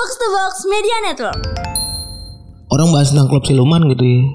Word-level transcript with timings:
Box 0.00 0.16
to 0.16 0.28
Box 0.32 0.52
Media 0.64 0.96
Network. 1.12 1.40
orang 2.72 2.88
bahas 2.88 3.12
tentang 3.12 3.28
klub 3.28 3.44
siluman 3.44 3.84
gitu 3.92 4.00
ya. 4.00 4.32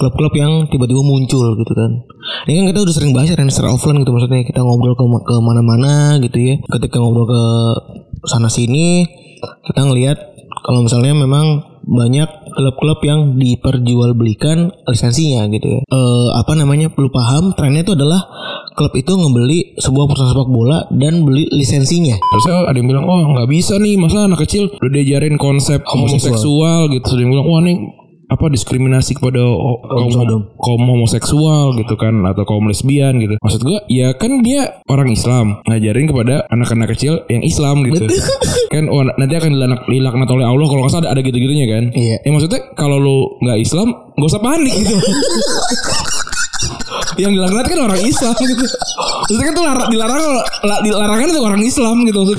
Klub-klub 0.00 0.32
yang 0.40 0.64
tiba-tiba 0.72 1.04
muncul 1.04 1.52
gitu 1.52 1.68
kan. 1.76 2.00
Ini 2.48 2.52
kan 2.56 2.64
kita 2.72 2.80
udah 2.80 2.94
sering 2.96 3.12
bahas 3.12 3.28
ya 3.28 3.36
secara 3.36 3.76
offline 3.76 4.00
gitu. 4.00 4.08
Maksudnya 4.08 4.40
kita 4.40 4.64
ngobrol 4.64 4.96
ke 4.96 5.04
ke 5.04 5.36
mana-mana 5.44 6.16
gitu 6.16 6.40
ya. 6.40 6.54
Ketika 6.64 6.96
ngobrol 6.96 7.28
ke 7.28 7.42
sana 8.24 8.48
sini 8.48 9.04
kita 9.68 9.84
ngelihat 9.84 10.16
kalau 10.64 10.80
misalnya 10.80 11.12
memang 11.12 11.60
banyak 11.84 12.32
klub-klub 12.56 13.04
yang 13.04 13.36
diperjualbelikan 13.36 14.72
lisensinya 14.88 15.44
gitu 15.52 15.76
ya. 15.76 15.80
Eh, 15.84 16.28
apa 16.32 16.56
namanya? 16.56 16.88
Perlu 16.88 17.12
paham 17.12 17.52
trennya 17.52 17.84
itu 17.84 17.92
adalah 17.92 18.24
klub 18.74 18.92
itu 18.96 19.12
ngebeli 19.12 19.78
sebuah 19.78 20.04
perusahaan 20.08 20.32
sepak 20.32 20.50
bola 20.50 20.78
dan 20.92 21.22
beli 21.22 21.48
lisensinya 21.52 22.16
Terus 22.32 22.44
ada 22.48 22.76
yang 22.76 22.88
bilang, 22.88 23.04
oh 23.04 23.20
nggak 23.36 23.48
bisa 23.50 23.76
nih, 23.76 24.00
masa 24.00 24.24
anak 24.24 24.48
kecil 24.48 24.72
udah 24.72 24.92
diajarin 24.92 25.36
konsep 25.36 25.84
homoseksual 25.84 26.88
gitu. 26.88 27.04
Terus 27.04 27.14
ada 27.18 27.22
yang 27.22 27.32
bilang, 27.36 27.46
wah 27.48 27.60
nih 27.60 27.76
apa 28.32 28.48
diskriminasi 28.48 29.20
kepada 29.20 29.44
kaum, 29.84 30.48
kaum 30.56 30.82
homoseksual 30.88 31.76
gitu 31.76 32.00
kan 32.00 32.24
atau 32.24 32.48
kaum 32.48 32.64
lesbian 32.64 33.20
gitu. 33.20 33.36
Maksud 33.36 33.60
gua 33.60 33.84
ya 33.92 34.16
kan 34.16 34.40
dia 34.40 34.80
orang 34.88 35.12
Islam 35.12 35.60
ngajarin 35.68 36.08
kepada 36.08 36.48
anak-anak 36.48 36.96
kecil 36.96 37.28
yang 37.28 37.44
Islam 37.44 37.84
gitu. 37.84 38.08
kan 38.72 38.88
oh, 38.88 39.04
nanti 39.04 39.36
akan 39.36 39.52
dilanak, 39.52 39.84
dilaknat 39.84 40.28
oleh 40.32 40.48
Allah 40.48 40.64
kalau 40.64 40.80
nggak 40.80 40.92
salah 40.96 41.12
ada, 41.12 41.20
ada 41.20 41.20
gitu-gitunya 41.20 41.68
kan. 41.68 41.84
Iya. 41.92 42.16
Ya 42.24 42.30
maksudnya 42.32 42.60
kalau 42.72 42.96
lu 42.96 43.18
nggak 43.44 43.58
Islam 43.60 43.88
gak 44.16 44.28
usah 44.32 44.40
panik 44.40 44.72
gitu. 44.72 44.96
yang 47.16 47.32
dilaknat 47.32 47.66
kan 47.66 47.78
orang 47.82 48.00
Islam 48.00 48.32
gitu. 48.34 48.64
Maksudnya 48.64 49.44
kan 49.44 49.54
tuh 49.54 49.64
lar- 49.64 49.88
dilarang 49.88 50.22
la- 50.62 50.82
dilarangan 50.82 51.26
itu 51.28 51.40
orang 51.40 51.62
Islam 51.62 51.96
gitu 52.04 52.18
maksud. 52.22 52.38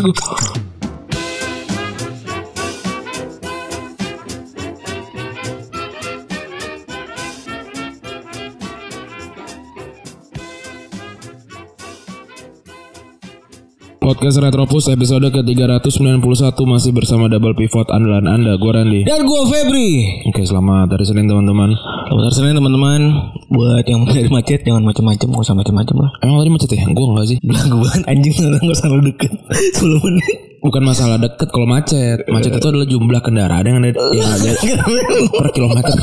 Podcast 14.04 14.36
Retropus 14.36 14.92
episode 14.92 15.32
ke-391 15.32 16.20
masih 16.68 16.92
bersama 16.92 17.32
Double 17.32 17.56
Pivot 17.56 17.88
andalan 17.88 18.28
Anda, 18.28 18.59
gue 18.59 18.68
Randy. 18.68 19.08
dan 19.08 19.23
gue 19.23 19.42
Febri 19.48 19.90
Oke, 20.28 20.44
selamat 20.44 20.92
hari 20.92 21.08
Senin 21.08 21.23
teman-teman. 21.23 21.72
Selamat 22.12 22.24
hari 22.28 22.36
Senin 22.36 22.54
teman-teman 22.59 23.00
Buat 23.48 23.88
yang 23.88 24.04
dari 24.04 24.28
macet 24.28 24.68
Jangan 24.68 24.84
macem-macem 24.84 25.31
Gak 25.31 25.44
usah 25.48 25.56
macem-macem 25.56 25.96
lah 25.96 26.12
Emang 26.20 26.44
tadi 26.44 26.52
macet 26.52 26.70
ya? 26.76 26.84
Gue 26.92 27.06
enggak 27.16 27.28
sih. 27.31 27.38
Belagu 27.48 27.78
banget 27.80 28.04
anjing 28.12 28.34
gak 28.36 28.76
usah 28.76 28.88
deket 28.92 29.31
10 29.80 30.04
menit 30.04 30.36
Bukan 30.59 30.84
masalah 30.84 31.16
deket 31.20 31.48
kalau 31.48 31.68
macet. 31.68 32.18
Macet 32.28 32.52
itu 32.59 32.68
adalah 32.68 32.88
jumlah 32.88 33.22
kendaraan 33.24 33.64
yang 33.64 33.80
ada, 33.80 33.96
yang 34.12 34.28
ada 34.36 34.52
per 35.40 35.48
kilometer 35.56 35.96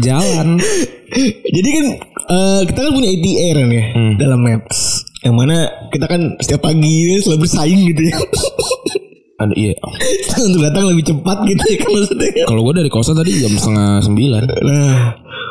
jalan. 0.00 0.56
Jadi 1.52 1.68
kan 1.68 1.84
eh, 2.32 2.60
Kita 2.64 2.78
kan 2.80 2.90
punya 2.96 3.08
ATR 3.12 3.56
kan 3.60 3.68
ya 3.68 3.84
Dalam 4.16 4.40
Maps 4.40 5.09
Yang 5.20 5.34
mana 5.36 5.56
Kita 5.92 6.06
kan 6.08 6.20
setiap 6.40 6.64
pagi 6.64 7.20
Selalu 7.20 7.44
bersaing 7.44 7.80
gitu 7.92 8.02
ya. 8.08 8.16
Ada 9.40 9.54
iya. 9.56 9.74
Untuk 10.46 10.60
datang 10.60 10.84
lebih 10.92 11.04
cepat 11.08 11.38
gitu 11.48 11.62
ya 11.64 11.76
kan 11.80 11.90
Maksudnya. 11.96 12.44
Kalau 12.48 12.60
gue 12.64 12.74
dari 12.76 12.90
kosan 12.92 13.16
tadi 13.16 13.30
jam 13.40 13.52
setengah 13.52 14.00
sembilan. 14.04 14.42
Nah 14.64 14.94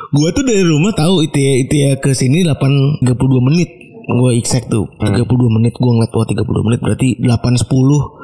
Gue 0.09 0.29
tuh 0.33 0.41
dari 0.41 0.65
rumah 0.65 0.93
tahu 0.97 1.21
itu 1.21 1.37
ya 1.37 1.53
Itu 1.61 1.73
ya 1.77 1.91
ke 2.01 2.13
sini 2.17 2.41
8.32 2.45 3.05
menit. 3.45 3.69
Gue 4.09 4.41
exact 4.41 4.73
tuh 4.73 4.89
32 4.97 5.29
menit 5.53 5.77
Gue 5.77 5.91
ngeliat 5.93 6.13
wah 6.13 6.25
32 6.25 6.65
menit. 6.65 6.79
Berarti 6.81 7.07
8.10 7.21 8.21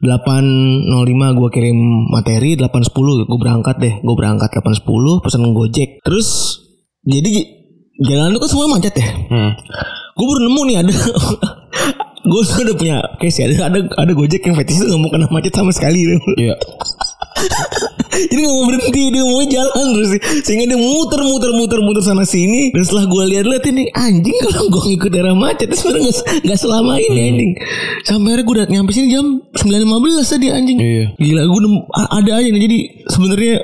8.05 0.00 1.36
gue 1.36 1.48
kirim 1.52 1.78
materi 2.08 2.56
8.10 2.56 3.28
gue 3.30 3.38
berangkat 3.38 3.76
deh. 3.78 3.94
Gue 4.02 4.16
berangkat 4.18 4.50
8.10 4.58 5.22
Pesen 5.22 5.54
gojek. 5.54 6.02
Terus 6.02 6.58
Jadi 7.06 7.60
Jalan 8.00 8.32
itu 8.32 8.40
kan 8.40 8.48
semua 8.48 8.66
macet 8.72 8.96
ya? 8.96 9.08
Hmm. 9.28 9.52
Gue 10.20 10.26
baru 10.28 10.40
nemu 10.44 10.62
nih 10.68 10.76
ada 10.84 10.92
Gue 12.30 12.42
udah 12.44 12.76
punya 12.76 12.96
case 13.16 13.40
ya 13.40 13.46
Ada, 13.48 13.72
ada, 13.72 13.78
ada 13.96 14.12
gojek 14.12 14.44
yang 14.44 14.52
fetish 14.52 14.84
itu 14.84 14.92
gak 14.92 15.00
mau 15.00 15.08
kena 15.08 15.24
macet 15.32 15.56
sama 15.56 15.72
sekali 15.72 16.04
Iya. 16.36 16.54
Jadi 18.28 18.40
gak 18.44 18.52
mau 18.52 18.64
berhenti 18.68 19.02
Dia 19.08 19.24
mau 19.24 19.40
jalan 19.48 19.86
terus 19.96 20.10
Sehingga 20.44 20.64
dia 20.68 20.76
muter 20.76 21.20
muter 21.24 21.50
muter 21.56 21.80
muter 21.80 22.02
sana 22.04 22.28
sini. 22.28 22.76
Dan 22.76 22.84
setelah 22.84 23.08
gue 23.08 23.24
lihat-lihat 23.32 23.64
ini 23.72 23.88
Anjing 23.96 24.36
kalau 24.44 24.68
gue 24.68 24.82
ngikut 24.92 25.08
daerah 25.08 25.32
macet 25.32 25.72
itu 25.72 25.80
sebenarnya 25.80 26.12
gak, 26.12 26.16
gak 26.44 26.58
selama 26.60 26.92
ini 27.00 27.20
anjing. 27.32 27.52
Sampai 28.04 28.28
akhirnya 28.36 28.44
gue 28.44 28.54
udah 28.60 28.66
nyampe 28.68 28.90
sini 28.92 29.06
jam 29.08 29.26
9.15 29.56 30.32
tadi 30.36 30.46
anjing. 30.52 30.76
Iya. 30.76 31.04
Gila 31.16 31.42
gue 31.48 31.60
ada 31.96 32.30
aja 32.36 32.48
nih 32.52 32.62
Jadi 32.68 32.78
sebenarnya 33.08 33.54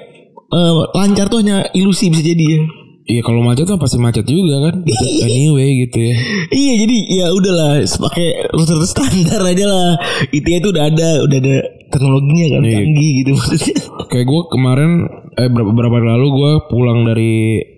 eh, 0.49 0.73
Lancar 0.97 1.29
tuh 1.29 1.45
hanya 1.45 1.69
ilusi 1.77 2.09
bisa 2.09 2.25
jadi 2.25 2.45
ya 2.57 2.61
Iya 3.07 3.23
kalau 3.23 3.39
macet 3.39 3.71
tuh 3.71 3.79
pasti 3.79 4.03
macet 4.03 4.27
juga 4.27 4.67
kan. 4.67 4.83
Anyway 5.31 5.87
gitu 5.87 5.99
ya. 6.11 6.17
Iya 6.51 6.73
jadi 6.83 6.97
ya 7.07 7.27
udahlah 7.31 7.79
pakai 7.87 8.51
rute 8.51 8.75
standar 8.83 9.41
aja 9.47 9.67
lah. 9.71 9.95
ITE 10.35 10.59
itu 10.59 10.69
udah 10.75 10.91
ada, 10.91 11.23
udah 11.23 11.39
ada 11.39 11.57
teknologinya 11.95 12.59
kan 12.59 12.61
Iya. 12.67 12.77
canggih 12.83 13.11
gitu 13.23 13.31
maksudnya. 13.39 13.75
Kayak 14.11 14.27
gue 14.27 14.41
kemarin 14.51 14.91
eh 15.39 15.49
berapa 15.51 15.71
beberapa 15.71 15.95
hari 16.03 16.09
lalu 16.19 16.27
gue 16.35 16.53
pulang 16.71 17.01
dari 17.07 17.35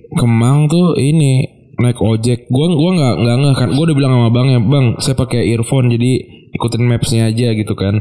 Kemang 0.08 0.72
tuh 0.72 0.96
ini 0.96 1.44
naik 1.76 2.00
ojek. 2.00 2.48
Gue 2.48 2.66
gua 2.72 2.90
nggak 2.96 3.14
nggak 3.20 3.36
ngeh 3.44 3.54
kan. 3.60 3.68
Gue 3.76 3.84
udah 3.84 3.96
bilang 4.00 4.12
sama 4.16 4.28
bang 4.32 4.48
ya 4.56 4.60
bang 4.64 4.86
saya 5.04 5.12
pakai 5.12 5.44
earphone 5.52 5.92
jadi 5.92 6.12
ikutin 6.56 6.88
mapsnya 6.88 7.28
aja 7.28 7.52
gitu 7.52 7.76
kan. 7.76 8.00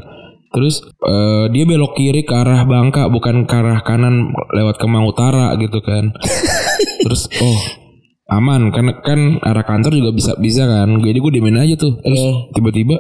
Terus 0.51 0.83
eh, 0.83 1.45
dia 1.51 1.63
belok 1.67 1.93
kiri 1.95 2.23
ke 2.23 2.33
arah 2.33 2.63
Bangka 2.63 3.11
bukan 3.11 3.43
ke 3.43 3.55
arah 3.55 3.83
kanan 3.83 4.31
lewat 4.55 4.79
Kemang 4.79 5.07
Utara 5.07 5.53
gitu 5.59 5.79
kan. 5.83 6.11
Terus 7.05 7.27
oh 7.43 7.59
aman 8.27 8.75
kan 8.75 8.91
kan 9.03 9.39
arah 9.39 9.63
kantor 9.63 9.91
juga 9.95 10.11
bisa 10.15 10.31
bisa 10.39 10.63
kan. 10.67 10.99
Jadi 11.03 11.17
gue 11.19 11.31
diemin 11.31 11.59
aja 11.59 11.75
tuh. 11.75 11.99
Terus 11.99 12.51
tiba-tiba 12.55 12.99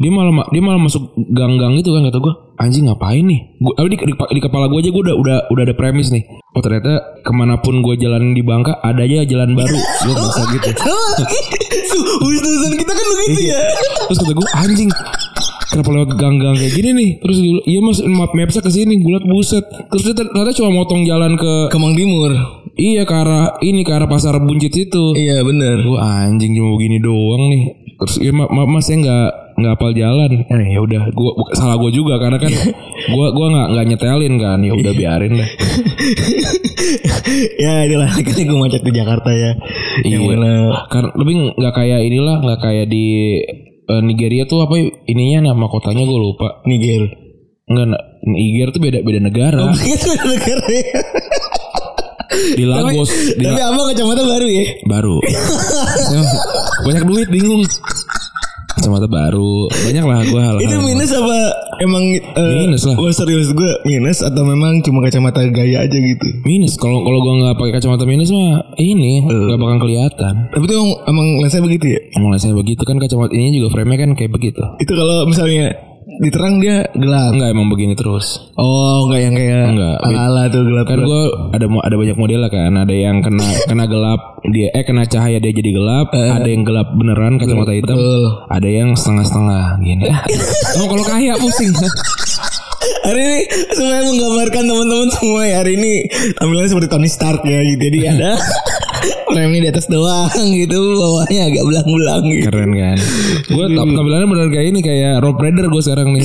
dia 0.00 0.08
malah 0.08 0.32
ma- 0.32 0.48
dia 0.48 0.62
malah 0.62 0.80
masuk 0.80 1.12
gang-gang 1.34 1.76
itu 1.76 1.90
kan 1.90 2.06
kata 2.06 2.18
gue 2.22 2.34
anjing 2.62 2.86
ngapain 2.86 3.26
nih 3.26 3.40
gue 3.58 3.74
di, 3.90 3.96
di, 3.98 4.14
di 4.14 4.40
kepala 4.40 4.70
gue 4.70 4.78
aja 4.78 4.90
gue 4.94 5.02
udah 5.02 5.16
udah 5.18 5.36
udah 5.50 5.62
ada 5.66 5.74
premis 5.74 6.14
nih 6.14 6.24
oh 6.30 6.62
ternyata 6.62 7.20
ke 7.20 7.32
mana 7.34 7.58
pun 7.58 7.82
gue 7.82 7.98
jalan 7.98 8.30
di 8.32 8.40
Bangka 8.40 8.78
ada 8.80 9.02
aja 9.02 9.26
jalan 9.26 9.52
baru 9.52 9.76
gue 9.76 10.14
merasa 10.14 10.42
gitu 10.54 10.68
Urusan 12.20 12.72
kita 12.80 12.92
kan 12.92 13.06
begitu 13.12 13.40
ya. 13.50 13.60
terus 14.08 14.18
kata 14.22 14.32
gue 14.32 14.48
anjing 14.56 14.90
kenapa 15.70 15.88
lewat 15.88 16.10
gang-gang 16.14 16.54
kayak 16.54 16.72
gini 16.72 16.90
nih? 16.92 17.10
Terus 17.18 17.38
bilang, 17.38 17.64
iya 17.64 17.80
mas 17.80 17.98
map 18.02 18.30
mapsnya 18.32 18.60
ke 18.60 18.70
sini. 18.70 18.94
Gue 18.98 19.12
liat 19.12 19.24
buset. 19.24 19.62
Terus 19.64 20.02
dia 20.02 20.14
ternyata 20.14 20.50
cuma 20.52 20.70
motong 20.72 21.02
jalan 21.02 21.34
ke 21.34 21.52
Kemang 21.68 21.94
Timur. 21.94 22.32
iya 22.72 23.02
ke 23.02 23.12
arah 23.12 23.58
ini 23.60 23.80
ke 23.80 23.90
arah 23.90 24.06
pasar 24.06 24.38
buncit 24.38 24.72
itu. 24.72 25.04
Iya 25.12 25.42
bener. 25.42 25.80
gue 25.80 25.96
anjing 25.96 26.52
cuma 26.52 26.74
begini 26.74 26.98
doang 26.98 27.42
nih. 27.48 27.64
Terus 27.94 28.14
ya 28.18 28.32
ma 28.32 28.46
ma 28.46 28.64
mas 28.64 28.84
saya 28.84 28.96
nggak 28.98 29.26
nggak 29.56 29.72
apal 29.74 29.92
jalan. 29.92 30.32
Eh 30.42 30.68
ya 30.70 30.80
udah 30.80 31.02
gue 31.06 31.30
salah 31.52 31.76
gue 31.76 31.90
juga 31.90 32.16
karena 32.16 32.36
kan 32.36 32.48
gue 33.12 33.26
gua 33.30 33.46
nggak 33.48 33.68
nggak 33.70 33.86
nyetelin 33.86 34.34
kan. 34.36 34.58
Ya 34.60 34.72
udah 34.72 34.92
biarin 34.92 35.32
dah 35.36 35.50
ya 37.58 37.84
inilah 37.84 38.08
akhirnya 38.08 38.44
gue 38.44 38.58
macet 38.58 38.82
di 38.82 38.92
Jakarta 38.92 39.30
ya. 39.30 39.50
Yang 40.02 40.20
Iya. 40.20 40.28
mana 40.32 40.50
karena 40.88 41.10
lebih 41.14 41.34
nggak 41.54 41.74
kayak 41.74 42.00
inilah 42.02 42.36
nggak 42.40 42.60
kayak 42.60 42.86
di 42.88 43.06
eh, 43.90 44.00
Nigeria 44.00 44.44
tuh 44.44 44.62
apa 44.62 44.78
ininya 45.04 45.50
nama 45.50 45.66
kotanya 45.66 46.02
gue 46.02 46.18
lupa 46.20 46.62
Niger. 46.62 47.02
nggak 47.66 47.86
na- 47.86 48.04
Niger 48.24 48.68
tuh 48.70 48.80
beda 48.80 48.98
beda 49.00 49.20
negara 49.20 49.70
Itu 49.76 50.06
ada 50.08 50.26
negara 50.28 50.64
ya. 50.66 51.00
di 52.52 52.64
Lagos 52.64 53.10
di 53.32 53.42
Tapi 53.42 53.52
La- 53.52 53.68
abang 53.68 53.86
kacamata 53.86 54.22
baru 54.22 54.46
ya. 54.48 54.64
baru 54.84 55.16
Ya, 55.24 56.22
banyak 56.86 57.04
duit 57.04 57.28
bingung 57.28 57.62
kacamata 58.70 59.06
baru 59.06 59.66
banyak 59.68 60.04
lah 60.04 60.20
gue 60.24 60.40
hal 60.40 60.56
Itu 60.58 60.76
minus 60.80 61.10
apa 61.10 61.38
emang 61.80 62.04
eh, 62.16 62.54
Minus 62.64 62.84
lah. 62.86 62.96
Oh 63.00 63.10
serius 63.10 63.50
gue 63.50 63.72
minus 63.88 64.20
atau 64.20 64.44
memang 64.44 64.84
cuma 64.84 65.00
kacamata 65.00 65.42
gaya 65.50 65.82
aja 65.88 65.98
gitu. 65.98 66.26
minus 66.44 66.76
kalau 66.76 67.02
kalau 67.02 67.18
gue 67.24 67.34
nggak 67.40 67.56
pakai 67.56 67.72
kacamata 67.80 68.04
minus 68.04 68.30
mah 68.30 68.76
ini 68.78 69.24
nggak 69.24 69.58
bakal 69.58 69.78
kelihatan 69.88 70.34
Tapi 70.52 70.64
itu 70.68 70.74
emang, 70.76 70.92
emang 71.08 71.26
lensa 71.42 71.58
begitu 71.64 71.86
ya. 71.96 72.00
Mulai 72.20 72.38
saya 72.38 72.54
begitu 72.54 72.82
kan 72.84 73.00
kacamata 73.00 73.32
ini 73.34 73.56
juga 73.58 73.72
frame-nya 73.74 73.98
kan 74.06 74.10
kayak 74.14 74.32
begitu. 74.32 74.62
Itu 74.78 74.92
kalau 74.92 75.24
misalnya 75.26 75.89
diterang 76.20 76.60
dia 76.60 76.84
gelap. 76.92 77.32
Enggak 77.32 77.48
emang 77.56 77.68
begini 77.72 77.96
terus. 77.96 78.52
Oh, 78.60 79.08
enggak 79.08 79.20
yang 79.24 79.34
kayak 79.34 79.64
Enggak. 79.72 79.96
ala-ala 80.04 80.42
tuh 80.52 80.62
gelap. 80.68 80.84
Kan 80.84 81.00
gue 81.00 81.22
ada 81.56 81.66
ada 81.66 81.94
banyak 81.96 82.16
model 82.20 82.40
lah 82.44 82.50
kan. 82.52 82.72
Ada 82.76 82.94
yang 82.94 83.16
kena 83.24 83.48
kena 83.72 83.84
gelap 83.88 84.20
dia 84.52 84.68
eh 84.76 84.84
kena 84.84 85.08
cahaya 85.08 85.40
dia 85.40 85.52
jadi 85.56 85.70
gelap. 85.72 86.12
ada 86.12 86.44
yang 86.44 86.62
gelap 86.68 86.92
beneran 86.92 87.40
kacamata 87.40 87.72
hitam. 87.72 87.96
Betul. 87.96 88.22
Ada 88.52 88.68
yang 88.68 88.88
setengah-setengah 88.92 89.64
gini. 89.80 90.04
oh 90.78 90.86
kalau 90.86 91.04
kaya 91.08 91.32
pusing. 91.40 91.72
Hari 93.00 93.20
ini 93.20 93.38
semuanya 93.76 94.02
menggambarkan 94.08 94.62
teman-teman 94.64 95.08
semua 95.12 95.42
ya 95.44 95.56
hari 95.60 95.76
ini 95.76 96.04
tampilannya 96.36 96.68
seperti 96.68 96.88
Tony 96.88 97.08
Stark 97.12 97.42
ya 97.44 97.60
gitu. 97.64 97.80
Jadi 97.80 97.98
ada 98.08 98.36
remnya 99.30 99.60
di 99.64 99.68
atas 99.70 99.86
doang 99.86 100.30
gitu, 100.50 100.78
bawahnya 100.96 101.48
agak 101.48 101.62
belang-belang 101.64 102.22
gitu. 102.28 102.44
Keren 102.50 102.70
kan. 102.72 102.96
Gue 103.46 103.64
tampilannya 103.70 104.26
bener 104.26 104.46
kayak 104.50 104.66
ini 104.70 104.80
kayak 104.80 105.12
Rob 105.22 105.38
Raider 105.38 105.66
gue 105.66 105.82
sekarang 105.82 106.08
nih. 106.12 106.24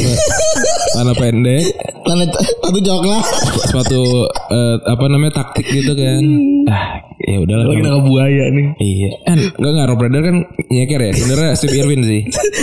Celana 0.96 1.14
pendek, 1.14 1.64
Tanah 2.06 2.28
satu 2.64 2.80
coklat. 2.80 3.24
sepatu 3.68 4.02
eh, 4.32 4.76
apa 4.88 5.06
namanya 5.12 5.44
taktik 5.44 5.68
gitu 5.68 5.92
kan. 5.92 6.24
Ah, 6.66 7.04
ya 7.20 7.38
udahlah. 7.42 7.66
Lagi 7.68 7.82
nangkap 7.84 8.04
buaya 8.08 8.46
nih. 8.48 8.68
Iya. 8.80 9.10
Kan 9.26 9.38
enggak 9.60 9.72
enggak 9.76 9.88
Rob 9.92 10.00
Raider 10.00 10.22
kan 10.24 10.36
nyeker 10.72 11.02
ya. 11.02 11.12
Sebenarnya 11.12 11.52
Steve 11.60 11.76
Irwin 11.78 12.02
sih. 12.06 12.22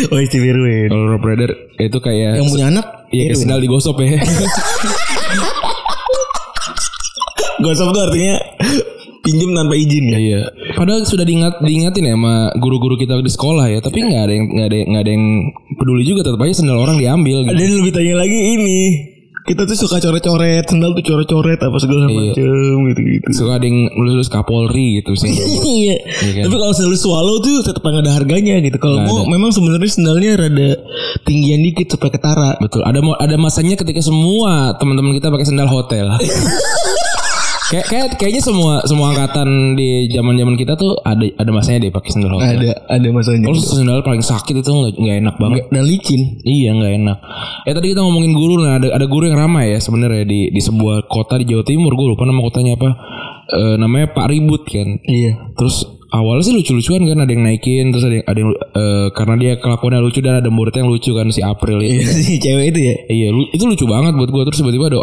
Oh 0.09 0.19
Steve 0.25 0.47
Irwin. 0.49 0.89
Kalau 0.89 1.07
Rob 1.13 1.23
Raider 1.23 1.51
itu 1.77 1.99
kayak 1.99 2.41
Yang 2.41 2.49
punya 2.51 2.67
anak. 2.73 2.87
Iya 3.13 3.23
kayak 3.29 3.37
sendal 3.37 3.61
digosop 3.61 3.97
ya. 4.01 4.17
Gosok 7.63 7.95
tuh 7.95 8.03
artinya 8.03 8.35
pinjam 9.23 9.51
tanpa 9.55 9.75
izin 9.79 10.05
ya. 10.11 10.19
Iya. 10.19 10.41
Padahal 10.75 11.07
sudah 11.07 11.23
diingat 11.23 11.63
diingatin 11.63 12.11
ya 12.11 12.15
sama 12.19 12.51
guru-guru 12.59 12.99
kita 12.99 13.23
di 13.23 13.31
sekolah 13.31 13.71
ya, 13.71 13.79
tapi 13.79 14.03
nggak 14.03 14.23
ada 14.27 14.33
yang 14.35 14.47
nggak 14.51 14.69
ada 14.69 14.79
nggak 14.91 15.03
ada 15.07 15.11
yang 15.15 15.25
peduli 15.79 16.03
juga 16.05 16.21
tetap 16.27 16.43
aja 16.43 16.55
sendal 16.59 16.83
orang 16.83 16.99
diambil 16.99 17.47
gitu. 17.47 17.55
Ada 17.55 17.63
yang 17.63 17.77
lebih 17.81 17.93
tanya 17.95 18.15
lagi 18.19 18.39
ini. 18.59 18.81
Kita 19.43 19.67
tuh 19.67 19.75
suka 19.75 19.99
coret-coret 19.99 20.71
sendal 20.71 20.95
tuh 20.95 21.03
coret-coret 21.03 21.59
apa 21.59 21.75
segala 21.83 22.07
macem 22.07 22.79
gitu-gitu. 22.95 23.27
Suka 23.35 23.59
ada 23.59 23.67
yang 23.67 23.91
nulis 23.99 24.31
Kapolri 24.31 25.03
gitu 25.03 25.19
sih. 25.19 25.35
Iya. 25.83 25.99
kan? 26.39 26.43
Tapi 26.47 26.57
kalau 26.63 26.75
sendal 26.75 26.95
swallow 26.95 27.43
tuh 27.43 27.59
tetap 27.67 27.83
ada 27.83 28.07
harganya 28.15 28.63
gitu. 28.63 28.79
Kalau 28.79 29.03
mau 29.03 29.27
memang 29.27 29.51
sebenarnya 29.51 29.91
sendalnya 29.91 30.47
rada 30.47 30.79
tinggian 31.27 31.59
dikit 31.59 31.91
supaya 31.91 32.15
ketara. 32.15 32.51
Betul. 32.63 32.87
Ada 32.87 33.03
ada 33.03 33.35
masanya 33.35 33.75
ketika 33.75 33.99
semua 33.99 34.79
teman-teman 34.79 35.11
kita 35.19 35.27
pakai 35.31 35.47
sendal 35.47 35.67
hotel. 35.67 36.07
kayak 37.73 37.87
kayak 37.89 38.07
kayaknya 38.21 38.43
semua 38.45 38.85
semua 38.85 39.17
angkatan 39.17 39.73
di 39.73 40.13
zaman-zaman 40.13 40.55
kita 40.55 40.77
tuh 40.77 40.93
ada 41.01 41.25
ada 41.25 41.51
masanya 41.51 41.89
deh 41.89 41.93
pakai 41.93 42.11
sendal 42.13 42.37
hotel. 42.37 42.53
Ada 42.61 42.71
ada 42.93 43.09
masanya. 43.09 43.49
Kalau 43.49 43.59
sendal 43.59 43.99
paling 44.05 44.21
sakit 44.21 44.61
itu 44.61 44.69
nggak 44.69 44.93
nggak 45.01 45.17
enak 45.25 45.35
banget. 45.41 45.63
Dan 45.73 45.85
licin. 45.89 46.37
Iya 46.45 46.77
nggak 46.77 46.93
enak. 47.01 47.19
Ya 47.65 47.73
tadi 47.73 47.87
kita 47.97 48.05
ngomongin 48.05 48.37
guru 48.37 48.61
nah 48.61 48.77
ada 48.77 48.93
ada 48.93 49.07
guru 49.09 49.33
yang 49.33 49.41
ramai 49.41 49.73
ya 49.73 49.81
sebenarnya 49.81 50.29
di 50.29 50.53
di 50.53 50.61
sebuah 50.61 51.09
kota 51.09 51.41
di 51.41 51.49
Jawa 51.49 51.65
Timur 51.65 51.97
gue 51.97 52.13
lupa 52.13 52.29
nama 52.29 52.45
kotanya 52.45 52.77
apa. 52.77 52.91
Eh, 53.53 53.77
namanya 53.81 54.13
Pak 54.13 54.27
Ribut 54.29 54.69
kan. 54.69 55.01
Iya. 55.03 55.57
Terus 55.57 55.83
awalnya 56.13 56.45
sih 56.45 56.53
lucu-lucuan 56.53 57.09
kan 57.09 57.25
ada 57.25 57.33
yang 57.33 57.41
naikin 57.43 57.89
terus 57.89 58.05
ada 58.05 58.21
yang, 58.21 58.27
ada 58.29 58.39
yang 58.45 58.51
eh, 58.53 59.07
karena 59.17 59.35
dia 59.41 59.53
kelakuannya 59.57 60.01
lucu 60.05 60.21
dan 60.21 60.45
ada 60.45 60.53
muridnya 60.53 60.85
yang 60.85 60.93
lucu 60.93 61.11
kan 61.17 61.27
si 61.33 61.41
April 61.41 61.81
itu. 61.81 62.05
Si 62.29 62.37
cewek 62.37 62.77
itu 62.77 62.81
ya. 62.85 62.97
Iya 63.09 63.29
lu- 63.33 63.49
itu 63.49 63.65
lucu 63.65 63.89
banget 63.89 64.13
buat 64.13 64.29
gue 64.29 64.43
terus 64.45 64.61
tiba-tiba 64.61 64.93
ada 64.93 64.99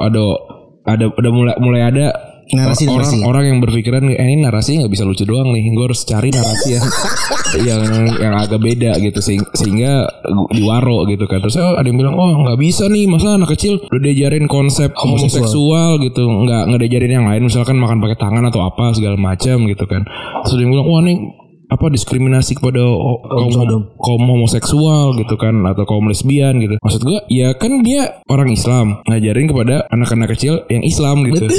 ada 0.85 1.05
ada 1.09 1.29
mulai 1.29 1.53
mulai 1.61 1.81
ada 1.85 2.05
Narasi, 2.49 2.89
orang 2.89 3.05
narasi. 3.05 3.17
orang 3.21 3.43
yang 3.45 3.57
berpikiran 3.61 4.03
eh, 4.09 4.25
ini 4.25 4.41
narasi 4.41 4.81
nggak 4.81 4.89
bisa 4.89 5.05
lucu 5.05 5.21
doang 5.21 5.53
nih. 5.53 5.69
Gue 5.69 5.85
harus 5.85 6.01
cari 6.01 6.33
narasi 6.33 6.69
yang 6.81 6.87
yang 7.69 7.81
yang 8.17 8.33
agak 8.33 8.57
beda 8.57 8.97
gitu 8.97 9.21
sehingga, 9.21 10.09
diwaro 10.49 11.05
gitu 11.05 11.29
kan. 11.29 11.45
Terus 11.45 11.61
oh, 11.61 11.77
ada 11.77 11.85
yang 11.85 12.01
bilang 12.01 12.17
oh 12.17 12.41
nggak 12.49 12.57
bisa 12.57 12.89
nih. 12.89 13.05
Masa 13.05 13.37
anak 13.37 13.53
kecil 13.53 13.77
udah 13.85 14.01
diajarin 14.01 14.49
konsep 14.49 14.89
homoseksual, 14.97 16.01
gitu. 16.01 16.25
Nggak 16.25 16.73
nggak 16.73 16.79
diajarin 16.81 17.11
yang 17.21 17.27
lain. 17.29 17.45
Misalkan 17.45 17.77
makan 17.77 18.01
pakai 18.01 18.17
tangan 18.17 18.43
atau 18.49 18.65
apa 18.65 18.97
segala 18.97 19.13
macam 19.13 19.69
gitu 19.69 19.85
kan. 19.85 20.01
Terus 20.49 20.57
yang 20.57 20.73
bilang 20.73 20.89
wah 20.89 21.05
nih 21.05 21.38
apa 21.69 21.85
diskriminasi 21.93 22.57
kepada 22.57 22.81
ho- 22.81 23.21
kaum, 23.21 23.53
kaum 24.01 24.23
homoseksual 24.25 25.13
gitu 25.21 25.37
kan 25.37 25.53
atau 25.69 25.85
kaum 25.85 26.09
lesbian 26.09 26.57
gitu. 26.57 26.81
Maksud 26.81 27.01
gua 27.05 27.21
ya 27.29 27.53
kan 27.53 27.85
dia 27.85 28.25
orang 28.25 28.49
Islam 28.49 29.05
ngajarin 29.05 29.45
kepada 29.45 29.85
anak-anak 29.93 30.33
kecil 30.33 30.65
yang 30.67 30.81
Islam 30.81 31.21
gitu. 31.29 31.45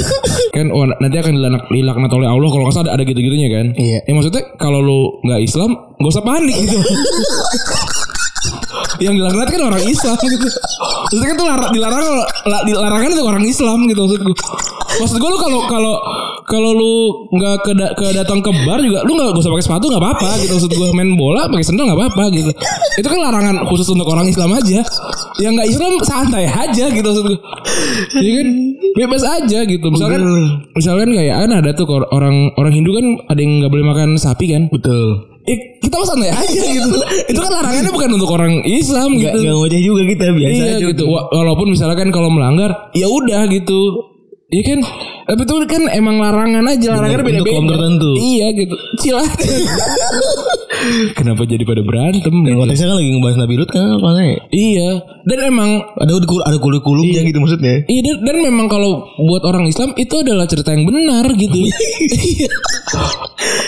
Kan 0.51 0.67
oh, 0.67 0.83
nanti 0.83 1.15
akan 1.15 1.39
dilaknat, 1.39 1.63
dilaknat 1.71 2.11
oleh 2.11 2.27
Allah 2.27 2.49
kalau 2.51 2.67
nggak 2.67 2.75
salah 2.75 2.91
ada, 2.91 2.99
ada 2.99 3.03
gitu-gitunya 3.07 3.47
kan. 3.47 3.71
Iya. 3.71 4.03
ya 4.03 4.11
maksudnya 4.11 4.43
kalau 4.59 4.83
lu 4.83 5.23
nggak 5.23 5.47
Islam 5.47 5.95
gak 5.95 6.11
usah 6.11 6.23
panik 6.27 6.59
gitu. 6.59 6.75
Yang 8.99 9.23
dilaknat 9.23 9.47
kan 9.47 9.61
orang 9.71 9.83
Islam 9.87 10.19
gitu 10.19 10.47
maksudnya 11.11 11.27
kan 11.27 11.37
tuh 11.37 11.47
lar- 11.47 11.71
dilarang 11.75 12.05
la- 12.47 12.63
dilarangan 12.63 13.09
itu 13.11 13.21
orang 13.21 13.43
Islam 13.43 13.79
gitu 13.91 13.99
maksud 14.07 14.21
gue 14.23 14.35
maksud 15.01 15.17
gue 15.19 15.29
lu 15.29 15.39
kalau 15.39 15.59
kalau 15.67 15.93
kalau 16.51 16.71
lu 16.75 16.93
nggak 17.31 17.55
ke 17.63 17.71
ke 17.95 18.07
datang 18.11 18.43
ke 18.43 18.51
bar 18.67 18.79
juga 18.83 19.07
lu 19.07 19.15
nggak 19.15 19.39
usah 19.39 19.51
pakai 19.55 19.65
sepatu 19.65 19.85
nggak 19.87 20.03
apa-apa 20.03 20.29
gitu. 20.43 20.51
Maksud 20.59 20.71
gue 20.75 20.87
main 20.91 21.09
bola 21.15 21.47
pakai 21.47 21.63
sendal 21.63 21.87
nggak 21.87 21.99
apa-apa 21.99 22.23
gitu. 22.35 22.51
Itu 22.99 23.07
kan 23.07 23.19
larangan 23.23 23.55
khusus 23.71 23.87
untuk 23.87 24.03
orang 24.11 24.27
Islam 24.27 24.51
aja. 24.51 24.83
Yang 25.39 25.51
nggak 25.55 25.69
Islam 25.71 25.91
santai 26.03 26.45
aja 26.49 26.85
gitu 26.91 27.07
maksud 27.07 27.23
gue 27.23 27.39
Iya 28.19 28.31
kan? 28.43 28.47
Bebas 28.91 29.23
aja 29.23 29.59
gitu. 29.63 29.87
Misalkan 29.87 30.21
misalkan 30.75 31.09
kayak 31.15 31.35
kan 31.47 31.51
ada 31.55 31.71
tuh 31.71 31.87
orang 32.11 32.51
orang 32.59 32.73
Hindu 32.75 32.91
kan 32.91 33.05
ada 33.31 33.39
yang 33.39 33.63
nggak 33.63 33.71
boleh 33.71 33.85
makan 33.87 34.09
sapi 34.19 34.51
kan? 34.51 34.67
Betul. 34.67 35.30
Kita 35.43 35.95
mah 35.95 36.07
santai 36.07 36.29
aja 36.29 36.61
gitu. 36.61 36.97
itu 37.25 37.39
kan 37.39 37.51
larangannya 37.51 37.89
bukan 37.89 38.09
untuk 38.13 38.29
orang 38.29 38.61
Islam 38.63 39.17
Gak, 39.17 39.33
gitu. 39.33 39.37
gak 39.41 39.53
ngoceh 39.55 39.81
juga 39.81 40.01
kita 40.05 40.23
biasa 40.29 40.53
iya 40.55 40.73
aja. 40.75 40.85
gitu. 40.85 41.03
Wa- 41.05 41.27
Walaupun 41.27 41.67
misalkan 41.69 42.07
kalau 42.09 42.29
melanggar, 42.29 42.93
ya 42.93 43.05
udah 43.05 43.49
gitu. 43.49 43.79
Iya 44.51 44.63
kan? 44.67 44.79
Tapi 45.31 45.47
itu 45.47 45.53
kan 45.63 45.83
emang 45.95 46.19
larangan 46.19 46.65
aja, 46.67 46.99
larangan 46.99 47.23
kaum 47.23 47.67
tertentu. 47.71 48.09
Iya 48.19 48.51
gitu. 48.51 48.75
Chill 48.99 49.15
aja. 49.23 49.47
Kenapa 51.15 51.47
jadi 51.47 51.63
pada 51.63 51.79
berantem? 51.79 52.35
Dan 52.43 52.51
gitu? 52.51 52.59
konteksnya 52.59 52.87
kan 52.91 52.97
lagi 52.99 53.09
ngebahas 53.15 53.37
Nabi 53.39 53.53
Lut 53.55 53.69
kan 53.71 53.87
makanya 54.03 54.35
Iya. 54.51 54.89
Dan 55.23 55.39
emang 55.47 55.69
ada 55.95 56.11
ada 56.19 56.57
kurikulumnya 56.59 57.21
gitu 57.23 57.39
maksudnya. 57.39 57.87
Iya 57.87 58.01
dan, 58.03 58.15
dan 58.27 58.35
memang 58.43 58.67
kalau 58.67 59.07
buat 59.23 59.47
orang 59.47 59.71
Islam 59.71 59.95
itu 59.95 60.19
adalah 60.19 60.43
cerita 60.51 60.75
yang 60.75 60.83
benar 60.83 61.31
gitu. 61.31 61.55
Iya. 62.11 62.51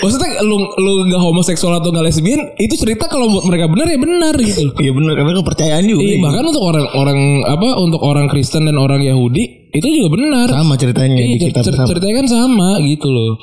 Maksudnya 0.04 0.44
lu 0.44 0.68
lu 0.68 0.92
gak 1.08 1.22
homoseksual 1.24 1.80
atau 1.80 1.96
gak 1.96 2.04
lesbian 2.04 2.44
itu 2.60 2.76
cerita 2.76 3.08
kalau 3.08 3.32
buat 3.32 3.48
mereka 3.48 3.72
benar 3.72 3.88
ya 3.88 4.00
benar 4.04 4.36
gitu. 4.36 4.68
Iya 4.84 4.92
benar 4.92 5.16
karena 5.16 5.32
kepercayaan 5.40 5.84
juga. 5.88 6.02
Iya, 6.04 6.18
bahkan 6.20 6.44
untuk 6.44 6.64
orang-orang 6.68 7.20
apa 7.48 7.68
untuk 7.80 8.02
orang 8.04 8.28
Kristen 8.28 8.68
dan 8.68 8.76
orang 8.76 9.00
Yahudi 9.00 9.63
itu 9.74 9.88
juga 9.90 10.10
benar. 10.14 10.48
Sama 10.48 10.78
ceritanya 10.78 11.18
Iya, 11.18 11.26
di 11.26 11.38
kitab 11.42 11.64
cer- 11.66 11.74
sama. 11.74 11.90
ceritanya 11.90 12.16
kan 12.22 12.28
sama 12.30 12.70
gitu 12.80 13.10
loh. 13.10 13.34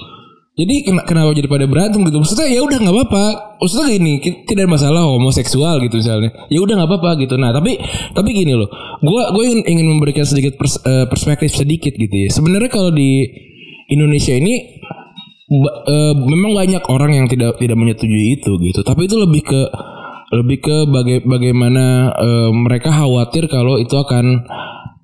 Jadi 0.55 0.85
ken- 0.85 1.05
kenapa 1.09 1.32
jadi 1.32 1.49
pada 1.49 1.65
berantem 1.65 2.05
gitu? 2.05 2.21
Maksudnya 2.21 2.47
ya 2.47 2.61
udah 2.61 2.79
nggak 2.79 2.93
apa-apa. 2.93 3.25
Maksudnya 3.59 3.87
gini, 3.91 4.12
tidak 4.44 4.62
ada 4.62 4.69
masalah 4.69 5.03
homoseksual 5.09 5.81
gitu 5.81 5.94
misalnya. 5.97 6.31
Ya 6.53 6.61
udah 6.61 6.75
nggak 6.77 6.91
apa-apa 6.91 7.11
gitu. 7.19 7.35
Nah 7.35 7.50
tapi 7.50 7.81
tapi 8.12 8.29
gini 8.31 8.53
loh, 8.53 8.69
gue 9.00 9.23
gue 9.32 9.44
ingin, 9.47 9.61
ingin 9.65 9.87
memberikan 9.88 10.23
sedikit 10.23 10.55
pers- 10.55 10.82
eh, 10.82 11.06
perspektif 11.09 11.50
sedikit 11.50 11.91
gitu 11.93 12.12
ya. 12.12 12.29
Sebenarnya 12.29 12.69
kalau 12.69 12.93
di 12.93 13.25
Indonesia 13.88 14.37
ini 14.37 14.55
ba- 15.49 15.77
eh, 15.82 16.12
memang 16.15 16.53
banyak 16.53 16.82
orang 16.87 17.11
yang 17.15 17.27
tidak 17.27 17.56
tidak 17.56 17.75
menyetujui 17.75 18.37
itu 18.37 18.53
gitu. 18.61 18.81
Tapi 18.85 19.09
itu 19.09 19.17
lebih 19.17 19.43
ke 19.43 19.61
lebih 20.31 20.59
ke 20.61 20.77
baga- 20.87 21.25
bagaimana 21.25 21.85
eh, 22.12 22.50
mereka 22.53 22.93
khawatir 22.93 23.49
kalau 23.49 23.81
itu 23.81 23.97
akan 23.97 24.44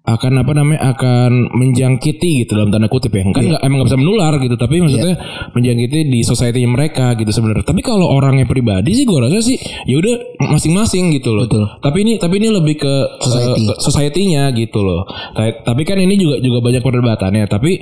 akan 0.06 0.32
apa 0.38 0.52
namanya 0.54 0.80
akan 0.94 1.50
menjangkiti 1.50 2.46
gitu 2.46 2.54
dalam 2.54 2.70
tanda 2.70 2.86
kutip 2.86 3.10
ya. 3.10 3.26
Kan 3.26 3.42
nggak 3.42 3.62
emang 3.66 3.82
nggak 3.82 3.88
bisa 3.90 3.98
menular 3.98 4.32
gitu 4.38 4.54
tapi 4.54 4.78
maksudnya 4.78 5.18
menjangkiti 5.50 5.98
di 6.06 6.20
society 6.22 6.62
mereka 6.62 7.18
gitu 7.18 7.34
sebenarnya. 7.34 7.66
Tapi 7.66 7.82
kalau 7.82 8.06
orangnya 8.06 8.46
pribadi 8.46 8.94
sih 8.94 9.02
gue 9.02 9.18
rasa 9.18 9.42
sih 9.42 9.58
ya 9.90 9.98
udah 9.98 10.38
masing-masing 10.46 11.10
gitu 11.10 11.34
loh. 11.34 11.44
Betul. 11.50 11.66
tapi 11.82 12.06
ini 12.06 12.12
tapi 12.22 12.38
ini 12.38 12.48
lebih 12.54 12.78
ke 12.78 12.94
Society. 13.18 13.66
ke 13.66 13.74
society-nya 13.82 14.42
gitu 14.54 14.80
loh. 14.86 15.02
Ta- 15.34 15.66
tapi 15.66 15.82
kan 15.82 15.98
ini 15.98 16.14
juga 16.14 16.38
juga 16.38 16.62
banyak 16.62 16.82
perdebatannya. 16.86 17.44
Tapi 17.50 17.72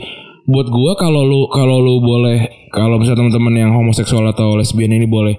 buat 0.45 0.69
gua 0.69 0.93
kalau 1.01 1.25
lu 1.25 1.49
kalau 1.49 1.81
lu 1.81 2.05
boleh 2.05 2.69
kalau 2.69 3.01
misalnya 3.01 3.25
teman-teman 3.25 3.55
yang 3.57 3.71
homoseksual 3.73 4.29
atau 4.29 4.61
lesbian 4.61 4.93
ini 4.93 5.09
boleh 5.09 5.35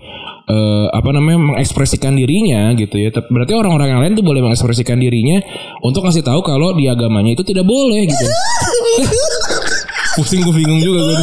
eh, 0.50 0.88
apa 0.90 1.10
namanya 1.14 1.54
mengekspresikan 1.54 2.18
dirinya 2.18 2.74
gitu 2.74 2.98
ya. 2.98 3.14
Berarti 3.14 3.54
orang-orang 3.54 3.88
yang 3.92 4.02
lain 4.02 4.14
tuh 4.18 4.26
boleh 4.26 4.42
mengekspresikan 4.42 4.98
dirinya 4.98 5.42
untuk 5.86 6.06
ngasih 6.06 6.26
tahu 6.26 6.42
kalau 6.42 6.74
di 6.74 6.90
agamanya 6.90 7.38
itu 7.38 7.44
tidak 7.46 7.68
boleh 7.68 8.08
gitu. 8.08 8.26
Pusing 10.16 10.42
gue 10.48 10.56
bingung 10.56 10.80
juga 10.80 11.12
gue 11.12 11.18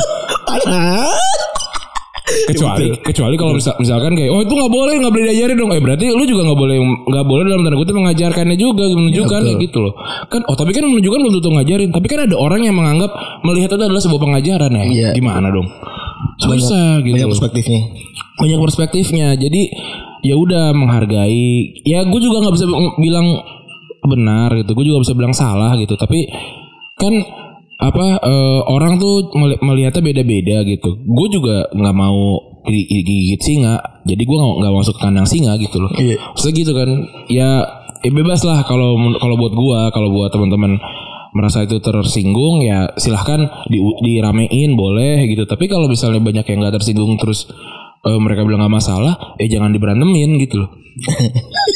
kecuali 2.49 2.87
kecuali 3.01 3.35
kalau 3.39 3.53
misal, 3.55 3.75
misalkan 3.79 4.13
kayak 4.19 4.31
oh 4.33 4.41
itu 4.43 4.53
nggak 4.53 4.73
boleh 4.73 4.95
nggak 4.99 5.13
boleh 5.13 5.25
diajarin 5.31 5.57
dong. 5.57 5.71
Eh 5.71 5.81
berarti 5.83 6.07
lu 6.11 6.25
juga 6.27 6.43
nggak 6.51 6.59
boleh 6.59 6.77
nggak 6.83 7.27
boleh 7.27 7.43
dalam 7.47 7.61
tanda 7.63 7.77
kutip 7.79 7.95
mengajarkannya 7.95 8.57
juga 8.59 8.85
menunjukkan 8.91 9.41
gitu 9.61 9.79
loh. 9.79 9.93
Kan 10.27 10.41
oh 10.49 10.55
tapi 10.57 10.71
kan 10.73 10.85
menunjukkan 10.87 11.19
belum 11.23 11.35
tentu 11.39 11.51
ngajarin. 11.53 11.91
Tapi 11.93 12.07
kan 12.09 12.19
ada 12.27 12.37
orang 12.37 12.61
yang 12.65 12.75
menganggap 12.77 13.11
melihat 13.47 13.71
itu 13.75 13.85
adalah 13.87 14.03
sebuah 14.03 14.21
pengajaran 14.21 14.71
ya. 14.73 14.85
Iya. 14.89 15.09
gimana 15.15 15.49
dong? 15.49 15.69
Susah 16.39 17.03
gitu 17.03 17.15
Banyak 17.15 17.31
perspektifnya. 17.35 17.81
banyak 18.39 18.59
perspektifnya. 18.59 19.29
Jadi 19.37 19.63
ya 20.23 20.35
udah 20.39 20.73
menghargai. 20.75 21.83
Ya 21.87 22.03
gue 22.07 22.21
juga 22.23 22.43
nggak 22.43 22.55
bisa 22.55 22.67
bilang 22.99 23.27
benar 24.03 24.51
gitu. 24.59 24.71
Gue 24.75 24.85
juga 24.87 25.03
bisa 25.03 25.13
bilang 25.15 25.35
salah 25.35 25.75
gitu. 25.79 25.95
Tapi 25.95 26.27
kan 26.99 27.13
apa 27.83 28.05
eh, 28.17 28.61
orang 28.65 28.97
tuh 28.97 29.27
meli- 29.35 29.59
melihatnya 29.59 29.99
beda-beda 30.01 30.63
gitu 30.63 31.03
gue 31.03 31.29
juga 31.29 31.67
nggak 31.69 31.97
mau 31.97 32.39
gi- 32.63 32.87
gi- 32.87 33.03
gigit 33.03 33.43
singa 33.43 33.75
jadi 34.03 34.23
gue 34.23 34.39
nggak 34.39 34.71
masuk 34.73 34.95
ke 34.95 35.03
kandang 35.03 35.27
singa 35.27 35.59
gitu 35.59 35.83
loh 35.83 35.91
Iya. 35.93 36.15
Maksudnya 36.33 36.55
gitu 36.57 36.73
kan 36.73 36.89
ya, 37.27 37.49
ya 38.01 38.11
bebas 38.11 38.43
lah 38.43 38.63
kalau 38.63 38.95
kalau 39.17 39.35
buat 39.35 39.51
gue 39.53 39.81
kalau 39.91 40.09
buat 40.11 40.31
teman-teman 40.31 40.79
merasa 41.33 41.65
itu 41.65 41.81
tersinggung 41.81 42.61
ya 42.61 42.93
silahkan 42.95 43.41
di, 43.67 43.81
diramein 44.01 44.77
boleh 44.77 45.27
gitu 45.27 45.43
tapi 45.45 45.67
kalau 45.67 45.89
misalnya 45.89 46.21
banyak 46.21 46.45
yang 46.45 46.59
nggak 46.61 46.77
tersinggung 46.77 47.19
terus 47.19 47.51
eh, 48.03 48.19
mereka 48.21 48.45
bilang 48.45 48.63
nggak 48.63 48.75
masalah 48.79 49.35
eh 49.37 49.49
jangan 49.49 49.73
diberantemin 49.73 50.39
gitu 50.39 50.61
loh 50.61 50.71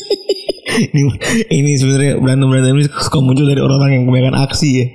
ini 0.93 1.03
ini 1.51 1.71
sebenarnya 1.73 2.21
berantem 2.21 2.47
berantem 2.47 2.77
ini 2.77 2.85
suka 2.93 3.19
muncul 3.19 3.49
dari 3.49 3.59
orang-orang 3.59 3.93
yang 3.97 4.05
kebanyakan 4.05 4.37
aksi 4.45 4.69
ya. 4.77 4.87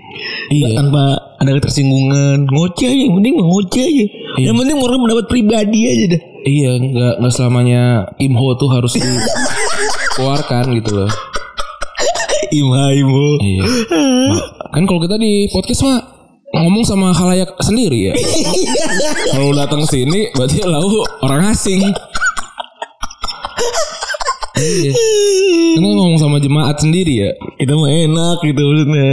Iya. 0.51 0.75
Tanpa 0.75 1.03
ada 1.39 1.51
ketersinggungan, 1.55 2.43
ngoceh 2.51 2.87
aja, 2.91 3.03
yang 3.07 3.15
penting 3.17 3.35
ngoceh 3.39 3.83
aja. 3.87 4.05
Yang 4.35 4.55
penting 4.59 4.77
orang 4.83 4.99
mendapat 4.99 5.25
pribadi 5.31 5.79
aja 5.87 6.05
dah. 6.11 6.21
Iya, 6.41 6.71
nggak 6.75 7.13
nggak 7.23 7.33
selamanya 7.33 8.11
imho 8.19 8.47
tuh 8.59 8.69
harus 8.73 8.91
dikeluarkan 8.99 10.65
gitu 10.77 10.91
loh. 10.91 11.11
Imha 12.51 12.83
imho. 12.99 13.27
Iya. 13.39 13.63
Kan 14.75 14.83
kalau 14.83 14.99
kita 14.99 15.15
di 15.15 15.47
podcast 15.55 15.87
mah 15.87 15.99
ngomong 16.51 16.83
sama 16.83 17.15
khalayak 17.15 17.55
sendiri 17.63 18.11
ya. 18.11 18.13
kalau 19.33 19.55
datang 19.55 19.87
sini 19.87 20.27
berarti 20.35 20.59
lau 20.67 20.99
orang 21.23 21.55
asing. 21.55 21.79
iya. 24.59 24.91
Kan 25.79 25.83
ngomong 25.87 26.19
sama 26.19 26.43
jemaat 26.43 26.75
sendiri 26.81 27.23
ya. 27.23 27.31
Kita 27.55 27.71
mah 27.71 27.87
enak 27.87 28.37
gitu 28.43 28.61
maksudnya. 28.67 29.07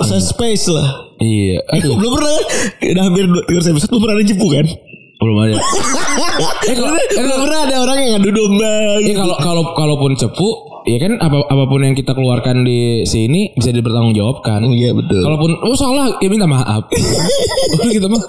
Saya 0.00 0.20
space 0.20 0.68
lah. 0.68 0.88
Iya. 1.18 1.58
Aduh, 1.70 1.96
Belum 1.96 2.12
pernah? 2.14 2.34
Udah 2.78 3.02
hampir 3.04 3.24
300 3.26 3.72
episode 3.72 3.90
belum 3.90 4.02
pernah 4.02 4.16
ada 4.16 4.26
jepu 4.26 4.46
kan? 4.48 4.66
belum 5.18 5.34
ada. 5.34 5.58
eh 6.70 6.74
kalau 6.78 6.94
eh, 6.94 7.06
Belum 7.10 7.26
kalau- 7.26 7.42
pernah 7.42 7.60
ada 7.66 7.76
orang 7.82 7.96
yang 7.98 8.10
ngadu 8.14 8.30
domba 8.30 8.70
eh, 9.02 9.14
kalau 9.18 9.34
kalau 9.34 9.62
kalaupun 9.74 10.14
cepu, 10.14 10.48
ya 10.86 10.94
kan 10.96 11.18
apa 11.18 11.42
apa 11.42 11.64
pun 11.66 11.82
yang 11.82 11.98
kita 11.98 12.14
keluarkan 12.14 12.62
di 12.62 13.02
sini 13.02 13.50
bisa 13.50 13.74
dipertanggungjawabkan. 13.74 14.62
Iya 14.70 14.94
betul. 14.94 15.18
Kalaupun 15.18 15.58
oh 15.58 15.74
salah 15.74 16.14
ya 16.16 16.30
minta 16.30 16.46
maaf. 16.46 16.86
Udah 17.74 17.90
gitu 17.98 18.06
mah. 18.06 18.22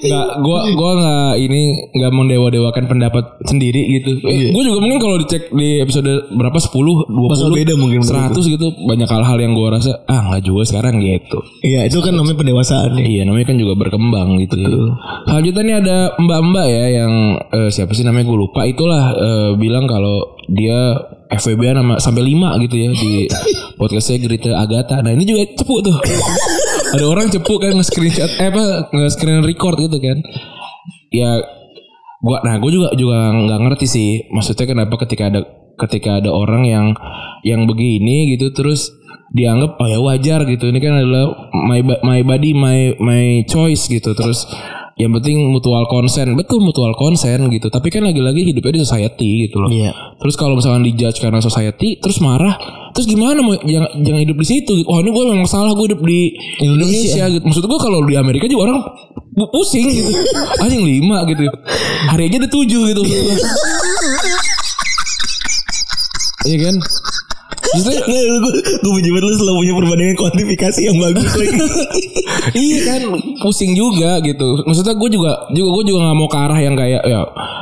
Nggak, 0.00 0.26
gua 0.40 0.58
gua 0.72 0.90
nggak 0.96 1.32
ini 1.40 1.62
nggak 1.92 2.12
mendewa-dewakan 2.12 2.84
pendapat 2.86 3.24
sendiri 3.42 3.80
gitu. 3.96 4.18
Eh, 4.26 4.50
Gua 4.50 4.62
juga 4.62 4.78
mungkin 4.78 4.98
kalau 4.98 5.16
dicek 5.16 5.50
di 5.50 5.78
episode 5.78 6.08
berapa 6.30 6.58
10, 6.58 7.06
20, 7.06 7.30
Bakal 7.30 7.50
beda 7.54 7.74
mungkin 7.74 8.00
100 8.02 8.34
gitu 8.46 8.66
banyak 8.84 9.06
hal-hal 9.06 9.38
yang 9.38 9.52
gua 9.52 9.76
rasa 9.76 10.02
ah 10.04 10.20
nggak 10.28 10.42
juga 10.42 10.62
sekarang 10.66 10.98
gitu. 10.98 11.38
Iya 11.62 11.86
itu 11.86 11.98
kan 12.00 12.12
namanya 12.12 12.36
pendewasaan 12.36 12.98
ya. 12.98 13.04
Iya 13.04 13.22
namanya 13.24 13.46
kan 13.48 13.56
juga 13.56 13.74
berkembang 13.76 14.28
gitu. 14.38 14.56
ya. 14.58 14.68
Selanjutnya 15.26 15.62
nih 15.62 15.76
ada 15.78 15.96
mbak-mbak 16.18 16.66
ya 16.66 16.84
yang 17.02 17.12
eh, 17.40 17.68
siapa 17.70 17.92
sih 17.92 18.02
namanya 18.02 18.26
gue 18.26 18.38
lupa 18.38 18.66
itulah 18.66 19.14
eh, 19.14 19.50
bilang 19.54 19.86
kalau 19.86 20.40
dia 20.50 20.98
FWB 21.30 21.62
nama 21.70 21.94
sampai 21.96 22.26
5 22.26 22.62
gitu 22.66 22.74
ya 22.74 22.88
di 22.90 23.12
podcastnya 23.78 24.18
Gerita 24.18 24.50
Agatha. 24.56 24.98
Nah 24.98 25.14
ini 25.14 25.22
juga 25.22 25.46
cepu 25.54 25.78
tuh. 25.78 25.94
ada 26.90 27.04
orang 27.06 27.30
cepu 27.30 27.58
kan 27.62 27.76
nge-screenshot 27.78 28.30
eh 28.40 28.48
apa 28.50 28.90
nge-screen 28.90 29.46
record 29.46 29.78
gitu 29.78 29.98
kan. 30.02 30.18
Ya 31.10 31.42
gua 32.20 32.44
nah 32.44 32.60
gue 32.60 32.70
juga 32.70 32.92
juga 32.98 33.30
nggak 33.30 33.60
ngerti 33.66 33.86
sih. 33.86 34.10
Maksudnya 34.30 34.66
kenapa 34.66 34.94
ketika 35.06 35.30
ada 35.30 35.40
ketika 35.78 36.20
ada 36.20 36.30
orang 36.34 36.66
yang 36.66 36.86
yang 37.46 37.64
begini 37.64 38.36
gitu 38.36 38.52
terus 38.52 38.92
dianggap 39.30 39.78
oh 39.78 39.88
ya 39.88 39.98
wajar 40.02 40.42
gitu. 40.46 40.68
Ini 40.70 40.78
kan 40.82 40.92
adalah 40.98 41.50
my 41.54 41.80
my 42.02 42.20
body 42.26 42.50
my 42.52 42.98
my 42.98 43.24
choice 43.46 43.86
gitu. 43.86 44.12
Terus 44.12 44.46
yang 45.00 45.12
penting 45.16 45.48
mutual 45.48 45.88
consent. 45.88 46.36
Betul 46.36 46.60
mutual 46.60 46.92
consent 46.92 47.48
gitu. 47.48 47.72
Tapi 47.72 47.88
kan 47.88 48.04
lagi-lagi 48.04 48.52
hidupnya 48.52 48.76
di 48.76 48.82
society 48.84 49.48
gitu 49.48 49.64
loh. 49.64 49.70
Iya. 49.72 49.92
terus 50.20 50.36
kalau 50.36 50.60
misalnya 50.60 50.84
dijudge 50.84 51.16
karena 51.16 51.40
society 51.40 51.96
terus 51.96 52.20
marah. 52.20 52.52
Terus 52.92 53.06
gimana 53.08 53.40
mau 53.40 53.56
jangan 53.56 54.02
jangan 54.02 54.20
hidup 54.20 54.36
di 54.36 54.46
situ 54.46 54.72
gitu. 54.82 54.88
oh 54.90 54.98
ini 55.00 55.14
gue 55.14 55.24
memang 55.30 55.48
salah 55.48 55.72
gue 55.72 55.86
hidup 55.88 56.02
di 56.04 56.34
Indonesia, 56.60 57.24
gitu. 57.32 57.44
Maksud 57.46 57.64
gue 57.64 57.80
kalau 57.80 58.04
di 58.04 58.14
Amerika 58.20 58.44
juga 58.44 58.68
orang 58.68 58.84
pusing 59.48 59.88
gitu. 59.88 60.12
Anjing 60.62 60.84
lima 60.84 61.24
gitu. 61.24 61.48
Hari 62.12 62.22
aja 62.28 62.36
ada 62.44 62.50
tujuh 62.52 62.82
gitu. 62.92 63.02
Iya 66.40 66.56
kan 66.72 66.76
Maksudnya, 67.70 68.02
gue 68.82 68.92
benci 68.92 69.10
banget 69.14 69.24
lu 69.30 69.34
selalu 69.38 69.56
punya 69.62 69.74
perbandingan 69.78 70.16
kuantifikasi 70.18 70.80
yang 70.82 70.96
bagus 70.98 71.32
lagi. 71.38 71.58
iya 72.66 72.78
kan 72.86 73.02
pusing 73.42 73.72
juga 73.78 74.18
gitu. 74.24 74.64
Maksudnya 74.66 74.94
gue 74.98 75.10
juga 75.12 75.32
juga 75.54 75.68
gue 75.78 75.84
juga 75.92 75.98
nggak 76.08 76.16
mau 76.18 76.28
ke 76.28 76.38
arah 76.38 76.58
yang 76.58 76.74
kayak 76.74 77.02
ya 77.06 77.20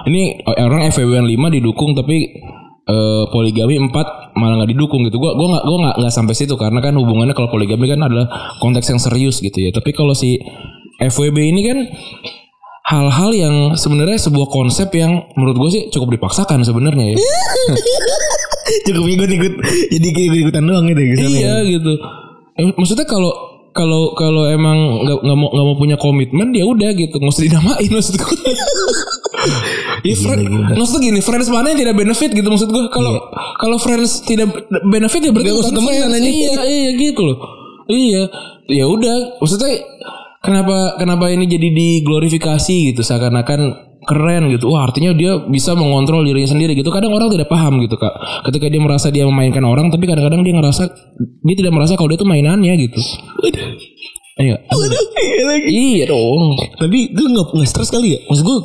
ini 0.08 0.40
orang 0.46 0.88
FWB 0.88 1.36
5 1.36 1.56
didukung 1.60 1.92
tapi 1.92 2.40
eh, 2.88 3.24
poligami 3.28 3.76
4 3.84 4.38
malah 4.38 4.54
nggak 4.64 4.70
didukung 4.72 5.04
gitu. 5.04 5.20
Gue 5.20 5.36
gue 5.36 5.48
nggak 5.52 5.64
gue 5.64 5.78
nggak 5.82 5.94
nggak 6.00 6.14
sampai 6.14 6.34
situ 6.34 6.54
karena 6.56 6.80
kan 6.80 6.96
hubungannya 6.96 7.36
kalau 7.36 7.52
poligami 7.52 7.90
kan 7.90 8.00
adalah 8.00 8.56
konteks 8.64 8.88
yang 8.88 9.00
serius 9.02 9.44
gitu 9.44 9.60
ya. 9.60 9.70
Tapi 9.74 9.92
kalau 9.92 10.16
si 10.16 10.40
FWB 10.98 11.36
ini 11.52 11.60
kan 11.68 11.78
hal-hal 12.88 13.30
yang 13.36 13.54
sebenarnya 13.76 14.16
sebuah 14.16 14.48
konsep 14.48 14.88
yang 14.96 15.28
menurut 15.36 15.56
gue 15.60 15.70
sih 15.76 15.82
cukup 15.92 16.16
dipaksakan 16.16 16.64
sebenarnya 16.64 17.12
ya 17.12 17.16
Cukup 18.84 19.08
ikut-ikut 19.08 19.52
jadi 19.92 20.06
ikut 20.12 20.36
ikutan 20.48 20.64
doang 20.64 20.84
gitu 20.88 21.00
gitu. 21.00 21.20
iya 21.40 21.64
gitu 21.64 21.96
Eh, 22.58 22.66
maksudnya 22.74 23.06
kalau 23.06 23.30
kalau 23.70 24.18
kalau 24.18 24.50
emang 24.50 25.06
nggak 25.06 25.18
nggak 25.22 25.38
mau 25.38 25.48
nggak 25.54 25.66
mau 25.70 25.76
punya 25.78 25.94
komitmen 25.94 26.50
ya 26.50 26.66
udah 26.66 26.90
gitu 26.90 27.14
nggak 27.22 27.30
usah 27.30 27.44
dinamain 27.46 27.90
maksud 27.92 28.14
gue 28.18 28.34
Iya, 30.02 30.14
friend, 30.18 30.42
maksudnya 30.74 31.02
gini, 31.10 31.20
friends 31.22 31.48
mana 31.48 31.70
yang 31.72 31.78
tidak 31.80 31.96
benefit 31.96 32.30
gitu 32.34 32.48
maksud 32.50 32.68
gue. 32.68 32.84
Kalau 32.90 33.32
kalau 33.56 33.76
friends 33.78 34.20
tidak 34.26 34.50
benefit 34.82 35.24
ya 35.24 35.30
berarti 35.30 35.48
Nggak 35.54 35.62
usah 35.62 35.74
temenan. 35.74 36.10
Iya, 36.20 36.52
iya 36.66 36.90
gitu 36.98 37.22
loh. 37.22 37.38
Iya, 37.86 38.22
ya 38.66 38.84
udah. 38.90 39.38
Maksudnya 39.38 39.72
kenapa 40.48 40.96
kenapa 40.96 41.28
ini 41.28 41.44
jadi 41.44 41.68
diglorifikasi 41.68 42.96
gitu 42.96 43.04
seakan-akan 43.04 43.88
keren 44.08 44.48
gitu. 44.48 44.72
Wah, 44.72 44.88
artinya 44.88 45.12
dia 45.12 45.36
bisa 45.44 45.76
mengontrol 45.76 46.24
dirinya 46.24 46.48
sendiri 46.48 46.72
gitu. 46.72 46.88
Kadang 46.88 47.12
orang 47.12 47.28
tidak 47.28 47.52
paham 47.52 47.76
gitu, 47.84 48.00
Kak. 48.00 48.16
Ketika 48.48 48.72
dia 48.72 48.80
merasa 48.80 49.12
dia 49.12 49.28
memainkan 49.28 49.60
orang, 49.68 49.92
tapi 49.92 50.08
kadang-kadang 50.08 50.40
dia 50.40 50.56
ngerasa 50.56 50.88
dia 51.44 51.56
tidak 51.60 51.76
merasa 51.76 51.92
kalau 52.00 52.08
dia 52.08 52.16
tuh 52.16 52.24
mainannya 52.24 52.72
gitu. 52.88 53.00
Iya. 54.40 54.56
Iya 54.64 55.44
lagi. 55.44 55.66
Iya 55.68 56.04
dong. 56.08 56.56
Tapi 56.78 57.12
gue 57.12 57.26
nggak 57.26 57.46
nggak 57.52 57.68
stres 57.68 57.92
kali 57.92 58.16
ya. 58.16 58.20
Maksud 58.32 58.44
gue 58.48 58.58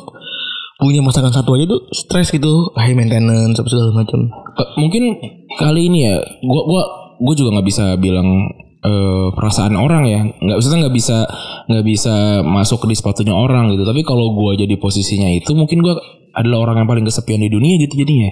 punya 0.80 1.00
masakan 1.02 1.32
satu 1.34 1.54
aja 1.58 1.64
tuh 1.70 1.80
stres 1.92 2.30
gitu, 2.34 2.70
high 2.78 2.94
maintenance 2.94 3.58
apa 3.58 3.68
segala 3.68 3.90
macam. 3.94 4.30
Mungkin 4.78 5.18
kali 5.58 5.86
ini 5.90 5.98
ya 6.06 6.18
gua 6.44 6.62
gua 6.66 6.82
gua 7.22 7.34
juga 7.34 7.58
nggak 7.58 7.66
bisa 7.66 7.84
bilang 7.96 8.26
eh, 8.84 9.26
perasaan 9.32 9.74
orang 9.78 10.04
ya 10.04 10.20
nggak 10.26 10.56
maksudnya 10.60 10.78
nggak 10.86 10.96
bisa 10.98 11.24
nggak 11.64 11.84
bisa 11.84 12.44
masuk 12.44 12.84
di 12.88 12.94
sepatunya 12.96 13.32
orang 13.32 13.72
gitu. 13.72 13.84
Tapi 13.84 14.00
kalau 14.04 14.32
gua 14.36 14.56
jadi 14.56 14.76
posisinya 14.76 15.28
itu 15.32 15.52
mungkin 15.56 15.80
gua 15.80 15.96
adalah 16.34 16.68
orang 16.70 16.84
yang 16.84 16.88
paling 16.90 17.04
kesepian 17.06 17.40
di 17.40 17.50
dunia 17.50 17.78
gitu 17.78 17.94
jadinya. 18.00 18.30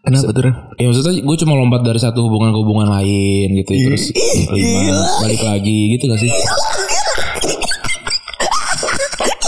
Kenapa 0.00 0.32
tuh? 0.32 0.48
Ya 0.80 0.88
maksudnya 0.88 1.12
gue 1.20 1.36
cuma 1.44 1.60
lompat 1.60 1.84
dari 1.84 2.00
satu 2.00 2.24
hubungan 2.24 2.56
ke 2.56 2.58
hubungan 2.64 2.88
lain 2.88 3.52
gitu 3.60 3.68
terus 3.84 4.08
balik 5.20 5.44
lagi 5.44 5.92
gitu 5.92 6.08
gak 6.08 6.24
sih 6.24 6.32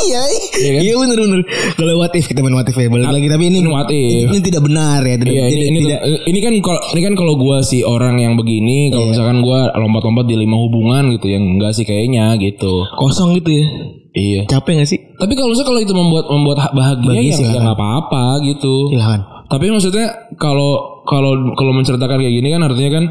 Iya, 0.02 0.22
Iya 0.52 0.70
kan? 0.72 0.82
iya 0.82 0.94
bener 0.96 1.18
bener. 1.18 1.40
Kalau 1.72 1.94
what 1.96 2.12
if 2.12 2.24
kita 2.24 2.40
main 2.40 2.52
what 2.52 2.64
if 2.64 2.74
ya 2.74 2.86
balik 2.86 3.06
lagi 3.06 3.26
tapi 3.26 3.44
ini 3.46 3.58
what 3.64 3.86
if. 3.86 4.26
Ini, 4.26 4.38
tidak 4.40 4.62
benar 4.62 5.00
ya. 5.00 5.14
Tidak, 5.14 5.28
Iya 5.28 5.44
ini 5.44 5.52
tidak, 5.52 5.68
ini, 5.68 5.78
tidak. 5.80 6.00
ini 6.24 6.38
kan 6.38 6.52
kalau 6.60 6.80
ini 6.90 7.00
kan 7.00 7.14
kalau 7.14 7.34
gua 7.34 7.58
sih 7.60 7.80
orang 7.82 8.16
yang 8.16 8.34
begini 8.34 8.88
kalau 8.88 9.06
misalkan 9.08 9.38
gua 9.40 9.70
lompat-lompat 9.72 10.24
di 10.24 10.36
lima 10.36 10.56
hubungan 10.56 11.12
gitu 11.12 11.26
yang 11.28 11.44
enggak 11.48 11.72
sih 11.72 11.82
kayaknya 11.82 12.34
gitu. 12.36 12.82
kosong 12.94 13.34
gitu 13.34 13.50
ya. 13.52 13.66
Iya. 14.12 14.40
Capek 14.44 14.76
gak 14.76 14.88
sih? 14.88 15.00
Tapi 15.16 15.32
kalau 15.32 15.48
misalnya 15.48 15.68
kalau 15.68 15.80
itu 15.80 15.94
membuat 15.94 16.24
membuat 16.28 16.58
ha- 16.60 16.72
bahagia 16.72 17.08
Bahagia 17.08 17.32
ya 17.32 17.60
nggak 17.62 17.76
apa-apa 17.76 18.24
gitu. 18.44 18.92
Silahkan. 18.92 19.20
Tapi 19.48 19.66
maksudnya 19.68 20.06
kalau 20.36 21.00
kalau 21.04 21.32
kalau 21.52 21.72
menceritakan 21.72 22.20
kayak 22.20 22.34
gini 22.34 22.48
kan 22.50 22.60
artinya 22.60 22.90
kan 22.92 23.04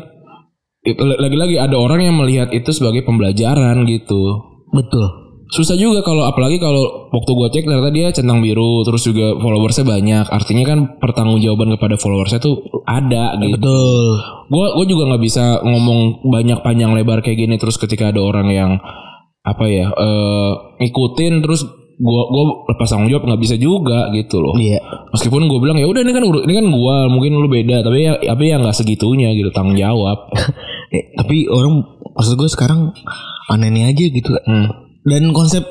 lagi-lagi 1.21 1.57
ada 1.57 1.77
orang 1.77 2.01
yang 2.03 2.17
melihat 2.17 2.49
itu 2.49 2.69
sebagai 2.69 3.01
pembelajaran 3.01 3.85
gitu. 3.85 4.21
Betul. 4.71 5.20
Susah 5.51 5.75
juga 5.75 5.99
kalau 5.99 6.23
apalagi 6.23 6.63
kalau 6.63 7.11
waktu 7.11 7.31
gue 7.35 7.47
cek 7.51 7.67
ternyata 7.67 7.91
dia 7.91 8.07
centang 8.15 8.39
biru 8.39 8.87
terus 8.87 9.03
juga 9.03 9.35
followersnya 9.35 9.83
banyak. 9.83 10.25
Artinya 10.31 10.63
kan 10.63 10.79
pertanggungjawaban 10.95 11.75
kepada 11.75 11.99
followersnya 11.99 12.39
tuh 12.39 12.63
ada 12.87 13.35
gitu. 13.35 13.59
Betul. 13.59 14.03
Gue 14.47 14.67
gue 14.79 14.85
juga 14.95 15.03
nggak 15.11 15.23
bisa 15.27 15.59
ngomong 15.59 16.23
banyak 16.31 16.63
panjang 16.63 16.95
lebar 16.95 17.19
kayak 17.19 17.35
gini 17.35 17.59
terus 17.59 17.75
ketika 17.75 18.15
ada 18.15 18.23
orang 18.23 18.47
yang 18.47 18.71
apa 19.43 19.65
ya 19.67 19.91
eh 19.91 20.51
ngikutin 20.87 21.43
terus 21.43 21.67
gue 22.01 22.23
gue 22.33 22.43
lepas 22.71 22.87
tanggung 22.87 23.11
jawab 23.11 23.27
nggak 23.27 23.41
bisa 23.43 23.55
juga 23.59 24.07
gitu 24.15 24.39
loh. 24.39 24.55
Iya. 24.55 24.79
Meskipun 25.11 25.51
gue 25.51 25.59
bilang 25.59 25.75
ya 25.77 25.85
udah 25.85 25.99
ini 25.99 26.15
kan 26.15 26.23
ini 26.25 26.53
kan 26.63 26.65
gue 26.71 26.95
mungkin 27.11 27.31
lu 27.35 27.51
beda 27.51 27.83
tapi 27.83 28.07
ya 28.07 28.15
tapi 28.23 28.43
ya 28.49 28.57
nggak 28.57 28.73
segitunya 28.73 29.35
gitu 29.35 29.51
tanggung 29.51 29.75
jawab. 29.75 30.31
Eh, 30.91 31.15
tapi 31.15 31.47
orang 31.47 31.87
maksud 32.19 32.35
gue 32.35 32.51
sekarang 32.51 32.91
aneh 33.47 33.87
aja 33.87 34.05
gitu. 34.11 34.35
Hmm. 34.43 34.67
Dan 35.03 35.31
konsep 35.31 35.63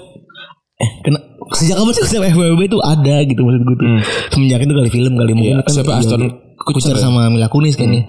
eh 0.77 0.91
kena 1.01 1.19
sejak 1.53 1.77
kapan 1.77 1.93
sih 1.93 2.03
konsep 2.03 2.23
FWB 2.27 2.61
itu 2.65 2.79
ada 2.81 3.17
gitu 3.23 3.41
maksud 3.41 3.63
gue 3.63 3.77
tuh. 3.77 3.89
Semenjak 4.31 4.61
itu 4.61 4.73
kali 4.73 4.89
film 4.89 5.13
kali 5.15 5.33
mungkin 5.33 5.55
Hmm. 5.57 5.63
Iya, 5.63 5.73
siapa? 5.73 5.93
Aston 5.97 6.23
Kutcher 6.57 6.93
ya? 6.93 6.97
Hmm. 6.97 7.05
sama 7.07 7.23
Mila 7.29 7.47
Kunis 7.47 7.75
kan 7.75 7.89
ya. 7.89 8.05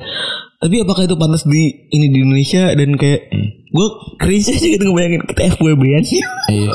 Tapi 0.57 0.77
apakah 0.79 1.03
itu 1.03 1.15
pantas 1.15 1.41
di 1.43 1.63
ini 1.89 2.05
di 2.07 2.21
Indonesia 2.21 2.69
dan 2.69 2.93
kayak 2.93 3.21
Hmm. 3.27 3.47
gue 3.67 3.87
cringe 4.17 4.51
aja 4.51 4.67
gitu 4.67 4.83
ngebayangin 4.83 5.21
kita 5.25 5.41
FWB-an 5.53 6.03
sih. 6.03 6.21
Iya. 6.49 6.71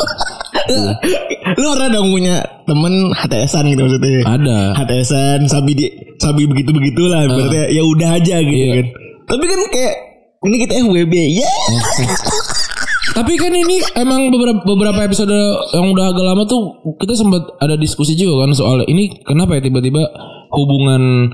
Lu 1.56 1.66
pernah 1.70 1.88
dong 1.90 2.08
punya 2.08 2.36
temen 2.64 2.92
HTSan 3.12 3.64
gitu 3.66 3.80
maksudnya? 3.80 4.24
Ada. 4.26 4.58
HTSan 4.74 5.40
sabi 5.44 5.72
di 5.72 5.86
sabi 6.16 6.42
begitu 6.44 6.70
begitulah 6.70 7.22
berarti 7.24 7.70
ya 7.70 7.82
udah 7.82 8.08
aja 8.12 8.36
gitu 8.40 8.56
Iya. 8.58 8.72
kan. 8.74 8.86
Tapi 9.26 9.44
kan 9.44 9.60
kayak 9.70 9.94
ini 10.42 10.56
kita 10.58 10.72
FWB 10.80 11.14
ya. 11.36 11.50
Tapi 13.14 13.32
kan 13.38 13.52
ini 13.54 13.78
emang 13.94 14.34
beberapa 14.34 14.66
beberapa 14.66 15.00
episode 15.06 15.30
yang 15.76 15.94
udah 15.94 16.10
agak 16.10 16.24
lama 16.26 16.42
tuh 16.48 16.82
kita 16.98 17.14
sempat 17.14 17.42
ada 17.62 17.78
diskusi 17.78 18.18
juga 18.18 18.42
kan 18.42 18.50
soal 18.56 18.82
ini 18.90 19.22
kenapa 19.22 19.60
ya 19.60 19.62
tiba-tiba 19.62 20.02
hubungan 20.50 21.30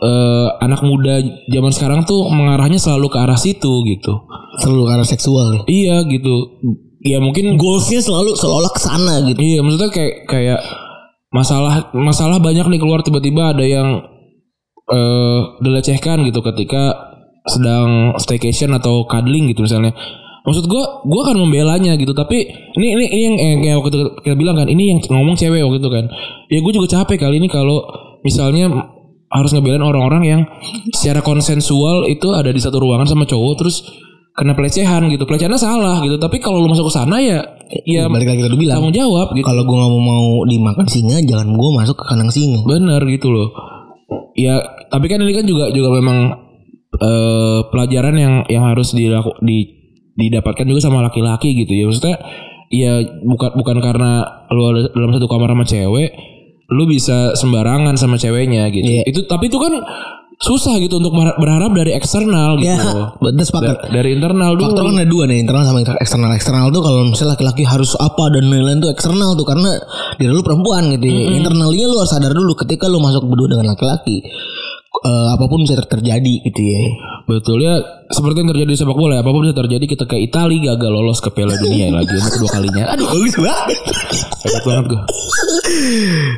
eh, 0.00 0.48
anak 0.62 0.80
muda 0.84 1.20
zaman 1.52 1.72
sekarang 1.72 2.00
tuh 2.08 2.28
mengarahnya 2.32 2.80
selalu 2.80 3.12
ke 3.12 3.18
arah 3.20 3.36
situ 3.36 3.84
gitu. 3.84 4.12
Selalu 4.62 4.82
karena 4.88 5.04
seksual 5.04 5.46
ya. 5.52 5.62
Iya 5.68 5.96
gitu. 6.08 6.34
Ya 7.04 7.18
mungkin 7.20 7.60
Goalsnya 7.60 8.00
selalu 8.00 8.32
seolah 8.38 8.70
ke 8.72 8.80
sana 8.80 9.20
gitu. 9.28 9.40
Iya 9.40 9.60
maksudnya 9.60 9.92
kayak 9.92 10.14
kayak 10.30 10.60
masalah 11.28 11.92
masalah 11.92 12.40
banyak 12.40 12.64
nih 12.72 12.80
keluar 12.80 13.04
tiba-tiba 13.04 13.52
ada 13.52 13.64
yang 13.66 14.00
eh 14.86 15.40
dilecehkan 15.60 16.22
gitu 16.24 16.40
ketika 16.40 16.94
sedang 17.46 18.14
staycation 18.18 18.74
atau 18.74 19.04
cuddling 19.04 19.52
gitu 19.52 19.66
misalnya. 19.66 19.92
Maksud 20.46 20.64
gua 20.70 21.02
gua 21.02 21.20
akan 21.26 21.42
membelanya 21.42 21.98
gitu 21.98 22.14
tapi 22.14 22.46
ini 22.78 22.86
ini, 22.94 23.04
ini 23.10 23.22
yang, 23.26 23.34
yang 23.34 23.58
kayak 23.66 23.76
waktu 23.82 23.90
itu 23.90 23.98
kita 24.22 24.36
bilang 24.38 24.54
kan 24.54 24.70
ini 24.70 24.94
yang 24.94 24.98
ngomong 25.02 25.34
cewek 25.34 25.58
waktu 25.66 25.78
itu 25.82 25.90
kan. 25.90 26.04
Ya 26.46 26.58
gue 26.62 26.72
juga 26.72 26.86
capek 26.86 27.18
kali 27.26 27.42
ini 27.42 27.50
kalau 27.50 27.82
misalnya 28.22 28.70
harus 29.26 29.50
ngebelain 29.50 29.82
orang-orang 29.82 30.22
yang 30.22 30.40
secara 30.94 31.18
konsensual 31.18 32.06
itu 32.06 32.30
ada 32.30 32.54
di 32.54 32.62
satu 32.62 32.78
ruangan 32.78 33.10
sama 33.10 33.26
cowok 33.26 33.54
terus 33.58 33.82
kena 34.36 34.52
pelecehan 34.54 35.08
gitu. 35.10 35.26
Pelecehannya 35.26 35.58
salah 35.58 35.98
gitu. 36.04 36.20
Tapi 36.20 36.38
kalau 36.38 36.62
lu 36.62 36.70
masuk 36.70 36.86
ke 36.88 36.94
sana 36.94 37.16
ya 37.18 37.42
ya 37.82 38.06
balik 38.06 38.30
lagi 38.30 38.46
tadi 38.46 38.54
bilang. 38.54 38.78
tanggung 38.78 38.94
jawab 38.94 39.34
gitu. 39.34 39.42
Kalau 39.42 39.66
gue 39.66 39.76
nggak 39.76 39.90
mau 39.90 40.02
mau 40.04 40.26
dimakan 40.46 40.86
singa, 40.86 41.18
jangan 41.24 41.56
gue 41.56 41.70
masuk 41.74 41.96
ke 41.98 42.04
kandang 42.06 42.30
singa. 42.30 42.62
Bener 42.62 43.02
gitu 43.08 43.32
loh. 43.32 43.50
Ya, 44.36 44.60
tapi 44.92 45.08
kan 45.08 45.18
ini 45.24 45.32
kan 45.32 45.48
juga 45.48 45.72
juga 45.72 45.90
memang 45.96 46.46
eh 46.96 47.60
pelajaran 47.72 48.14
yang 48.14 48.34
yang 48.46 48.64
harus 48.68 48.92
dilaku, 48.92 49.34
di 49.42 49.75
didapatkan 50.16 50.64
juga 50.64 50.80
sama 50.80 51.04
laki-laki 51.04 51.52
gitu 51.54 51.72
ya. 51.72 51.84
Maksudnya 51.86 52.16
ya 52.72 52.92
bukan 53.22 53.54
bukan 53.54 53.76
karena 53.78 54.24
lu 54.50 54.62
ada 54.72 54.90
dalam 54.90 55.14
satu 55.14 55.26
kamar 55.30 55.54
sama 55.54 55.64
cewek 55.64 56.10
lu 56.66 56.82
bisa 56.90 57.36
sembarangan 57.38 57.94
sama 57.94 58.18
ceweknya 58.18 58.66
gitu. 58.74 58.82
Iya. 58.82 59.02
Itu 59.06 59.28
tapi 59.30 59.46
itu 59.46 59.60
kan 59.60 59.78
susah 60.36 60.76
gitu 60.76 61.00
untuk 61.00 61.16
berha- 61.16 61.38
berharap 61.40 61.72
dari 61.72 61.96
eksternal 61.96 62.60
gitu. 62.60 62.68
Ya, 62.68 62.76
loh. 62.76 63.08
betul 63.24 63.40
sepakat. 63.40 63.88
Da- 63.88 63.88
dari 63.88 64.18
internal 64.18 64.52
dulu. 64.52 64.68
Faktor 64.74 64.84
kan 64.92 64.96
ada 65.00 65.08
dua 65.08 65.24
nih 65.24 65.38
internal 65.40 65.64
sama 65.64 65.80
eksternal. 65.96 66.28
Eksternal 66.36 66.66
tuh 66.68 66.82
kalau 66.84 67.08
misalnya 67.08 67.38
laki-laki 67.38 67.62
harus 67.64 67.96
apa 67.96 68.24
dan 68.34 68.44
lain-lain 68.52 68.84
tuh 68.84 68.90
eksternal 68.92 69.32
tuh 69.32 69.46
karena 69.48 69.70
diri 70.20 70.32
lu 70.34 70.44
perempuan 70.44 70.92
gitu. 70.92 71.06
ya. 71.08 71.40
Internalnya 71.40 71.86
lu 71.88 71.96
harus 71.96 72.12
sadar 72.12 72.36
dulu 72.36 72.52
ketika 72.52 72.84
lu 72.84 73.00
masuk 73.00 73.24
berdua 73.24 73.56
dengan 73.56 73.72
laki-laki 73.72 74.20
eh, 74.98 75.28
apa 75.30 75.44
pun 75.44 75.60
bisa 75.60 75.74
ter- 75.74 75.90
terjadi 75.90 76.34
gitu 76.42 76.60
ya. 76.62 76.80
Betul 77.26 77.58
ya 77.60 77.76
seperti 78.06 78.38
yang 78.38 78.50
terjadi 78.50 78.70
di 78.70 78.78
sepak 78.78 78.94
bola 78.94 79.18
ya, 79.18 79.20
apa 79.20 79.28
pun 79.28 79.42
bisa 79.42 79.52
terjadi 79.52 79.84
kita 79.84 80.04
ke 80.04 80.16
Italia 80.16 80.72
gagal 80.72 80.90
lolos 80.90 81.18
ke 81.18 81.28
Piala 81.28 81.54
Dunia 81.54 81.90
lagi 81.92 82.14
untuk 82.14 82.32
kedua 82.32 82.50
kalinya. 82.52 82.84
Aduh, 82.90 83.06
Bagus 83.08 83.34
banget. 83.36 83.78
hebat 84.40 84.62
banget 84.62 84.84
gue. 84.88 85.00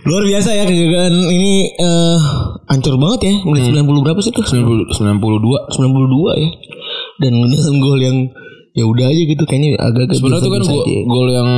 Luar 0.04 0.22
biasa 0.24 0.48
ya 0.50 0.64
kegagalan 0.64 1.14
ini 1.28 1.52
eh 1.70 2.18
hancur 2.66 2.96
banget 2.96 3.20
ya. 3.22 3.34
Menit 3.44 3.68
90 3.70 3.84
berapa 4.00 4.20
sih 4.20 4.32
tuh? 4.32 4.44
90, 4.44 4.88
92 4.90 5.76
92 5.76 6.40
ya. 6.40 6.48
Dan 7.18 7.32
dengan 7.42 7.74
gol 7.78 7.98
yang 7.98 8.16
ya 8.72 8.84
udah 8.86 9.06
aja 9.10 9.22
gitu 9.24 9.42
kayaknya 9.42 9.74
agak-agak 9.76 10.16
Sebenarnya 10.16 10.40
tuh 10.40 10.52
kan 10.52 10.62
gol, 10.62 10.82
aja. 10.86 10.96
gol 11.04 11.28
yang 11.28 11.48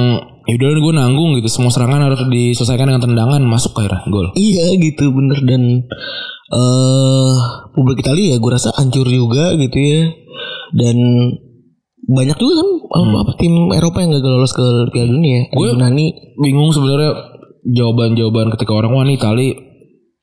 ya 0.49 0.55
udah 0.57 0.69
gue 0.75 0.95
nanggung 0.97 1.31
gitu. 1.39 1.49
Semua 1.49 1.71
serangan 1.71 2.01
harus 2.03 2.21
diselesaikan 2.27 2.89
dengan 2.89 3.03
tendangan 3.05 3.41
masuk 3.45 3.77
akhirnya 3.77 4.03
gol. 4.09 4.27
Iya 4.35 4.75
gitu 4.75 5.13
bener 5.13 5.39
dan 5.45 5.63
eh 6.51 7.35
publik 7.71 8.03
Italia 8.03 8.35
ya 8.35 8.37
gue 8.43 8.51
rasa 8.51 8.75
hancur 8.75 9.07
juga 9.07 9.55
gitu 9.55 9.79
ya 9.79 10.03
dan 10.75 10.97
banyak 12.11 12.35
juga 12.43 12.55
kan 12.59 12.69
apa, 12.91 13.17
apa, 13.23 13.33
tim 13.39 13.71
Eropa 13.71 14.03
yang 14.03 14.11
gagal 14.19 14.33
lolos 14.35 14.51
ke 14.51 14.67
Piala 14.91 15.15
Dunia. 15.15 15.47
Gue- 15.55 15.71
Yunani 15.79 16.35
Bingung 16.43 16.75
sebenarnya 16.75 17.15
jawaban-jawaban 17.63 18.51
ketika 18.51 18.73
orang 18.75 18.91
wah 18.91 19.05
nih 19.07 19.15
Itali 19.15 19.49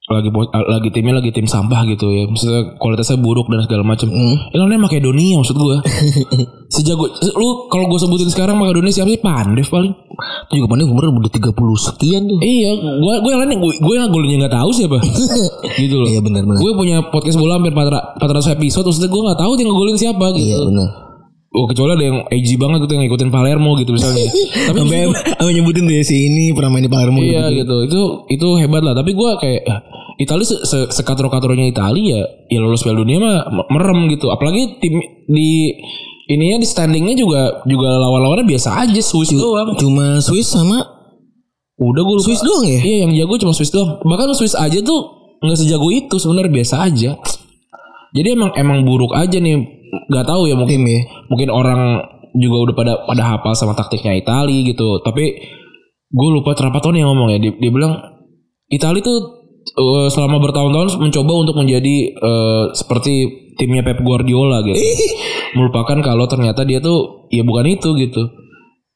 lagi 0.08 0.32
lagi 0.56 0.90
timnya 0.96 1.20
lagi 1.20 1.36
tim 1.36 1.44
sampah 1.44 1.84
gitu 1.92 2.08
ya. 2.16 2.24
Maksudnya 2.32 2.80
kualitasnya 2.80 3.20
buruk 3.20 3.52
dan 3.52 3.68
segala 3.68 3.84
macam. 3.84 4.08
Hmm. 4.08 4.40
Ini 4.56 4.56
namanya 4.56 4.88
Makedonia 4.88 5.36
maksud 5.44 5.56
gue. 5.60 5.76
Sejago 6.74 7.12
lu 7.36 7.68
kalau 7.68 7.92
gue 7.92 8.00
sebutin 8.00 8.32
sekarang 8.32 8.56
Makedonia 8.56 8.92
siapa 8.96 9.12
sih? 9.12 9.20
Pandev 9.20 9.68
paling. 9.68 9.94
itu 10.50 10.64
juga 10.64 10.74
pandai 10.74 10.88
umur 10.90 11.14
udah 11.14 11.30
30 11.30 11.54
sekian 11.78 12.26
tuh. 12.26 12.40
Iya, 12.42 12.74
gua 12.98 13.22
gua 13.22 13.32
yang 13.38 13.42
lain 13.46 13.62
gue 13.62 13.74
gue 13.78 13.94
yang 13.94 14.10
golnya 14.10 14.48
nggak 14.48 14.56
tahu 14.58 14.70
siapa. 14.74 14.98
gitu 15.84 15.96
loh. 16.00 16.10
Iya 16.10 16.20
benar 16.24 16.42
benar. 16.48 16.58
Gue 16.58 16.72
punya 16.74 16.98
podcast 17.12 17.38
bola 17.38 17.62
hampir 17.62 17.76
400 17.76 18.18
400 18.18 18.56
episode, 18.58 18.86
maksudnya 18.90 19.10
gue 19.14 19.22
nggak 19.28 19.40
tahu 19.44 19.52
dia 19.60 19.66
ngegolin 19.68 19.98
siapa 20.00 20.26
gitu. 20.34 20.48
Iya 20.48 20.58
benar. 20.72 21.07
Oh 21.58 21.66
kecuali 21.66 21.98
ada 21.98 22.06
yang 22.06 22.18
edgy 22.30 22.54
banget 22.54 22.86
gitu 22.86 22.94
yang 22.94 23.04
ngikutin 23.10 23.30
Palermo 23.34 23.74
gitu 23.82 23.92
misalnya. 23.98 24.30
Tapi 24.70 24.78
Sampai 24.78 25.00
sampai 25.42 25.54
nyebutin 25.58 25.84
tuh 25.90 25.96
ya 25.98 26.04
si 26.06 26.16
ini 26.30 26.54
pernah 26.54 26.70
main 26.70 26.86
di 26.86 26.92
Palermo 26.94 27.20
iya 27.26 27.50
gitu. 27.50 27.66
gitu. 27.66 27.76
Itu 27.90 28.02
itu 28.30 28.48
hebat 28.62 28.86
lah. 28.86 28.94
Tapi 28.94 29.18
gue 29.18 29.30
kayak 29.42 29.62
Italia 30.22 30.46
se, 30.46 30.58
se 30.66 30.80
sekatro-katronya 30.94 31.66
Italia 31.66 32.22
ya, 32.22 32.22
ya 32.54 32.60
lolos 32.62 32.86
Piala 32.86 33.02
Dunia 33.02 33.18
mah 33.18 33.38
merem 33.74 34.06
gitu. 34.14 34.30
Apalagi 34.30 34.78
tim 34.78 35.02
di 35.26 35.74
ininya 36.30 36.62
di 36.62 36.68
standingnya 36.70 37.18
juga 37.18 37.66
juga 37.66 37.90
lawan-lawannya 37.98 38.46
biasa 38.46 38.86
aja 38.86 39.02
Swiss 39.02 39.34
doang. 39.34 39.74
Cuma 39.82 40.22
Swiss 40.22 40.54
sama 40.54 40.98
Udah 41.78 42.02
gue 42.02 42.18
Swiss 42.26 42.42
doang 42.42 42.66
ya? 42.66 42.82
Iya 42.82 42.98
yang 43.06 43.14
jago 43.14 43.38
cuma 43.38 43.54
Swiss 43.54 43.70
doang. 43.70 44.02
Bahkan 44.02 44.34
Swiss 44.34 44.58
aja 44.58 44.82
tuh 44.82 45.00
nggak 45.46 45.58
sejago 45.62 45.94
itu 45.94 46.18
sebenarnya 46.18 46.50
biasa 46.50 46.76
aja. 46.90 47.12
Jadi 48.18 48.28
emang 48.34 48.50
emang 48.58 48.82
buruk 48.82 49.14
aja 49.14 49.38
nih. 49.38 49.77
Gak 50.08 50.26
tahu 50.28 50.48
ya 50.48 50.56
mungkin 50.56 50.84
Tim 50.84 50.88
ya. 50.88 51.02
mungkin 51.28 51.50
orang 51.52 51.82
juga 52.38 52.58
udah 52.70 52.76
pada 52.76 52.94
pada 53.04 53.24
hafal 53.24 53.54
sama 53.58 53.74
taktiknya 53.74 54.16
Itali 54.18 54.68
gitu. 54.72 55.02
Tapi 55.02 55.26
gue 56.08 56.30
lupa 56.32 56.54
Trapattoni 56.54 57.02
yang 57.02 57.12
ngomong 57.12 57.36
ya. 57.36 57.40
Dia, 57.42 57.52
dia 57.58 57.72
bilang 57.72 57.98
Itali 58.68 59.00
tuh 59.02 59.18
eh, 59.76 60.08
selama 60.12 60.40
bertahun-tahun 60.44 61.02
mencoba 61.02 61.34
untuk 61.44 61.56
menjadi 61.60 61.96
eh, 62.14 62.64
seperti 62.76 63.14
timnya 63.58 63.82
Pep 63.82 64.00
Guardiola 64.06 64.64
gitu. 64.64 64.78
Melupakan 65.58 65.98
kalau 66.06 66.30
ternyata 66.30 66.64
dia 66.64 66.78
tuh 66.80 67.28
ya 67.34 67.42
bukan 67.42 67.66
itu 67.68 67.92
gitu. 67.98 68.24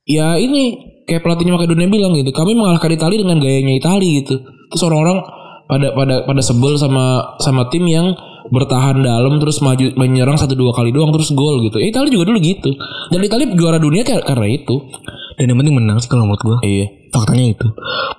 Ya 0.06 0.38
ini 0.38 0.92
kayak 1.10 1.26
pelatihnya 1.26 1.58
Makedonia 1.58 1.90
bilang 1.90 2.14
gitu. 2.16 2.30
Kami 2.32 2.54
mengalahkan 2.54 2.94
Italia 2.94 3.20
dengan 3.20 3.42
gayanya 3.42 3.74
Italia 3.76 4.22
gitu. 4.22 4.40
Terus 4.72 4.82
orang-orang 4.88 5.20
pada 5.68 5.88
pada 5.96 6.16
pada 6.28 6.42
sebel 6.44 6.76
sama 6.76 7.36
sama 7.40 7.68
tim 7.72 7.88
yang 7.88 8.12
bertahan 8.52 9.00
dalam 9.00 9.40
terus 9.40 9.64
maju 9.64 9.96
menyerang 9.96 10.36
satu 10.36 10.54
dua 10.54 10.76
kali 10.76 10.92
doang 10.92 11.16
terus 11.16 11.32
gol 11.32 11.64
gitu. 11.64 11.80
Ya, 11.80 11.88
Italia 11.90 12.12
juga 12.12 12.30
dulu 12.30 12.40
gitu. 12.44 12.70
Dan 13.10 13.24
Italia 13.24 13.48
juara 13.56 13.80
dunia 13.80 14.04
kar- 14.04 14.28
karena 14.28 14.48
itu. 14.52 14.76
Dan 15.40 15.56
yang 15.56 15.58
penting 15.64 15.74
menang 15.74 15.98
sih 15.98 16.12
kalau 16.12 16.28
menurut 16.28 16.44
gua. 16.44 16.58
Iya. 16.62 16.92
Faktanya 17.12 17.56
itu. 17.56 17.68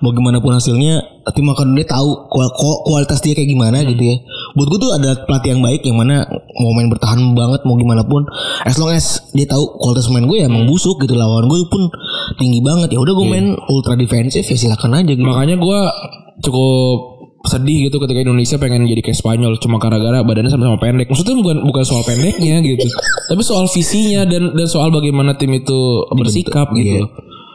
Bagaimanapun 0.03 0.53
hasilnya 0.53 1.01
tim 1.31 1.47
Makedonia 1.47 1.85
tahu 1.87 2.27
kual- 2.27 2.51
ku- 2.51 2.81
kualitas 2.83 3.21
dia 3.21 3.37
kayak 3.37 3.47
gimana 3.47 3.85
gitu 3.85 4.01
ya. 4.01 4.17
Buat 4.57 4.67
gua 4.73 4.79
tuh 4.81 4.91
ada 4.97 5.09
pelatih 5.23 5.49
yang 5.55 5.61
baik 5.63 5.81
yang 5.87 5.97
mana 5.97 6.25
mau 6.59 6.73
main 6.75 6.89
bertahan 6.91 7.33
banget 7.33 7.61
mau 7.63 7.77
gimana 7.77 8.03
pun 8.03 8.25
as 8.65 8.77
long 8.77 8.91
as 8.93 9.23
dia 9.33 9.49
tahu 9.49 9.65
kualitas 9.81 10.09
main 10.13 10.29
gue 10.29 10.37
ya 10.37 10.45
emang 10.45 10.69
busuk 10.69 11.01
gitu 11.01 11.17
lawan 11.17 11.49
gue 11.49 11.65
pun 11.65 11.89
tinggi 12.37 12.61
banget 12.61 12.93
ya 12.93 13.01
udah 13.01 13.13
gue 13.17 13.25
main 13.25 13.57
ultra 13.65 13.97
defensif 13.97 14.45
ya 14.45 14.57
silakan 14.57 15.01
aja 15.01 15.09
gitu. 15.13 15.25
Makanya 15.25 15.57
gue 15.57 15.79
cukup 16.43 16.97
sedih 17.43 17.87
gitu 17.87 17.99
ketika 17.99 18.23
Indonesia 18.23 18.55
pengen 18.55 18.87
jadi 18.87 19.01
kayak 19.01 19.19
Spanyol 19.19 19.59
cuma 19.59 19.75
gara-gara 19.75 20.23
badannya 20.23 20.47
sama-sama 20.47 20.79
pendek. 20.79 21.11
Maksudnya 21.11 21.35
bukan 21.35 21.57
bukan 21.61 21.83
soal 21.83 22.01
pendeknya 22.01 22.63
gitu, 22.63 22.87
tapi 23.29 23.41
soal 23.41 23.67
visinya 23.67 24.23
dan 24.23 24.55
dan 24.55 24.65
soal 24.65 24.89
bagaimana 24.89 25.35
tim 25.35 25.51
itu 25.51 25.79
bersikap 26.09 26.71
gitu. 26.71 27.03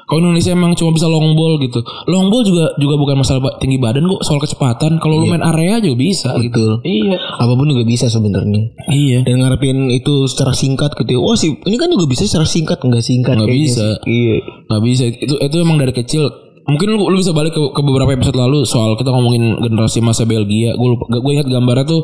Kalau 0.09 0.25
Indonesia 0.25 0.57
emang 0.57 0.73
cuma 0.73 0.97
bisa 0.97 1.05
long 1.05 1.37
ball 1.37 1.61
gitu. 1.61 1.85
Long 2.09 2.33
ball 2.33 2.41
juga 2.41 2.73
juga 2.81 2.97
bukan 2.97 3.21
masalah 3.21 3.61
tinggi 3.61 3.77
badan 3.77 4.09
kok, 4.09 4.25
soal 4.25 4.41
kecepatan. 4.41 4.97
Kalau 4.97 5.21
lu 5.21 5.29
main 5.29 5.45
area 5.45 5.85
juga 5.85 6.01
bisa 6.01 6.33
gitu. 6.41 6.81
Betul. 6.81 6.89
Iya. 7.13 7.17
Apa 7.37 7.53
pun 7.53 7.69
juga 7.69 7.85
bisa 7.85 8.09
sebenarnya. 8.09 8.73
Iya. 8.89 9.29
Dan 9.29 9.45
ngarepin 9.45 9.93
itu 9.93 10.25
secara 10.25 10.57
singkat 10.57 10.97
gitu. 10.97 11.13
ya. 11.13 11.21
Wah 11.21 11.37
sih 11.37 11.61
ini 11.61 11.77
kan 11.77 11.93
juga 11.93 12.09
bisa 12.09 12.25
secara 12.25 12.49
singkat 12.49 12.81
enggak 12.81 13.05
singkat 13.05 13.37
Nggak 13.37 13.53
bisa. 13.53 14.01
sih. 14.01 14.09
Iya. 14.09 14.37
nggak 14.69 14.83
bisa 14.85 15.03
itu 15.13 15.35
itu 15.37 15.57
emang 15.61 15.77
dari 15.77 15.93
kecil 15.93 16.25
mungkin 16.69 16.89
lu, 16.95 17.09
lu 17.09 17.17
bisa 17.17 17.33
balik 17.33 17.57
ke, 17.57 17.63
ke 17.73 17.81
beberapa 17.81 18.13
episode 18.13 18.37
lalu 18.37 18.63
soal 18.69 18.95
kita 18.95 19.09
ngomongin 19.09 19.57
generasi 19.59 20.05
masa 20.05 20.29
Belgia. 20.29 20.77
Gue 20.77 20.95
gue 21.01 21.33
ingat 21.33 21.49
gambarnya 21.49 21.89
tuh 21.89 22.03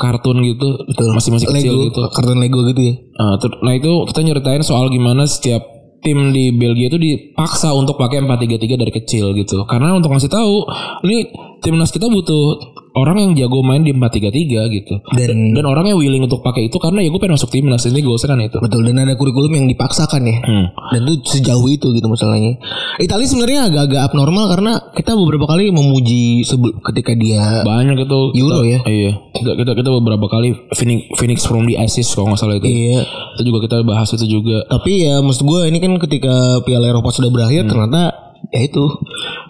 kartun 0.00 0.40
gitu 0.40 0.80
masih 1.12 1.36
masih 1.36 1.46
kecil 1.52 1.76
Lego, 1.76 1.86
gitu. 1.92 2.02
kartun 2.16 2.40
Lego 2.40 2.64
gitu 2.72 2.80
ya. 2.80 2.94
nah, 3.20 3.36
nah 3.36 3.72
itu 3.76 3.92
kita 4.08 4.20
nyeritain 4.24 4.64
soal 4.64 4.88
gimana 4.88 5.28
setiap 5.28 5.60
tim 6.00 6.32
di 6.32 6.56
Belgia 6.56 6.88
itu 6.88 6.96
dipaksa 6.96 7.76
untuk 7.76 8.00
pakai 8.00 8.24
433 8.24 8.80
dari 8.80 8.92
kecil 8.92 9.36
gitu. 9.36 9.68
Karena 9.68 9.92
untuk 9.92 10.16
ngasih 10.16 10.32
tahu 10.32 10.64
ini 11.04 11.28
timnas 11.60 11.92
kita 11.92 12.08
butuh 12.08 12.58
orang 12.98 13.22
yang 13.22 13.32
jago 13.38 13.62
main 13.62 13.86
di 13.86 13.94
4-3-3 13.94 14.66
gitu. 14.72 14.94
Dan- 15.14 15.54
dan 15.54 15.64
orang 15.66 15.86
yang 15.92 15.98
willing 16.00 16.26
untuk 16.26 16.42
pakai 16.42 16.66
itu 16.66 16.76
karena 16.82 17.04
ya 17.04 17.08
gue 17.12 17.20
pengen 17.22 17.38
masuk 17.38 17.50
timnas 17.52 17.86
ini 17.86 18.02
gue 18.02 18.16
kan 18.16 18.38
itu. 18.40 18.58
Betul 18.58 18.82
dan 18.90 19.06
ada 19.06 19.14
kurikulum 19.14 19.52
yang 19.54 19.66
dipaksakan 19.70 20.22
ya. 20.26 20.36
Hmm. 20.42 20.66
Dan 20.90 21.00
itu 21.06 21.38
sejauh 21.38 21.66
itu 21.70 21.86
gitu 21.94 22.06
masalahnya. 22.10 22.58
Italia 22.98 23.26
sebenarnya 23.28 23.60
agak-agak 23.70 24.00
abnormal 24.10 24.44
karena 24.50 24.72
kita 24.92 25.14
beberapa 25.14 25.46
kali 25.46 25.70
memuji 25.70 26.42
ketika 26.90 27.12
dia 27.14 27.62
Banyak 27.62 27.96
itu. 28.02 28.20
Euro 28.40 28.66
ya? 28.66 28.82
Iya. 28.82 29.12
Kita, 29.36 29.50
kita 29.54 29.72
kita 29.78 29.90
beberapa 30.02 30.26
kali 30.26 30.52
Phoenix, 30.74 31.00
Phoenix 31.16 31.38
from 31.46 31.70
the 31.70 31.78
Assist 31.78 32.12
kalau 32.18 32.34
nggak 32.34 32.40
salah 32.40 32.56
itu. 32.58 32.66
Iya. 32.66 33.06
Itu 33.38 33.42
juga 33.54 33.58
kita 33.70 33.76
bahas 33.86 34.10
itu 34.12 34.26
juga. 34.26 34.66
Tapi 34.66 35.06
ya 35.06 35.22
maksud 35.22 35.46
gue 35.46 35.60
ini 35.70 35.78
kan 35.78 35.94
ketika 36.02 36.64
Piala 36.66 36.90
Eropa 36.90 37.14
sudah 37.14 37.30
berakhir 37.30 37.70
ternyata 37.70 38.30
ya 38.50 38.60
itu 38.64 38.84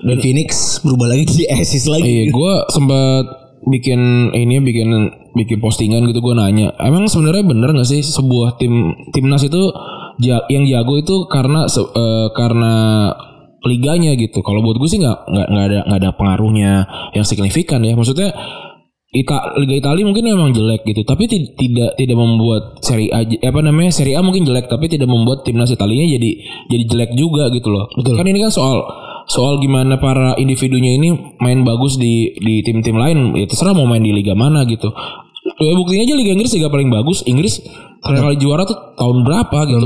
dan 0.07 0.17
Phoenix 0.21 0.81
berubah 0.81 1.13
lagi 1.13 1.25
jadi 1.29 1.45
Asis 1.61 1.85
lagi. 1.87 2.05
Iya, 2.05 2.25
gue 2.33 2.53
sempat 2.73 3.25
bikin 3.69 4.33
ini 4.33 4.57
bikin 4.65 4.89
bikin 5.37 5.61
postingan 5.61 6.09
gitu 6.09 6.25
gue 6.25 6.35
nanya, 6.35 6.73
emang 6.81 7.07
sebenarnya 7.07 7.45
bener 7.45 7.77
nggak 7.77 7.89
sih 7.89 8.01
sebuah 8.01 8.57
tim 8.57 8.97
timnas 9.13 9.45
itu 9.45 9.69
yang 10.25 10.65
jago 10.69 10.97
itu 11.01 11.29
karena 11.29 11.69
eh, 11.69 12.29
karena 12.33 12.75
liganya 13.69 14.17
gitu. 14.17 14.41
Kalau 14.41 14.65
buat 14.65 14.81
gue 14.81 14.89
sih 14.89 15.01
nggak 15.01 15.19
nggak 15.29 15.47
nggak 15.53 15.65
ada 15.69 15.79
nggak 15.85 16.01
ada 16.01 16.11
pengaruhnya 16.17 16.73
yang 17.13 17.25
signifikan 17.29 17.85
ya. 17.85 17.93
Maksudnya 17.93 18.33
Ita, 19.11 19.59
Liga 19.59 19.75
Italia 19.75 20.07
mungkin 20.07 20.23
memang 20.23 20.55
jelek 20.55 20.87
gitu, 20.87 21.03
tapi 21.03 21.27
ti- 21.27 21.51
tidak 21.59 21.99
tidak 21.99 22.15
membuat 22.15 22.79
seri 22.79 23.11
A 23.11 23.27
apa 23.27 23.59
namanya 23.59 23.91
seri 23.91 24.15
A 24.15 24.23
mungkin 24.23 24.47
jelek, 24.47 24.71
tapi 24.71 24.87
tidak 24.87 25.11
membuat 25.11 25.43
timnas 25.43 25.75
Italianya 25.75 26.15
jadi 26.15 26.31
jadi 26.71 26.85
jelek 26.87 27.11
juga 27.19 27.51
gitu 27.51 27.75
loh. 27.75 27.91
Kan 27.91 28.23
ini 28.31 28.39
kan 28.39 28.55
soal 28.55 28.87
soal 29.31 29.63
gimana 29.63 30.03
para 30.03 30.35
individunya 30.43 30.99
ini 30.99 31.39
main 31.39 31.63
bagus 31.63 31.95
di 31.95 32.35
di 32.43 32.67
tim-tim 32.67 32.99
lain, 32.99 33.39
ya 33.39 33.47
terserah 33.47 33.79
mau 33.79 33.87
main 33.87 34.03
di 34.03 34.11
liga 34.11 34.35
mana 34.35 34.67
gitu. 34.67 34.91
Ya 35.61 35.73
buktinya 35.77 36.05
aja 36.05 36.15
Liga 36.17 36.33
Inggris 36.37 36.53
liga 36.57 36.69
paling 36.73 36.89
bagus, 36.89 37.21
Inggris 37.25 37.65
terakhir 38.01 38.33
kali 38.33 38.37
juara 38.41 38.65
tuh 38.65 38.77
tahun 38.97 39.25
berapa 39.25 39.59
gitu? 39.69 39.79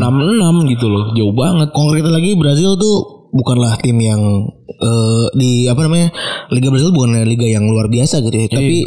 66 0.00 0.72
gitu 0.72 0.86
loh, 0.88 1.04
jauh 1.16 1.34
banget. 1.36 1.68
Konkretnya 1.72 2.12
lagi 2.12 2.32
Brazil 2.36 2.76
tuh 2.80 3.28
bukanlah 3.32 3.76
tim 3.80 3.96
yang 4.00 4.20
eh, 4.68 5.26
di 5.36 5.68
apa 5.68 5.84
namanya 5.84 6.08
Liga 6.48 6.68
Brazil 6.72 6.92
bukan 6.92 7.24
liga 7.28 7.44
yang 7.44 7.68
luar 7.68 7.92
biasa 7.92 8.24
gitu 8.24 8.36
ya, 8.36 8.48
tapi 8.48 8.84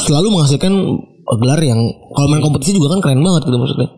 selalu 0.00 0.32
menghasilkan 0.32 0.72
gelar 1.40 1.60
yang 1.60 1.80
kalau 2.16 2.28
main 2.28 2.42
kompetisi 2.44 2.76
juga 2.76 2.96
kan 2.96 3.00
keren 3.04 3.20
banget 3.20 3.48
gitu 3.48 3.56
maksudnya. 3.60 3.88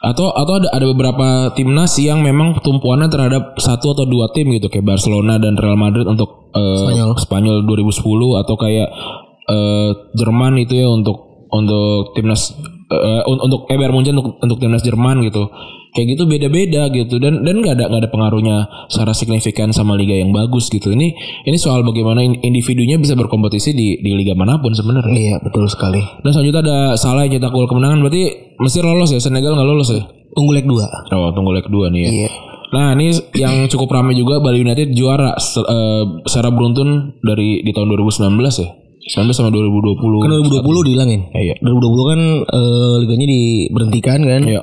Atau 0.00 0.32
atau 0.32 0.52
ada 0.56 0.68
ada 0.72 0.86
beberapa 0.88 1.52
timnas 1.52 1.92
yang 2.00 2.24
memang 2.24 2.56
tumpuannya 2.64 3.12
terhadap 3.12 3.52
satu 3.60 3.92
atau 3.92 4.08
dua 4.08 4.32
tim 4.32 4.48
gitu 4.48 4.72
kayak 4.72 4.88
Barcelona 4.88 5.36
dan 5.36 5.60
Real 5.60 5.76
Madrid 5.76 6.08
untuk 6.08 6.48
eh, 6.56 6.76
Spanyol. 6.80 7.10
Spanyol 7.20 7.56
2010 7.68 8.40
atau 8.40 8.54
kayak 8.56 8.88
eh, 9.44 9.90
Jerman 10.16 10.56
itu 10.56 10.72
ya 10.74 10.88
untuk 10.88 11.44
untuk 11.52 12.16
timnas 12.16 12.56
un- 13.28 13.42
untuk 13.44 13.68
eh 13.68 13.76
Bayern 13.76 13.92
Munchen 13.92 14.16
untuk 14.16 14.40
untuk 14.40 14.56
timnas 14.56 14.80
Jerman 14.80 15.20
gitu 15.22 15.52
kayak 15.90 16.14
gitu 16.14 16.22
beda-beda 16.24 16.86
gitu 16.88 17.18
dan 17.18 17.42
dan 17.42 17.58
nggak 17.58 17.74
ada 17.74 17.84
nggak 17.86 18.00
ada 18.02 18.10
pengaruhnya 18.10 18.56
secara 18.86 19.10
signifikan 19.10 19.70
sama 19.70 19.94
liga 19.94 20.14
yang 20.14 20.30
bagus 20.30 20.66
gitu 20.66 20.90
ini 20.90 21.12
ini 21.42 21.56
soal 21.56 21.82
bagaimana 21.82 22.20
in- 22.20 22.38
individunya 22.40 22.94
bisa 22.94 23.12
berkompetisi 23.12 23.70
di 23.70 23.98
di 23.98 24.10
liga 24.12 24.32
mana 24.32 24.56
pun 24.56 24.70
sebenarnya 24.70 25.10
Iya 25.10 25.36
betul 25.40 25.66
sekali. 25.66 25.98
dan 26.22 26.30
selanjutnya 26.30 26.62
ada 26.62 26.78
Salah 26.94 27.22
yang 27.22 27.36
cetak 27.36 27.50
gol 27.50 27.66
kemenangan 27.66 28.00
berarti 28.00 28.22
Mesir 28.56 28.82
lolos 28.82 29.08
ya 29.08 29.18
Senegal 29.18 29.54
nggak 29.54 29.66
lolos 29.66 29.90
ya 29.90 30.02
Tunggu 30.30 30.54
leg 30.54 30.62
2. 30.62 30.78
Oh 31.10 31.30
tunggu 31.34 31.50
leg 31.50 31.66
2 31.66 31.90
nih 31.90 32.00
ya. 32.00 32.10
Iya. 32.16 32.30
Nah 32.70 32.94
ini 32.94 33.10
yang 33.34 33.66
cukup 33.66 33.90
ramai 33.90 34.14
juga 34.14 34.38
Bali 34.38 34.62
United 34.62 34.94
juara 34.94 35.34
eh, 35.34 36.04
secara 36.22 36.54
beruntun 36.54 37.18
dari 37.18 37.66
di 37.66 37.74
tahun 37.74 37.90
2019 37.90 38.30
ya. 38.38 38.70
19 39.10 39.26
sama 39.34 39.50
2020. 39.50 40.22
Kan 40.22 40.30
2020 40.62 40.86
dihilangin. 40.86 41.20
Iya. 41.34 41.58
2020 41.58 42.10
kan 42.14 42.20
eh, 42.46 42.94
liganya 43.02 43.26
diberhentikan 43.26 44.18
kan. 44.22 44.40
Iya. 44.46 44.62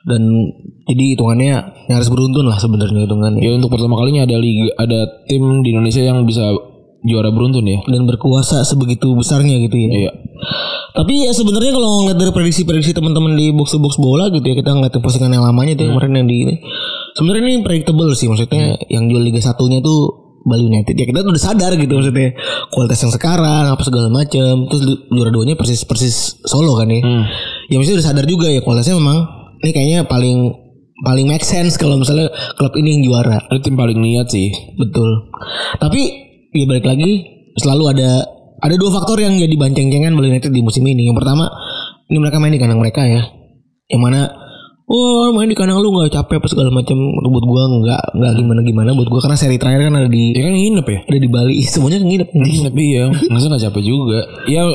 Dan 0.00 0.48
jadi 0.88 1.16
hitungannya 1.16 1.86
nyaris 1.92 2.08
beruntun 2.08 2.48
lah 2.48 2.56
sebenarnya 2.56 3.04
hitungannya. 3.04 3.40
Ya 3.44 3.52
untuk 3.52 3.68
pertama 3.72 4.00
kalinya 4.00 4.24
ada 4.24 4.36
liga 4.40 4.72
ada 4.80 5.24
tim 5.28 5.60
di 5.60 5.76
Indonesia 5.76 6.00
yang 6.00 6.24
bisa 6.24 6.56
juara 7.04 7.28
beruntun 7.28 7.68
ya. 7.68 7.84
Dan 7.84 8.08
berkuasa 8.08 8.64
sebegitu 8.64 9.12
besarnya 9.12 9.60
gitu 9.68 9.76
ya. 9.76 9.90
Iya. 10.08 10.12
Tapi 10.90 11.28
ya 11.28 11.32
sebenarnya 11.36 11.72
kalau 11.76 12.02
ngeliat 12.02 12.18
dari 12.18 12.32
prediksi-prediksi 12.32 12.96
teman-teman 12.96 13.38
di 13.38 13.54
box-box 13.54 14.00
bola 14.00 14.26
gitu 14.32 14.42
ya 14.42 14.56
kita 14.58 14.74
ngeliat 14.74 14.96
postingan 14.98 15.36
yang 15.36 15.44
lamanya 15.46 15.78
tuh 15.78 15.86
kemarin 15.92 16.24
yang 16.24 16.26
di 16.26 16.36
ini. 16.48 16.54
Sebenarnya 17.14 17.42
ini 17.44 17.62
predictable 17.62 18.10
sih 18.16 18.26
maksudnya 18.26 18.80
yang 18.88 19.06
jual 19.06 19.22
Liga 19.22 19.38
satunya 19.38 19.78
tuh 19.84 20.30
Bali 20.40 20.64
United 20.72 20.96
ya 20.96 21.04
kita 21.04 21.20
tuh 21.20 21.36
udah 21.36 21.42
sadar 21.42 21.76
gitu 21.76 22.00
maksudnya 22.00 22.32
kualitas 22.72 22.96
yang 23.04 23.12
sekarang 23.12 23.64
apa 23.68 23.82
segala 23.84 24.08
macam 24.08 24.64
terus 24.72 24.82
juara 25.12 25.28
duanya 25.28 25.52
persis 25.52 25.84
persis 25.84 26.40
Solo 26.48 26.74
kan 26.80 26.88
ya. 26.88 27.00
Ya 27.68 27.76
maksudnya 27.76 28.00
udah 28.00 28.08
sadar 28.08 28.24
juga 28.24 28.48
ya 28.48 28.64
kualitasnya 28.64 28.96
memang 28.96 29.39
ini 29.60 29.70
kayaknya 29.70 30.00
paling 30.08 30.52
paling 31.00 31.26
make 31.28 31.44
sense 31.44 31.80
kalau 31.80 31.96
misalnya 31.96 32.28
klub 32.56 32.72
ini 32.76 33.00
yang 33.00 33.02
juara. 33.12 33.38
Ini 33.48 33.60
tim 33.64 33.76
paling 33.76 33.98
niat 34.00 34.28
sih. 34.28 34.52
Betul. 34.76 35.32
Tapi 35.80 36.00
ya 36.52 36.64
balik 36.68 36.86
lagi 36.88 37.10
selalu 37.56 37.84
ada 37.96 38.10
ada 38.60 38.74
dua 38.76 38.90
faktor 38.92 39.20
yang 39.24 39.36
jadi 39.40 39.56
banceng-cengan 39.56 40.12
Bali 40.12 40.28
United 40.32 40.52
di 40.52 40.60
musim 40.60 40.84
ini. 40.84 41.08
Yang 41.08 41.24
pertama 41.24 41.48
ini 42.12 42.18
mereka 42.20 42.36
main 42.36 42.52
di 42.52 42.60
kandang 42.60 42.80
mereka 42.80 43.02
ya. 43.08 43.22
Yang 43.88 44.00
mana 44.00 44.20
Wah 44.90 45.30
main 45.30 45.46
di 45.46 45.54
kandang 45.54 45.78
lu 45.78 45.88
nggak 45.88 46.10
capek 46.10 46.42
apa 46.42 46.46
segala 46.46 46.68
macam 46.68 46.98
buat 47.22 47.44
gua 47.44 47.62
nggak 47.72 48.02
nggak 48.12 48.32
gimana 48.34 48.60
gimana 48.60 48.90
buat 48.90 49.06
gua 49.06 49.22
karena 49.22 49.38
seri 49.38 49.54
terakhir 49.54 49.86
kan 49.86 49.94
ada 49.96 50.10
di 50.10 50.34
Ya 50.34 50.42
kan 50.42 50.50
nginep 50.50 50.82
ya. 50.84 50.98
ada 51.06 51.18
di 51.18 51.28
Bali 51.30 51.54
semuanya 51.70 51.98
nginep 52.00 52.28
Nginep 52.28 52.74
iya. 52.76 53.04
Masa 53.28 53.46
gak 53.48 53.62
capek 53.64 53.82
juga. 53.84 54.20
Ya 54.44 54.66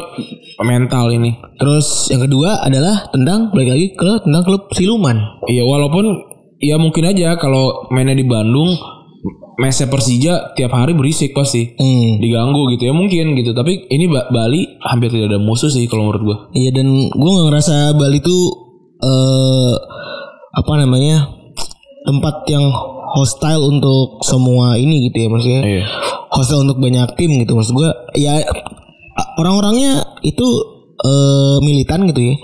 mental 0.62 1.12
ini. 1.12 1.36
terus 1.56 2.08
yang 2.08 2.22
kedua 2.22 2.60
adalah 2.60 3.08
tentang 3.10 3.52
balik 3.52 3.70
lagi 3.70 3.88
ke 3.92 4.24
tentang 4.24 4.44
klub 4.44 4.72
siluman 4.72 5.20
Iya 5.46 5.64
walaupun 5.64 6.06
ya 6.58 6.76
mungkin 6.76 7.04
aja 7.06 7.36
kalau 7.36 7.88
mainnya 7.90 8.16
di 8.16 8.24
Bandung 8.24 8.72
mesnya 9.56 9.88
Persija 9.88 10.52
tiap 10.54 10.72
hari 10.72 10.92
berisik 10.92 11.32
pasti. 11.32 11.72
hmm. 11.72 12.20
diganggu 12.20 12.72
gitu 12.72 12.88
ya 12.88 12.94
mungkin 12.94 13.36
gitu 13.36 13.52
tapi 13.52 13.88
ini 13.88 14.08
Ba- 14.08 14.28
Bali 14.28 14.80
hampir 14.82 15.08
tidak 15.10 15.28
ada 15.30 15.40
musuh 15.40 15.68
sih 15.68 15.88
kalau 15.88 16.08
menurut 16.08 16.24
gua 16.24 16.38
Iya 16.52 16.72
dan 16.72 16.88
gue 17.06 17.30
nggak 17.30 17.48
ngerasa 17.50 17.76
Bali 17.94 18.20
tuh 18.20 18.65
eh 19.02 19.74
apa 20.56 20.74
namanya 20.80 21.28
tempat 22.06 22.48
yang 22.48 22.64
hostile 23.16 23.66
untuk 23.66 24.22
semua 24.24 24.76
ini 24.80 25.10
gitu 25.10 25.26
ya 25.26 25.28
maksudnya 25.28 25.62
Iya. 25.64 25.84
hostile 26.32 26.64
untuk 26.68 26.78
banyak 26.80 27.08
tim 27.20 27.32
gitu 27.44 27.56
maksud 27.56 27.74
gue 27.76 27.90
ya 28.16 28.40
orang-orangnya 29.40 30.20
itu 30.22 30.48
eh, 31.00 31.58
militan 31.64 32.08
gitu 32.12 32.22
ya 32.22 32.36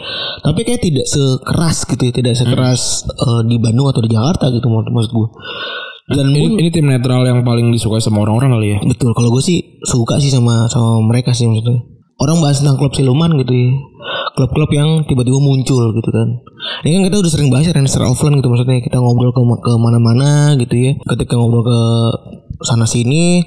tapi 0.42 0.64
kayak 0.66 0.82
tidak 0.82 1.06
sekeras 1.08 1.88
gitu 1.88 2.04
ya 2.10 2.14
tidak 2.16 2.34
sekeras 2.36 3.04
eh, 3.08 3.42
di 3.48 3.56
Bandung 3.60 3.88
atau 3.92 4.02
di 4.04 4.12
Jakarta 4.12 4.52
gitu 4.52 4.68
maksud 4.68 4.92
maksud 4.92 5.12
gue 5.12 5.28
dan 6.12 6.28
ini, 6.28 6.40
pun 6.44 6.52
ini 6.60 6.70
tim 6.74 6.88
netral 6.92 7.24
yang 7.24 7.40
paling 7.48 7.72
disukai 7.72 8.04
sama 8.04 8.28
orang-orang 8.28 8.60
kali 8.60 8.68
ya 8.76 8.80
Betul, 8.84 9.16
kalau 9.16 9.32
gue 9.32 9.44
sih 9.44 9.80
suka 9.88 10.20
sih 10.20 10.28
sama 10.28 10.68
sama 10.68 11.00
mereka 11.08 11.32
sih 11.32 11.48
maksudnya. 11.48 11.80
Orang 12.20 12.38
bahas 12.44 12.60
tentang 12.60 12.78
klub 12.78 12.92
siluman 12.94 13.34
gitu 13.40 13.50
ya. 13.50 13.70
Klub-klub 14.32 14.70
yang 14.72 14.90
tiba-tiba 15.06 15.40
muncul 15.44 15.92
gitu 15.92 16.10
kan. 16.10 16.28
Ini 16.88 16.92
kan 16.98 17.04
kita 17.12 17.18
udah 17.20 17.32
sering 17.32 17.50
bahas 17.52 17.68
ya 17.68 17.76
secara 17.76 18.08
offline 18.08 18.40
gitu 18.40 18.48
maksudnya 18.48 18.80
kita 18.80 18.98
ngobrol 18.98 19.36
ke 19.36 19.42
ke 19.44 19.72
mana-mana 19.76 20.56
gitu 20.56 20.76
ya. 20.76 20.92
Ketika 21.04 21.36
ngobrol 21.36 21.68
ke 21.68 21.80
sana 22.64 22.88
sini 22.88 23.44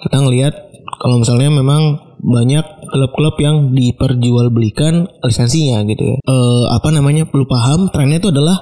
kita 0.00 0.16
ngelihat 0.22 0.54
kalau 1.00 1.16
misalnya 1.18 1.48
memang 1.48 2.12
banyak 2.20 2.62
klub-klub 2.90 3.40
yang 3.40 3.72
diperjualbelikan 3.72 5.08
lisensinya 5.24 5.80
gitu 5.88 6.02
ya. 6.04 6.16
Eh 6.20 6.64
apa 6.68 6.92
namanya? 6.92 7.24
Perlu 7.24 7.48
paham 7.48 7.88
trennya 7.88 8.20
itu 8.20 8.28
adalah 8.28 8.60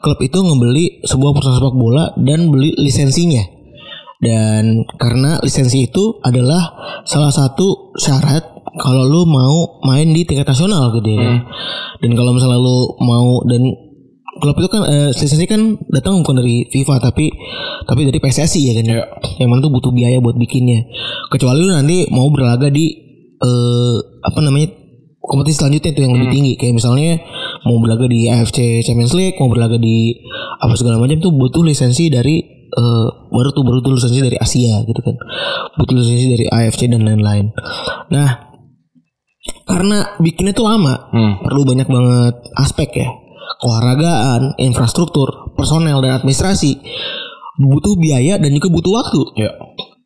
klub 0.00 0.20
itu 0.22 0.38
ngebeli 0.40 1.04
sebuah 1.04 1.30
perusahaan 1.34 1.58
sepak 1.58 1.76
bola 1.76 2.04
dan 2.20 2.48
beli 2.48 2.72
lisensinya. 2.78 3.42
Dan 4.20 4.84
karena 5.00 5.40
lisensi 5.40 5.88
itu 5.88 6.20
adalah 6.20 6.76
salah 7.08 7.32
satu 7.32 7.96
syarat 7.96 8.59
kalau 8.78 9.02
lu 9.08 9.26
mau 9.26 9.82
main 9.82 10.06
di 10.14 10.22
tingkat 10.22 10.46
nasional 10.46 10.94
gitu 10.94 11.10
ya. 11.10 11.42
Dan 11.98 12.14
kalau 12.14 12.30
misalnya 12.36 12.60
lu 12.60 12.94
mau 13.02 13.42
dan 13.48 13.62
klub 14.40 14.56
itu 14.56 14.68
kan 14.72 14.82
eh, 14.88 15.10
lisensi 15.12 15.44
kan 15.44 15.76
datang 15.92 16.24
bukan 16.24 16.40
dari 16.40 16.64
FIFA 16.70 16.96
tapi 17.02 17.28
tapi 17.84 18.00
dari 18.06 18.18
PSSI 18.22 18.60
ya 18.70 18.72
kan. 18.78 18.84
Iya. 18.86 19.04
Yang 19.42 19.48
mana 19.48 19.60
tuh 19.60 19.72
butuh 19.72 19.92
biaya 19.92 20.18
buat 20.22 20.38
bikinnya. 20.38 20.86
Kecuali 21.28 21.60
lu 21.60 21.70
nanti 21.74 22.06
mau 22.14 22.26
berlaga 22.30 22.70
di 22.70 22.86
eh 23.40 23.96
apa 24.20 24.38
namanya 24.44 24.68
kompetisi 25.20 25.62
selanjutnya 25.62 25.90
itu 25.94 26.00
yang 26.04 26.12
lebih 26.16 26.28
tinggi 26.32 26.52
kayak 26.60 26.74
misalnya 26.76 27.22
mau 27.64 27.76
berlaga 27.78 28.08
di 28.08 28.26
AFC 28.26 28.82
Champions 28.82 29.14
League, 29.14 29.36
mau 29.38 29.52
berlaga 29.52 29.76
di 29.76 30.16
apa 30.60 30.74
segala 30.76 30.98
macam 30.98 31.20
tuh 31.20 31.32
butuh 31.32 31.62
lisensi 31.62 32.08
dari 32.08 32.40
eh, 32.70 33.08
baru 33.30 33.48
tuh 33.52 33.62
baru 33.62 33.78
tuh 33.84 33.96
lisensi 33.96 34.20
dari 34.24 34.36
Asia 34.40 34.82
gitu 34.84 35.00
kan. 35.04 35.16
Butuh 35.76 35.94
lisensi 35.94 36.26
dari 36.32 36.46
AFC 36.48 36.88
dan 36.88 37.04
lain-lain. 37.04 37.52
Nah, 38.10 38.49
karena 39.64 40.18
bikinnya 40.18 40.52
tuh 40.52 40.66
lama, 40.66 41.10
Hmm. 41.10 41.40
perlu 41.44 41.62
banyak 41.64 41.86
banget 41.86 42.34
aspek 42.56 42.90
ya. 42.94 43.08
Keolahragaan, 43.60 44.56
infrastruktur, 44.56 45.52
personel 45.54 46.00
dan 46.00 46.16
administrasi 46.16 46.80
butuh 47.60 47.94
biaya 47.94 48.40
dan 48.40 48.50
juga 48.56 48.72
butuh 48.72 48.92
waktu. 48.94 49.20
ya 49.36 49.50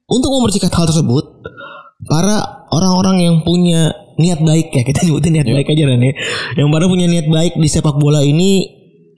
Untuk 0.04 0.28
mempercepat 0.34 0.74
hal 0.74 0.86
tersebut, 0.90 1.24
para 2.04 2.66
orang-orang 2.68 3.16
yang 3.24 3.36
punya 3.40 3.94
niat 4.18 4.42
baik 4.42 4.70
ya 4.70 4.82
kita 4.88 5.06
nyebutin 5.06 5.32
niat 5.38 5.48
baik 5.48 5.68
aja 5.70 5.84
Dan 5.86 6.02
ya. 6.02 6.12
Yang 6.58 6.68
pada 6.70 6.86
punya 6.90 7.06
niat 7.06 7.26
baik 7.30 7.54
di 7.56 7.68
sepak 7.70 7.96
bola 7.96 8.20
ini 8.20 8.68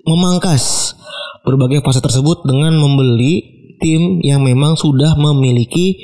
memangkas 0.07 0.95
berbagai 1.43 1.83
fase 1.83 1.99
tersebut 1.99 2.47
dengan 2.47 2.75
membeli 2.77 3.43
tim 3.79 4.19
yang 4.23 4.43
memang 4.43 4.75
sudah 4.75 5.15
memiliki 5.19 5.97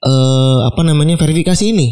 eh, 0.00 0.58
apa 0.64 0.80
namanya 0.82 1.16
verifikasi 1.16 1.64
ini 1.70 1.88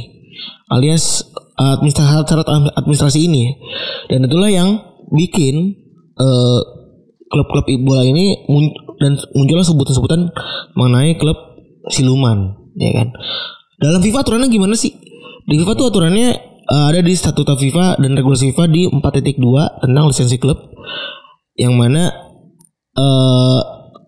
alias 0.69 1.29
administrasi 1.55 2.43
administrasi 2.75 3.19
ini. 3.25 3.55
Dan 4.11 4.27
itulah 4.27 4.51
yang 4.51 4.79
bikin 5.15 5.75
eh, 6.15 6.61
klub-klub 7.31 7.67
bola 7.83 8.03
ini 8.03 8.47
mun- 8.51 8.75
dan 9.03 9.19
muncullah 9.35 9.67
sebutan-sebutan 9.67 10.31
mengenai 10.79 11.19
klub 11.19 11.35
siluman 11.91 12.55
ya 12.79 12.91
kan? 13.03 13.09
Dalam 13.79 14.01
FIFA 14.03 14.23
aturannya 14.23 14.49
gimana 14.51 14.75
sih? 14.79 14.95
Di 15.45 15.55
FIFA 15.59 15.73
tuh 15.75 15.87
aturannya 15.91 16.29
eh, 16.65 16.85
ada 16.91 17.01
di 17.03 17.15
statuta 17.15 17.55
FIFA 17.59 17.99
dan 18.03 18.15
regulasi 18.15 18.51
FIFA 18.55 18.65
di 18.71 18.83
4.2 18.91 19.83
tentang 19.83 20.05
lisensi 20.11 20.39
klub. 20.39 20.59
Yang 21.55 21.75
mana 21.79 22.03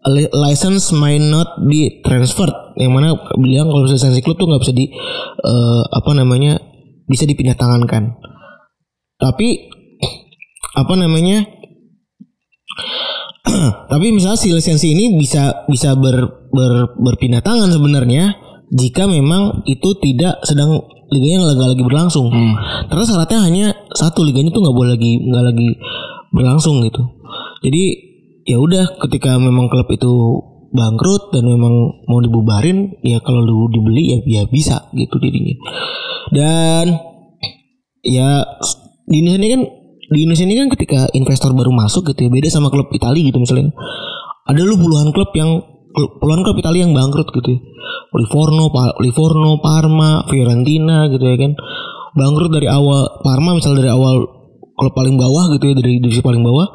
li- 0.06 0.32
license 0.32 0.94
may 0.94 1.18
not 1.18 1.62
be 1.66 2.02
transferred. 2.02 2.54
Yang 2.78 2.90
mana 2.92 3.08
bilang 3.38 3.70
kalau 3.70 3.86
lisensi 3.86 4.22
klub 4.22 4.38
tuh 4.38 4.46
nggak 4.46 4.62
bisa 4.62 4.74
di 4.74 4.86
eh, 5.42 5.82
apa 5.90 6.10
namanya 6.14 6.58
bisa 7.06 7.24
dipindah 7.26 7.54
tangankan 7.54 8.18
tapi 9.16 9.70
apa 10.76 10.94
namanya 10.94 11.46
tapi 13.92 14.12
misalnya 14.12 14.38
si 14.38 14.52
lisensi 14.52 14.92
ini 14.92 15.16
bisa 15.16 15.64
bisa 15.70 15.96
ber, 15.96 16.48
ber- 16.52 16.98
berpindah 17.00 17.40
tangan 17.40 17.72
sebenarnya 17.72 18.36
jika 18.74 19.06
memang 19.06 19.62
itu 19.64 19.94
tidak 20.02 20.42
sedang 20.42 20.82
liganya 21.10 21.54
nggak 21.54 21.70
lagi 21.70 21.84
berlangsung. 21.86 22.26
Karena 22.90 23.04
syaratnya 23.06 23.38
hanya 23.46 23.66
satu 23.94 24.26
liganya 24.26 24.50
tuh 24.50 24.62
nggak 24.66 24.76
boleh 24.76 24.90
lagi 24.98 25.12
nggak 25.22 25.44
lagi 25.54 25.68
berlangsung 26.34 26.82
gitu. 26.82 27.02
Jadi 27.62 27.84
ya 28.46 28.58
udah 28.58 28.98
ketika 29.06 29.38
memang 29.38 29.70
klub 29.70 29.86
itu 29.90 30.12
bangkrut 30.76 31.32
dan 31.32 31.48
memang 31.48 32.04
mau 32.04 32.20
dibubarin 32.20 33.00
ya 33.00 33.18
kalau 33.24 33.40
lu 33.40 33.72
dibeli 33.72 34.12
ya 34.12 34.18
ya 34.28 34.42
bisa 34.44 34.92
gitu 34.92 35.16
dirinya 35.16 35.56
dan 36.30 37.00
ya 38.06 38.44
di 39.06 39.16
Indonesia 39.22 39.40
ini 39.42 39.50
kan 39.50 39.62
di 40.06 40.18
Indonesia 40.22 40.46
ini 40.46 40.54
kan 40.54 40.68
ketika 40.78 41.00
investor 41.18 41.50
baru 41.50 41.74
masuk 41.74 42.14
gitu 42.14 42.26
ya 42.26 42.30
beda 42.30 42.48
sama 42.50 42.70
klub 42.70 42.86
Italia 42.94 43.22
gitu 43.26 43.42
misalnya. 43.42 43.74
Ada 44.46 44.62
lu 44.62 44.78
puluhan 44.78 45.10
klub 45.10 45.34
yang 45.34 45.58
puluhan 46.22 46.46
klub 46.46 46.54
Italia 46.54 46.86
yang 46.86 46.94
bangkrut 46.94 47.34
gitu 47.34 47.58
ya. 47.58 47.60
Livorno, 48.14 48.70
Pa- 48.70 48.94
Livorno, 49.02 49.58
Parma, 49.58 50.22
Fiorentina 50.30 51.10
gitu 51.10 51.26
ya 51.26 51.34
kan. 51.34 51.58
Bangkrut 52.14 52.54
dari 52.54 52.70
awal 52.70 53.18
Parma 53.26 53.58
misal 53.58 53.74
dari 53.74 53.90
awal 53.90 54.22
klub 54.78 54.94
paling 54.94 55.18
bawah 55.18 55.50
gitu 55.58 55.74
ya 55.74 55.74
dari 55.74 55.98
divisi 55.98 56.22
paling 56.22 56.46
bawah. 56.46 56.66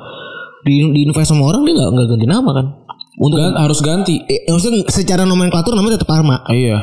Di, 0.61 0.77
di 0.93 1.01
invest 1.09 1.33
sama 1.33 1.49
orang 1.49 1.65
dia 1.65 1.73
nggak 1.73 1.89
nggak 1.89 2.07
ganti 2.13 2.27
nama 2.29 2.51
kan 2.53 2.80
untuk 3.13 3.37
Gan- 3.37 3.57
harus 3.57 3.79
ganti. 3.79 4.23
eh, 4.23 4.45
maksudnya 4.45 4.87
secara 4.87 5.23
nomenklatur 5.23 5.71
namanya 5.71 5.97
tetap 5.97 6.09
Parma 6.09 6.43
Iya. 6.45 6.79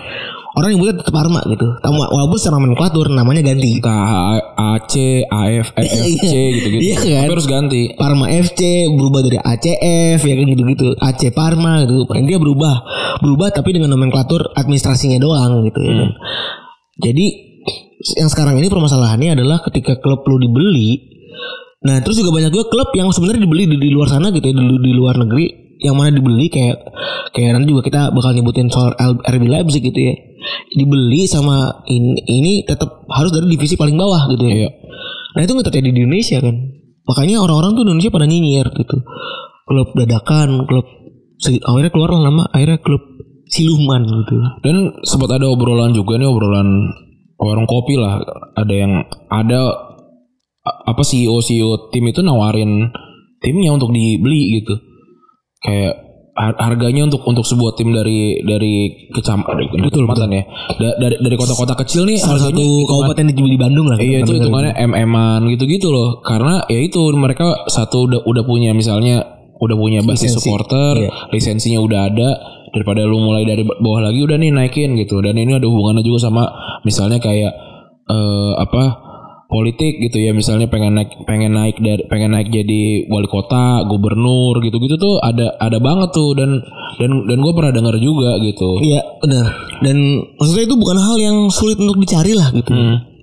orang 0.50 0.74
nyebutnya 0.74 0.98
tetap 0.98 1.14
Parma 1.14 1.40
gitu 1.46 1.66
Tamu- 1.78 2.04
walaupun 2.04 2.36
secara 2.36 2.58
nomenklatur 2.58 3.06
namanya 3.08 3.40
ganti 3.42 3.78
Entah 3.78 4.36
AC, 4.54 4.94
AF, 5.24 5.70
EFC 5.72 6.32
gitu-gitu. 6.52 6.82
Iya 6.82 6.94
kan? 6.94 7.06
Tapi 7.22 7.30
harus 7.30 7.46
ganti. 7.46 7.82
Parma 7.94 8.26
FC 8.28 8.60
berubah 8.90 9.20
dari 9.22 9.38
ACF 9.38 10.20
ya 10.20 10.34
kan 10.34 10.46
gitu-gitu 10.46 10.88
AC 10.96 11.22
Parma 11.30 11.80
gitu 11.82 12.02
dia 12.22 12.36
berubah 12.36 12.74
berubah 13.18 13.48
tapi 13.50 13.72
dengan 13.72 13.94
nomenklatur 13.94 14.50
administrasinya 14.52 15.16
doang 15.16 15.62
gitu 15.64 15.78
ya 15.78 15.94
kan 15.96 16.10
jadi 16.98 17.26
yang 18.14 18.26
sekarang 18.26 18.54
ini 18.56 18.66
permasalahannya 18.66 19.34
adalah 19.34 19.62
ketika 19.62 19.98
klub 19.98 20.22
lu 20.24 20.38
dibeli 20.38 21.02
nah 21.80 21.98
terus 21.98 22.18
juga 22.18 22.30
banyak 22.32 22.50
juga 22.50 22.66
klub 22.66 22.90
yang 22.92 23.10
sebenarnya 23.10 23.42
dibeli 23.42 23.64
di, 23.64 23.76
di 23.76 23.90
luar 23.90 24.06
sana 24.06 24.30
gitu 24.30 24.42
ya 24.42 24.54
di, 24.54 24.64
di 24.80 24.92
luar 24.92 25.14
negeri 25.16 25.46
yang 25.78 25.94
mana 25.94 26.10
dibeli 26.10 26.50
kayak 26.50 26.76
kayak 27.32 27.54
nanti 27.54 27.70
juga 27.70 27.82
kita 27.86 28.00
bakal 28.10 28.34
nyebutin 28.34 28.66
soal 28.70 28.94
RB 29.22 29.44
Leipzig 29.46 29.82
gitu 29.82 30.00
ya 30.00 30.14
dibeli 30.74 31.26
sama 31.26 31.82
ini, 31.90 32.18
ini 32.26 32.52
tetap 32.66 33.06
harus 33.10 33.30
dari 33.34 33.50
divisi 33.50 33.74
paling 33.74 33.98
bawah 33.98 34.30
gitu 34.34 34.44
ya 34.46 34.54
Iya. 34.58 34.70
Nah 35.36 35.40
itu 35.46 35.52
nggak 35.54 35.66
terjadi 35.70 35.88
di 35.94 36.00
Indonesia 36.02 36.38
kan. 36.42 36.56
Makanya 37.08 37.36
orang-orang 37.40 37.72
tuh 37.78 37.82
di 37.86 37.88
Indonesia 37.94 38.12
pada 38.12 38.26
nyinyir 38.26 38.66
gitu. 38.74 38.96
Klub 39.68 39.88
dadakan, 39.94 40.66
klub 40.66 40.86
akhirnya 41.38 41.92
keluar 41.94 42.10
lah 42.18 42.22
nama 42.26 42.42
akhirnya 42.50 42.82
klub 42.82 43.02
siluman 43.46 44.02
gitu. 44.02 44.34
Dan 44.64 44.98
sempat 45.06 45.38
ada 45.38 45.46
obrolan 45.46 45.94
juga 45.94 46.18
nih 46.18 46.28
obrolan 46.28 46.68
warung 47.38 47.68
kopi 47.68 47.94
lah. 47.94 48.18
Ada 48.58 48.74
yang 48.74 48.92
ada 49.30 49.60
apa 50.64 51.02
CEO 51.06 51.38
CEO 51.40 51.88
tim 51.94 52.04
itu 52.10 52.20
nawarin 52.20 52.90
timnya 53.38 53.72
untuk 53.78 53.94
dibeli 53.94 54.58
gitu. 54.58 54.74
Kayak 55.58 55.94
har- 56.32 56.54
harganya 56.56 57.02
untuk 57.04 57.22
untuk 57.24 57.42
sebuah 57.42 57.74
tim 57.74 57.90
dari 57.90 58.38
dari 58.40 58.74
kecam 59.10 59.42
dari 59.42 59.66
kecamatan 59.84 60.30
ya. 60.30 60.42
Da- 60.72 60.96
dari 60.96 61.16
dari 61.18 61.34
kota-kota 61.34 61.74
kecil 61.76 62.04
nih 62.04 62.14
Salah 62.14 62.38
satu 62.44 62.62
kabupaten 62.84 63.26
di, 63.26 63.34
di 63.34 63.58
Bandung 63.58 63.86
lah. 63.86 63.98
Iya 63.98 64.22
itu 64.22 64.32
gitu. 64.32 64.46
hitungannya 64.46 64.72
MM-an 64.78 65.46
gitu-gitu 65.48 65.88
loh. 65.88 66.22
Karena 66.22 66.62
ya 66.66 66.78
itu 66.78 67.02
mereka 67.12 67.66
satu 67.66 68.06
udah 68.06 68.20
udah 68.22 68.42
punya 68.42 68.70
misalnya 68.70 69.26
udah 69.58 69.74
punya 69.74 69.98
basis 70.00 70.30
Lisensi. 70.30 70.46
supporter, 70.46 70.92
Iya. 70.96 71.10
lisensinya 71.28 71.80
udah 71.80 72.00
ada 72.06 72.28
daripada 72.70 73.02
lu 73.02 73.18
mulai 73.18 73.42
dari 73.42 73.66
bawah 73.66 74.06
lagi 74.06 74.22
udah 74.22 74.38
nih 74.38 74.54
naikin 74.54 74.94
gitu. 74.94 75.18
Dan 75.18 75.34
ini 75.34 75.50
ada 75.52 75.66
hubungannya 75.66 76.00
juga 76.00 76.22
sama 76.22 76.46
misalnya 76.82 77.18
kayak 77.18 77.50
eh 78.06 78.52
apa 78.56 78.82
politik 79.48 79.96
gitu 80.04 80.20
ya 80.20 80.36
misalnya 80.36 80.68
pengen 80.68 80.92
naik 81.00 81.24
pengen 81.24 81.56
naik 81.56 81.80
dari 81.80 82.04
pengen 82.04 82.36
naik 82.36 82.52
jadi 82.52 83.08
wali 83.08 83.24
kota 83.32 83.80
gubernur 83.88 84.60
gitu-gitu 84.60 85.00
tuh 85.00 85.16
ada 85.24 85.56
ada 85.56 85.80
banget 85.80 86.12
tuh 86.12 86.36
dan 86.36 86.60
dan 87.00 87.24
dan 87.24 87.38
gue 87.40 87.52
pernah 87.56 87.72
dengar 87.72 87.96
juga 87.96 88.36
gitu 88.44 88.76
Iya 88.84 89.00
benar. 89.24 89.46
Dan 89.80 89.96
maksudnya 90.36 90.64
itu 90.68 90.76
bukan 90.76 90.98
hal 91.00 91.16
yang 91.16 91.36
sulit 91.48 91.80
untuk 91.80 91.96
dicari 91.96 92.36
lah 92.36 92.52
gitu. 92.52 92.70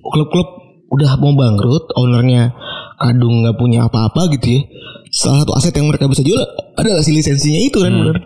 Klub-klub 0.02 0.48
udah 0.90 1.12
mau 1.20 1.36
bangkrut, 1.36 1.92
ownernya 1.94 2.56
kadung 2.96 3.44
nggak 3.44 3.58
punya 3.60 3.86
apa-apa 3.86 4.32
gitu 4.34 4.60
ya. 4.60 4.62
Salah 5.12 5.44
satu 5.44 5.54
aset 5.56 5.74
yang 5.76 5.92
mereka 5.92 6.08
bisa 6.08 6.24
jual 6.24 6.40
adalah 6.80 7.04
si 7.04 7.12
lisensinya 7.14 7.60
itu 7.60 7.78
kan 7.84 7.92
benar. 7.92 8.18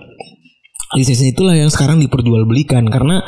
Lisensi 0.90 1.30
itulah 1.30 1.54
yang 1.54 1.70
sekarang 1.70 2.02
diperjualbelikan 2.02 2.90
karena 2.90 3.22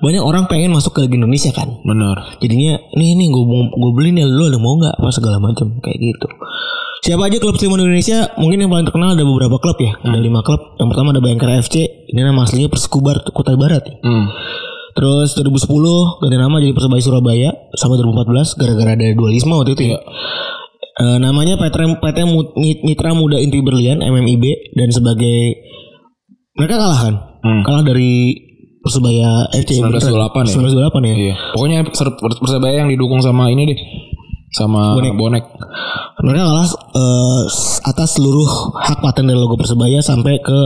banyak 0.00 0.24
orang 0.24 0.48
pengen 0.48 0.72
masuk 0.72 0.96
ke 0.96 1.04
Liga 1.04 1.20
Indonesia 1.20 1.52
kan. 1.52 1.68
benar 1.84 2.40
Jadinya 2.40 2.80
nih 2.96 3.12
nih 3.20 3.28
gue 3.28 3.44
gue 3.68 3.92
beli 3.92 4.16
nih 4.16 4.24
lu 4.24 4.48
ada 4.48 4.56
mau 4.56 4.80
nggak 4.80 4.96
apa 4.96 5.10
segala 5.12 5.36
macam 5.36 5.76
kayak 5.84 5.98
gitu. 6.00 6.28
Siapa 7.02 7.28
aja 7.28 7.36
klub 7.36 7.58
Sleman 7.60 7.84
Indonesia 7.84 8.32
mungkin 8.40 8.64
yang 8.64 8.70
paling 8.72 8.86
terkenal 8.88 9.12
ada 9.12 9.24
beberapa 9.28 9.60
klub 9.60 9.76
ya. 9.76 9.92
Ada 10.00 10.18
lima 10.22 10.40
klub. 10.40 10.78
Yang 10.80 10.88
pertama 10.94 11.08
ada 11.12 11.20
Bayangkara 11.20 11.60
FC. 11.60 11.76
Ini 12.08 12.20
nama 12.24 12.48
aslinya 12.48 12.72
Persikubar 12.72 13.28
Kota 13.28 13.58
Barat. 13.60 13.82
ya. 13.84 13.94
hmm. 14.00 14.26
Terus 14.92 15.36
2010 15.36 16.20
ganti 16.20 16.36
nama 16.36 16.56
jadi 16.60 16.72
Persebaya 16.76 17.02
Surabaya 17.02 17.50
sama 17.76 17.96
2014 18.00 18.56
gara-gara 18.60 18.90
ada 18.96 19.06
dualisme 19.12 19.52
waktu 19.52 19.72
itu 19.76 19.84
ya. 19.92 19.98
Eh, 20.92 21.18
namanya 21.18 21.56
PT, 21.56 21.98
PT 21.98 22.18
Mitra 22.84 23.16
Muda 23.16 23.40
Inti 23.40 23.64
Berlian 23.64 24.04
MMIB 24.04 24.76
dan 24.76 24.92
sebagai 24.92 25.56
mereka 26.56 26.74
kalah 26.76 27.00
kan? 27.00 27.14
Hmm. 27.42 27.62
Kalah 27.64 27.84
dari 27.84 28.36
Persebaya 28.82 29.46
FC 29.54 29.78
1928 29.78 30.50
ya? 30.50 30.90
1928 30.90 31.06
ya. 31.06 31.14
Iya. 31.14 31.34
Pokoknya 31.54 31.78
Persebaya 32.18 32.76
yang 32.82 32.90
didukung 32.90 33.22
sama 33.22 33.46
ini 33.48 33.72
deh. 33.72 33.78
Sama 34.52 34.98
bonek. 34.98 35.44
Mereka 36.20 36.42
kalah 36.44 36.68
eh, 36.68 37.42
atas 37.88 38.18
seluruh 38.18 38.74
hak 38.74 39.00
paten 39.00 39.30
dari 39.30 39.38
logo 39.38 39.56
Persebaya 39.56 40.02
sampai 40.02 40.42
ke 40.42 40.58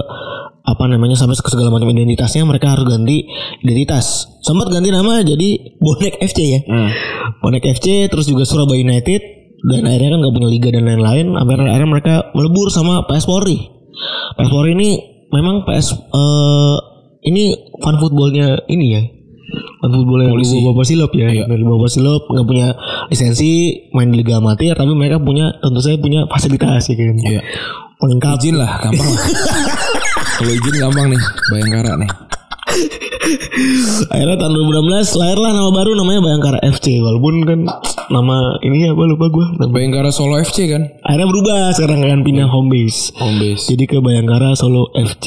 apa 0.67 0.85
namanya 0.91 1.15
sampai 1.15 1.39
ke 1.39 1.47
segala 1.47 1.71
macam 1.71 1.87
identitasnya 1.95 2.43
mereka 2.43 2.75
harus 2.75 2.89
ganti 2.89 3.23
identitas. 3.63 4.27
Sempat 4.43 4.75
ganti 4.75 4.91
nama 4.91 5.23
jadi 5.23 5.79
Bonek 5.79 6.19
FC 6.19 6.39
ya. 6.57 6.61
Hmm. 6.67 6.91
Bonek 7.39 7.63
FC 7.63 8.11
terus 8.11 8.27
juga 8.27 8.43
Surabaya 8.43 8.83
United 8.83 9.23
dan 9.67 9.87
akhirnya 9.87 10.19
kan 10.19 10.19
gak 10.27 10.35
punya 10.35 10.49
liga 10.51 10.69
dan 10.75 10.85
lain-lain. 10.89 11.39
Akhirnya, 11.39 11.71
akhirnya 11.71 11.91
mereka 11.91 12.15
melebur 12.35 12.75
sama 12.75 13.07
PS 13.07 13.31
Polri. 13.31 13.59
PS 14.35 14.51
Polri 14.51 14.75
ini 14.75 15.16
memang 15.31 15.67
PS 15.67 15.97
eh, 15.97 16.77
ini 17.27 17.55
fan 17.83 17.97
footballnya 17.99 18.67
ini 18.71 18.87
ya. 18.95 19.03
Fan 19.83 19.91
footballnya 19.93 20.31
Polisi. 20.35 20.57
Bapak 20.63 20.85
Silop 20.87 21.13
ya. 21.15 21.29
Iya. 21.31 21.45
Dari 21.47 21.65
Silop 21.91 22.23
nggak 22.31 22.47
punya 22.47 22.69
lisensi 23.11 23.85
main 23.95 24.11
di 24.11 24.23
liga 24.23 24.39
amatir 24.39 24.75
tapi 24.75 24.93
mereka 24.95 25.23
punya 25.23 25.55
tentu 25.63 25.81
saja 25.83 25.97
punya 25.99 26.27
fasilitas 26.31 26.87
ya 26.87 26.95
kan. 26.95 27.17
Iya. 27.19 27.41
Lengkap. 27.97 28.37
Izin 28.39 28.57
lah, 28.61 28.73
gampang 28.85 29.09
lah. 29.09 29.25
Kalau 30.37 30.53
izin 30.53 30.75
gampang 30.77 31.07
nih, 31.09 31.23
Bayangkara 31.49 31.93
nih. 31.97 32.11
Akhirnya 34.13 34.37
tahun 34.39 34.53
2016 34.55 35.19
lahirlah 35.19 35.51
nama 35.51 35.71
baru 35.75 35.91
namanya 35.99 36.21
Bayangkara 36.23 36.59
FC 36.63 37.03
walaupun 37.03 37.35
kan 37.43 37.61
nama 38.11 38.37
ini 38.63 38.91
apa 38.91 39.03
lupa 39.03 39.27
gue. 39.31 39.47
Bayangkara 39.71 40.15
Solo 40.15 40.39
FC 40.39 40.71
kan? 40.71 40.83
Akhirnya 41.03 41.27
berubah 41.27 41.75
sekarang 41.75 42.07
kan 42.07 42.21
pindah 42.23 42.47
home 42.47 42.71
base. 42.71 43.11
Home 43.19 43.39
base. 43.43 43.67
Jadi 43.67 43.85
ke 43.91 43.99
Bayangkara 43.99 44.55
Solo 44.55 44.95
FC 44.95 45.27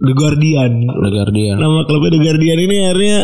The 0.00 0.12
Guardian 0.16 0.72
The 0.88 1.10
Guardian. 1.12 1.56
Nama 1.60 1.84
klubnya 1.84 2.10
The 2.16 2.20
Guardian 2.22 2.58
ini 2.60 2.76
akhirnya 2.88 3.18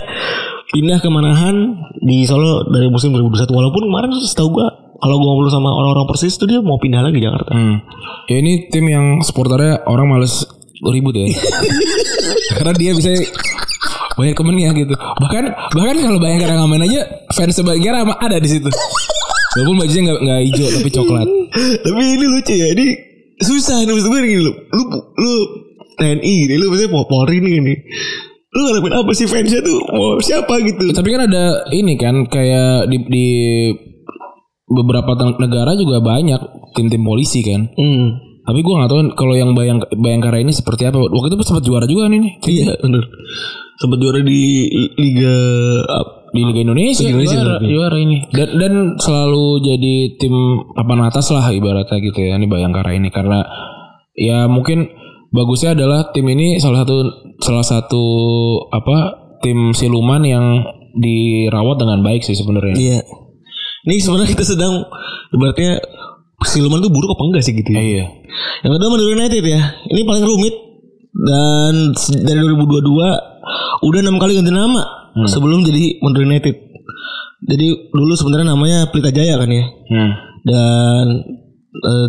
pindah 0.73 0.99
ke 1.05 1.09
Manahan 1.13 1.57
di 2.01 2.25
Solo 2.25 2.69
dari 2.73 2.89
musim 2.89 3.13
2021 3.13 3.49
walaupun 3.53 3.83
kemarin 3.89 4.11
setahu 4.25 4.61
gua 4.61 4.69
kalau 5.03 5.19
gua 5.19 5.35
ngobrol 5.35 5.51
sama 5.53 5.69
orang-orang 5.69 6.07
Persis 6.09 6.39
itu 6.39 6.45
dia 6.49 6.61
mau 6.65 6.81
pindah 6.81 7.05
lagi 7.05 7.21
Jakarta. 7.21 7.53
Hmm. 7.53 7.85
Ya 8.31 8.41
ini 8.41 8.71
tim 8.73 8.89
yang 8.89 9.21
supporternya 9.21 9.85
orang 9.85 10.09
males 10.09 10.47
ribut 10.91 11.15
ya. 11.15 11.27
Karena 12.59 12.73
dia 12.75 12.91
bisa 12.97 13.11
banyak 14.19 14.35
temennya 14.35 14.71
gitu. 14.75 14.95
Bahkan 14.97 15.45
bahkan 15.73 15.97
kalau 16.03 16.19
Bayangkara 16.19 16.53
nggak 16.59 16.71
main 16.71 16.85
aja 16.91 17.01
fans 17.31 17.59
Bayangkara 17.63 18.03
sama 18.03 18.15
ada 18.19 18.37
di 18.43 18.49
situ. 18.51 18.69
Walaupun 19.53 19.77
bajunya 19.79 20.03
nggak 20.09 20.19
nggak 20.25 20.41
hijau 20.49 20.69
tapi 20.73 20.89
coklat. 20.91 21.29
Tapi 21.85 22.01
ini 22.01 22.27
lucu 22.27 22.55
ya, 22.57 22.67
ini 22.73 22.87
susah 23.45 23.85
nih 23.85 23.93
maksud 23.93 24.09
gue 24.09 24.21
gini 24.25 24.43
lu. 24.43 24.53
Lu 24.73 24.83
lu 25.21 25.33
TNI 26.01 26.35
gitu, 26.49 26.55
lu 26.57 26.67
Pol- 26.89 27.09
Polri 27.09 27.39
nih 27.39 27.53
gini. 27.61 27.75
Lu 28.53 28.61
ngarepin 28.69 28.93
apa 28.97 29.11
sih 29.17 29.25
fansnya 29.29 29.61
tuh? 29.65 29.81
Mau 29.93 30.21
siapa 30.21 30.61
gitu? 30.61 30.93
Tapi 30.93 31.09
kan 31.09 31.25
ada 31.25 31.69
ini 31.73 31.97
kan 31.97 32.29
kayak 32.29 32.89
di, 32.89 32.97
di 33.09 33.27
beberapa 34.69 35.13
negara 35.37 35.73
juga 35.77 36.01
banyak 36.01 36.73
tim-tim 36.77 37.05
polisi 37.05 37.45
kan. 37.45 37.69
Hmm. 37.77 38.32
Tapi 38.43 38.59
gue 38.59 38.75
nggak 38.75 38.91
tahu 38.91 39.01
kalau 39.15 39.35
yang 39.39 39.55
bayang 39.55 39.79
Bayangkara 39.95 40.43
ini 40.43 40.51
seperti 40.51 40.91
apa. 40.91 40.99
Waktu 40.99 41.39
itu 41.39 41.47
sempat 41.47 41.63
juara 41.63 41.87
juga 41.87 42.11
nih 42.11 42.19
nih 42.19 42.33
Iya 42.43 42.71
bener. 42.83 43.05
Sempat 43.79 43.99
juara 44.03 44.19
di 44.23 44.67
Liga 44.99 45.37
di 46.33 46.41
Liga 46.49 46.61
Indonesia, 46.65 47.07
Liga 47.07 47.13
Indonesia 47.23 47.39
juara, 47.39 47.49
berarti. 47.55 47.67
juara 47.71 47.97
ini. 48.03 48.17
Dan 48.35 48.49
dan 48.59 48.75
selalu 48.99 49.45
jadi 49.63 49.95
tim 50.19 50.35
papan 50.75 51.01
atas 51.07 51.27
lah 51.31 51.45
ibaratnya 51.55 51.99
gitu 52.03 52.19
ya 52.19 52.35
ini 52.35 52.47
Bayangkara 52.51 52.91
ini. 52.99 53.09
Karena 53.15 53.47
ya 54.19 54.51
mungkin 54.51 54.91
bagusnya 55.31 55.79
adalah 55.79 56.11
tim 56.11 56.27
ini 56.27 56.59
salah 56.59 56.83
satu 56.83 56.97
salah 57.39 57.67
satu 57.67 58.05
apa 58.75 58.99
tim 59.39 59.71
siluman 59.71 60.23
yang 60.27 60.67
dirawat 60.99 61.79
dengan 61.79 62.03
baik 62.03 62.27
sih 62.27 62.35
sebenarnya. 62.35 62.75
Iya. 62.75 63.01
Ini 63.83 63.99
sebenarnya 63.99 64.31
kita 64.35 64.47
sedang 64.47 64.87
Ibaratnya 65.33 65.81
Siluman 66.45 66.79
tuh 66.79 66.91
buruk 66.91 67.15
apa 67.15 67.23
enggak 67.25 67.43
sih 67.43 67.53
gitu 67.53 67.71
ya? 67.71 67.81
Iya. 67.81 68.05
Yang 68.63 68.73
kedua 68.77 68.89
Madura 68.91 69.11
United 69.15 69.43
ya. 69.43 69.61
Ini 69.87 70.01
paling 70.03 70.25
rumit 70.25 70.55
dan 71.13 71.75
dari 72.25 72.39
2022 72.41 73.85
udah 73.85 74.01
enam 74.01 74.17
kali 74.17 74.33
ganti 74.35 74.51
nama 74.51 74.83
sebelum 75.29 75.63
jadi 75.63 76.01
Madura 76.01 76.25
United. 76.25 76.55
Jadi 77.43 77.67
dulu 77.91 78.15
sebenarnya 78.15 78.55
namanya 78.55 78.79
Pelita 78.89 79.11
Jaya 79.11 79.35
kan 79.37 79.51
ya. 79.51 79.65
Hmm. 79.67 80.13
Dan 80.43 81.05
eh, 81.75 82.09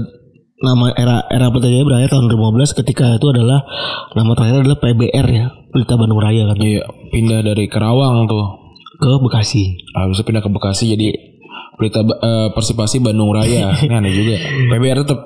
nama 0.61 0.93
era 0.93 1.25
era 1.27 1.49
Pelita 1.49 1.69
Jaya 1.69 1.83
berakhir 1.83 2.13
tahun 2.13 2.29
2015 2.29 2.79
ketika 2.79 3.17
itu 3.17 3.27
adalah 3.29 3.65
nama 4.13 4.31
terakhir 4.33 4.63
adalah 4.63 4.79
PBR 4.79 5.27
ya, 5.27 5.45
Pelita 5.69 5.97
Bandung 5.97 6.21
Raya 6.21 6.47
kan 6.47 6.57
Iya, 6.57 6.85
pindah 7.09 7.41
dari 7.41 7.65
Karawang 7.67 8.25
tuh. 8.25 8.61
ke 8.93 9.09
Bekasi. 9.19 9.83
Habis 9.91 10.21
itu 10.21 10.23
pindah 10.23 10.39
ke 10.39 10.47
Bekasi 10.47 10.95
jadi 10.95 11.11
Pelita 11.73 12.01
eh, 12.05 12.47
Persipasi 12.53 13.01
Bandung 13.01 13.33
Raya. 13.33 13.73
Ini 13.81 13.93
aneh 13.93 14.13
juga. 14.13 14.35
PBR 14.69 14.97
tetap 15.03 15.19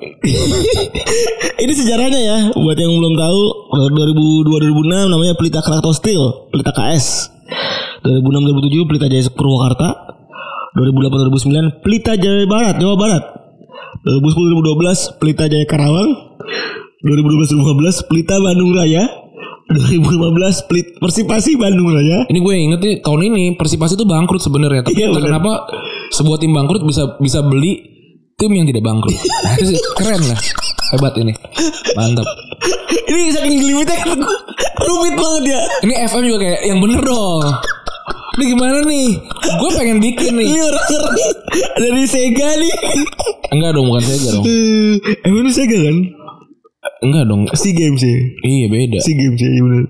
Ini 1.58 1.72
sejarahnya 1.74 2.20
ya 2.22 2.38
buat 2.54 2.78
yang 2.78 2.94
belum 2.94 3.14
tahu 3.18 3.40
2002 3.92 4.46
2006 4.46 5.12
namanya 5.12 5.34
Pelita 5.34 5.60
Krakatau 5.60 5.92
Steel, 5.92 6.48
Pelita 6.54 6.70
KS. 6.72 7.34
2006 8.06 8.86
2007 8.86 8.88
Pelita 8.88 9.06
Jaya 9.10 9.28
Purwakarta. 9.34 9.88
2008 10.78 11.82
2009 11.82 11.82
Pelita 11.84 12.12
Jaya 12.14 12.46
Barat, 12.46 12.74
Jawa 12.78 12.94
Barat. 12.94 13.24
2010 14.06 15.18
2012 15.18 15.18
Pelita 15.18 15.44
Jaya 15.50 15.66
Karawang. 15.66 16.10
2012 17.02 17.58
2015 17.58 18.08
Pelita 18.08 18.34
Bandung 18.38 18.72
Raya. 18.72 19.04
2015 19.68 20.64
Pelit 20.64 20.96
Persipasi 20.96 21.60
Bandung 21.60 21.92
Raya. 21.92 22.24
Ini 22.32 22.38
gue 22.40 22.54
inget 22.56 22.80
nih 22.80 22.94
tahun 23.04 23.20
ini 23.28 23.44
Persipasi 23.60 24.00
itu 24.00 24.08
bangkrut 24.08 24.40
sebenarnya. 24.40 24.80
Tapi 24.80 24.96
Iya, 24.96 25.12
kenapa 25.12 25.68
sebuah 26.12 26.38
tim 26.40 26.52
bangkrut 26.54 26.82
bisa 26.84 27.18
bisa 27.18 27.40
beli 27.44 27.80
tim 28.38 28.50
yang 28.54 28.66
tidak 28.68 28.86
bangkrut. 28.86 29.18
Nah, 29.18 29.54
keren 29.98 30.22
lah. 30.24 30.40
Hebat 30.94 31.14
ini. 31.20 31.34
Mantap. 31.98 32.28
Ini 33.08 33.32
saking 33.34 33.60
gelimitnya 33.60 33.96
kan 34.00 34.18
rumit 34.84 35.14
banget 35.18 35.44
ya. 35.52 35.60
Ini 35.84 35.94
FM 36.08 36.22
juga 36.24 36.38
kayak 36.44 36.60
yang 36.64 36.78
bener 36.80 37.00
dong. 37.04 37.44
Ini 38.38 38.44
gimana 38.54 38.78
nih? 38.86 39.08
Gue 39.58 39.70
pengen 39.74 39.98
bikin 39.98 40.32
nih. 40.38 40.46
Ini 40.46 40.60
orang-orang 40.62 41.18
dari 41.76 42.04
Sega 42.06 42.48
nih. 42.54 42.72
Enggak 43.50 43.70
dong, 43.74 43.90
bukan 43.90 44.04
Sega 44.06 44.28
dong. 44.38 44.44
Emang 45.26 45.40
ini 45.42 45.50
Sega 45.50 45.78
kan? 45.82 45.96
Enggak 46.98 47.24
dong. 47.30 47.46
Si 47.54 47.70
Games 47.70 48.02
ya. 48.02 48.16
Iya 48.42 48.66
beda. 48.66 48.98
Si 49.00 49.12
Games 49.14 49.38
ya, 49.38 49.48
bener. 49.48 49.84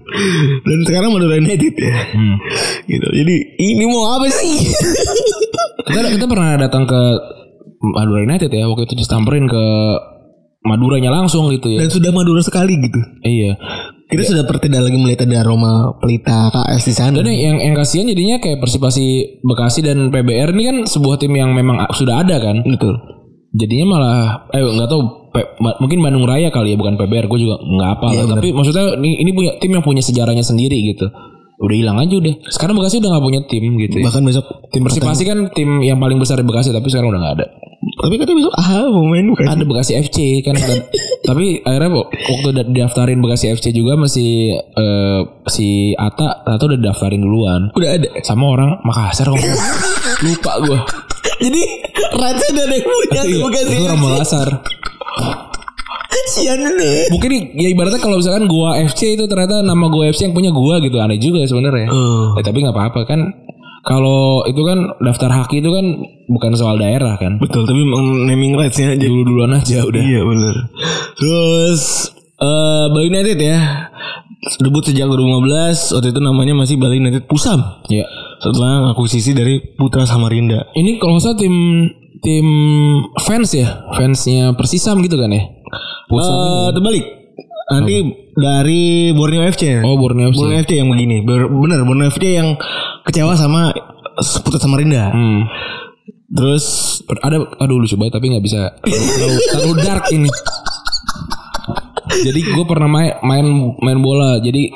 Dan 0.65 0.79
sekarang 0.85 1.11
Madura 1.15 1.41
United 1.41 1.75
ya. 1.75 1.93
Hmm. 2.13 2.37
Gitu. 2.85 3.09
Jadi 3.09 3.35
ini 3.59 3.85
mau 3.89 4.19
apa 4.19 4.29
sih? 4.29 4.57
Kita 5.89 6.09
kita 6.13 6.27
pernah 6.29 6.61
datang 6.61 6.85
ke 6.85 7.01
Madura 7.81 8.21
United 8.27 8.51
ya 8.53 8.69
waktu 8.69 8.85
itu 8.85 8.95
disamperin 8.99 9.49
ke 9.49 9.65
Maduranya 10.67 11.09
langsung 11.15 11.49
gitu 11.55 11.73
ya. 11.73 11.87
Dan 11.87 11.89
sudah 11.89 12.11
Madura 12.13 12.43
sekali 12.43 12.77
gitu. 12.77 13.01
Iya. 13.25 13.57
Kita 14.09 14.25
sudah 14.25 14.45
per- 14.49 14.61
tidak 14.61 14.89
lagi 14.89 14.97
melihat 14.97 15.29
ada 15.29 15.45
aroma 15.45 15.93
pelita 16.01 16.49
KS 16.49 16.83
di 16.89 16.95
sana. 16.97 17.15
Dan 17.21 17.29
yang 17.33 17.61
yang 17.61 17.77
kasihan 17.77 18.09
jadinya 18.09 18.41
kayak 18.41 18.59
Persipasi 18.59 19.39
Bekasi 19.45 19.85
dan 19.85 20.09
PBR 20.09 20.53
ini 20.57 20.63
kan 20.65 20.77
sebuah 20.89 21.21
tim 21.21 21.33
yang 21.37 21.53
memang 21.53 21.89
sudah 21.93 22.25
ada 22.25 22.41
kan. 22.41 22.65
Betul. 22.65 22.97
Jadinya 23.49 23.87
malah 23.97 24.19
eh 24.53 24.61
nggak 24.61 24.89
tahu 24.93 25.01
mungkin 25.81 25.99
Bandung 26.05 26.25
Raya 26.29 26.53
kali 26.53 26.75
ya 26.75 26.77
bukan 26.77 27.01
PBR 27.01 27.27
gue 27.29 27.39
juga 27.41 27.57
nggak 27.61 27.91
apa 28.01 28.07
Iya, 28.13 28.25
tapi 28.29 28.49
maksudnya 28.53 28.97
ini, 29.01 29.23
ini 29.25 29.31
punya 29.33 29.53
tim 29.57 29.71
yang 29.73 29.85
punya 29.85 30.03
sejarahnya 30.05 30.45
sendiri 30.45 30.77
gitu. 30.93 31.09
Udah 31.59 31.75
hilang 31.75 31.99
aja 31.99 32.15
udah. 32.15 32.35
Sekarang 32.55 32.79
Bekasi 32.79 33.03
udah 33.03 33.11
nggak 33.19 33.25
punya 33.25 33.41
tim 33.51 33.65
gitu 33.83 33.97
ya. 33.99 34.05
Bahkan 34.07 34.23
besok 34.23 34.45
tim 34.71 34.83
Persipasi 34.87 35.23
kan 35.27 35.39
tim 35.57 35.83
yang 35.83 35.99
paling 35.99 36.21
besar 36.21 36.39
di 36.39 36.47
Bekasi 36.47 36.71
tapi 36.71 36.87
sekarang 36.93 37.11
udah 37.11 37.21
nggak 37.25 37.35
ada. 37.41 37.47
Tapi 37.99 38.15
katanya 38.15 38.37
besok 38.47 38.55
ah 38.59 38.85
mau 38.91 39.05
main 39.07 39.27
bukan? 39.27 39.45
ada 39.49 39.65
Bekasi 39.65 39.93
FC 39.99 40.19
kan. 40.45 40.55
Tapi 41.29 41.61
akhirnya 41.61 41.93
kok 41.93 42.09
waktu 42.15 42.47
udah 42.55 42.65
daftarin 42.73 43.19
Bekasi 43.19 43.47
FC 43.59 43.67
juga 43.75 43.99
masih 43.99 44.55
eh, 44.55 45.21
si 45.51 45.93
Ata 45.99 46.47
Ata 46.47 46.63
udah 46.63 46.79
daftarin 46.79 47.21
duluan. 47.25 47.75
Udah 47.75 47.91
ada. 47.97 48.09
sama 48.23 48.55
orang 48.55 48.79
Makassar 48.87 49.33
kok. 49.33 49.39
Lupa 50.25 50.53
gue 50.63 50.79
Jadi 51.39 51.63
Raja 52.11 52.45
udah 52.49 52.65
ada 52.65 52.75
yang 52.75 52.85
punya 52.85 53.23
tuh 53.23 53.41
bukan 53.41 53.63
sih? 53.63 53.75
itu 53.75 53.85
orang 53.85 54.01
Makassar 54.01 54.49
Sian 56.29 56.61
nih. 56.61 57.09
mungkin 57.09 57.31
ya 57.55 57.69
ibaratnya 57.69 57.97
kalau 57.97 58.17
misalkan 58.17 58.45
gua 58.45 58.77
FC 58.77 59.17
itu 59.17 59.25
ternyata 59.25 59.61
nama 59.61 59.89
gua 59.89 60.05
FC 60.07 60.25
yang 60.25 60.35
punya 60.35 60.51
gua 60.51 60.77
gitu 60.77 60.97
aneh 60.99 61.17
juga 61.17 61.41
sebenarnya 61.43 61.89
Oh. 61.89 62.37
Ya, 62.37 62.43
tapi 62.43 62.61
nggak 62.61 62.71
apa-apa 62.71 63.01
kan 63.05 63.21
kalau 63.81 64.45
itu 64.45 64.61
kan 64.61 64.77
daftar 65.01 65.31
haki 65.33 65.59
itu 65.59 65.71
kan 65.71 65.87
bukan 66.27 66.53
soal 66.53 66.77
daerah 66.77 67.17
kan 67.17 67.39
Betul, 67.39 67.65
tapi 67.65 67.81
naming 68.27 68.53
rights-nya 68.53 68.93
aja. 68.93 69.01
dulu 69.03 69.25
duluan 69.25 69.53
aja 69.55 69.81
udah 69.81 69.97
Iya 69.99 70.21
bener 70.23 70.55
Terus 71.15 71.83
eh 72.37 72.85
Bali 72.89 73.09
United 73.09 73.39
ya 73.39 73.88
Debut 74.57 74.81
sejak 74.81 75.05
2015 75.05 75.93
Waktu 76.01 76.09
itu 76.09 76.21
namanya 76.25 76.55
masih 76.57 76.81
Bali 76.81 76.97
United 76.97 77.29
Pusam. 77.29 77.61
Ya 77.93 78.09
Setelah 78.41 78.97
akuisisi 78.97 79.37
dari 79.37 79.61
Putra 79.77 80.09
Samarinda. 80.09 80.73
Ini 80.73 80.97
kalau 80.97 81.21
nggak 81.21 81.25
salah 81.29 81.39
tim 81.39 81.55
tim 82.25 82.47
fans 83.21 83.53
ya? 83.53 83.85
Fansnya 83.93 84.57
Persisam 84.57 85.05
gitu 85.05 85.21
kan 85.21 85.29
ya? 85.29 85.45
Pusat 86.09 86.33
Eh 86.33 86.69
Terbalik. 86.73 87.07
Nanti 87.69 87.97
dari 88.33 89.13
Borneo 89.13 89.45
FC 89.45 89.85
oh 89.85 90.01
Borneo 90.01 90.33
FC 90.33 90.41
Borneo 90.41 90.59
FC 90.65 90.73
yang 90.81 90.89
begini. 90.89 91.21
Bener 91.27 91.85
Borneo 91.85 92.09
FC 92.09 92.41
yang 92.41 92.57
kecewa 93.05 93.37
sama 93.37 93.77
Putra 94.41 94.57
Samarinda. 94.57 95.13
Hmm. 95.13 95.45
Terus 96.29 96.65
ada 97.25 97.41
aduh 97.61 97.81
lucu 97.81 97.97
banget 98.01 98.17
tapi 98.17 98.33
nggak 98.33 98.45
bisa. 98.45 98.73
Terlalu, 98.85 99.37
terlalu 99.53 99.75
dark 99.85 100.05
ini 100.13 100.29
jadi 102.09 102.41
gue 102.41 102.65
pernah 102.65 102.89
main 102.89 103.13
main 103.21 103.47
main 103.79 103.99
bola. 104.01 104.41
Jadi 104.41 104.73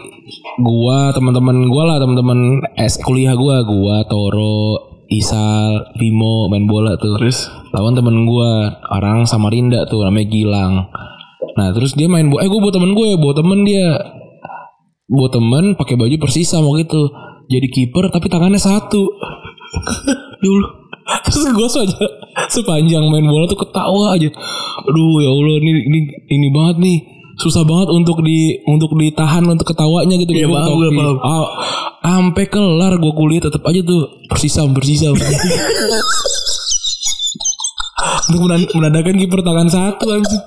gua 0.61 1.11
teman-teman 1.17 1.69
gua 1.69 1.83
lah 1.95 1.99
teman-teman 2.01 2.61
es 2.77 3.01
kuliah 3.01 3.35
gua. 3.35 3.65
Gua 3.65 4.05
Toro 4.07 4.79
Isal 5.09 5.97
Bimo 5.97 6.49
main 6.49 6.69
bola 6.69 6.97
tuh. 6.97 7.17
Terus? 7.21 7.49
lawan 7.73 7.97
temen 7.97 8.29
gua 8.29 8.85
orang 8.93 9.25
Samarinda 9.25 9.89
tuh 9.89 10.05
namanya 10.05 10.29
Gilang. 10.29 10.73
Nah 11.57 11.69
terus 11.73 11.97
dia 11.97 12.09
main 12.09 12.29
bola 12.29 12.45
eh 12.45 12.49
gue 12.49 12.61
bawa 12.61 12.73
temen 12.73 12.93
gue 12.93 13.09
bawa 13.17 13.35
temen 13.37 13.61
dia. 13.65 13.89
Bawa 15.09 15.29
temen 15.29 15.65
pakai 15.77 15.97
baju 16.01 16.17
persisa 16.21 16.61
mau 16.61 16.77
gitu 16.81 17.13
jadi 17.49 17.69
kiper 17.69 18.09
tapi 18.13 18.29
tangannya 18.29 18.61
satu. 18.61 19.03
Dulu. 20.45 20.67
Terus 21.29 21.45
gue 21.51 21.69
aja 21.69 22.07
sepanjang 22.49 23.05
main 23.09 23.27
bola 23.27 23.49
tuh 23.49 23.61
ketawa 23.61 24.17
aja. 24.17 24.29
Aduh 24.85 25.17
ya 25.21 25.29
allah 25.33 25.57
ini 25.61 25.73
ini 25.89 26.01
ini 26.29 26.49
banget 26.53 26.77
nih 26.81 26.99
susah 27.43 27.67
banget 27.67 27.91
untuk 27.91 28.23
di 28.23 28.63
untuk 28.71 28.95
ditahan 28.95 29.43
untuk 29.45 29.67
ketawanya 29.67 30.15
gitu. 30.15 30.31
Iya, 30.31 30.47
Gua 30.47 30.63
paham, 30.63 30.79
gue 30.79 30.91
paham. 30.95 31.17
Ah, 31.19 31.47
sampai 32.03 32.47
kelar 32.47 32.95
gue 33.03 33.13
kuliah 33.13 33.43
tetap 33.43 33.67
aja 33.67 33.83
tuh 33.83 34.23
persisa 34.31 34.63
persisa 34.71 35.11
untuk 38.31 38.41
menan- 38.47 38.71
menandakan 38.79 39.19
kiper 39.19 39.41
tangan 39.43 39.69
satu 39.69 40.07
anjing. 40.15 40.43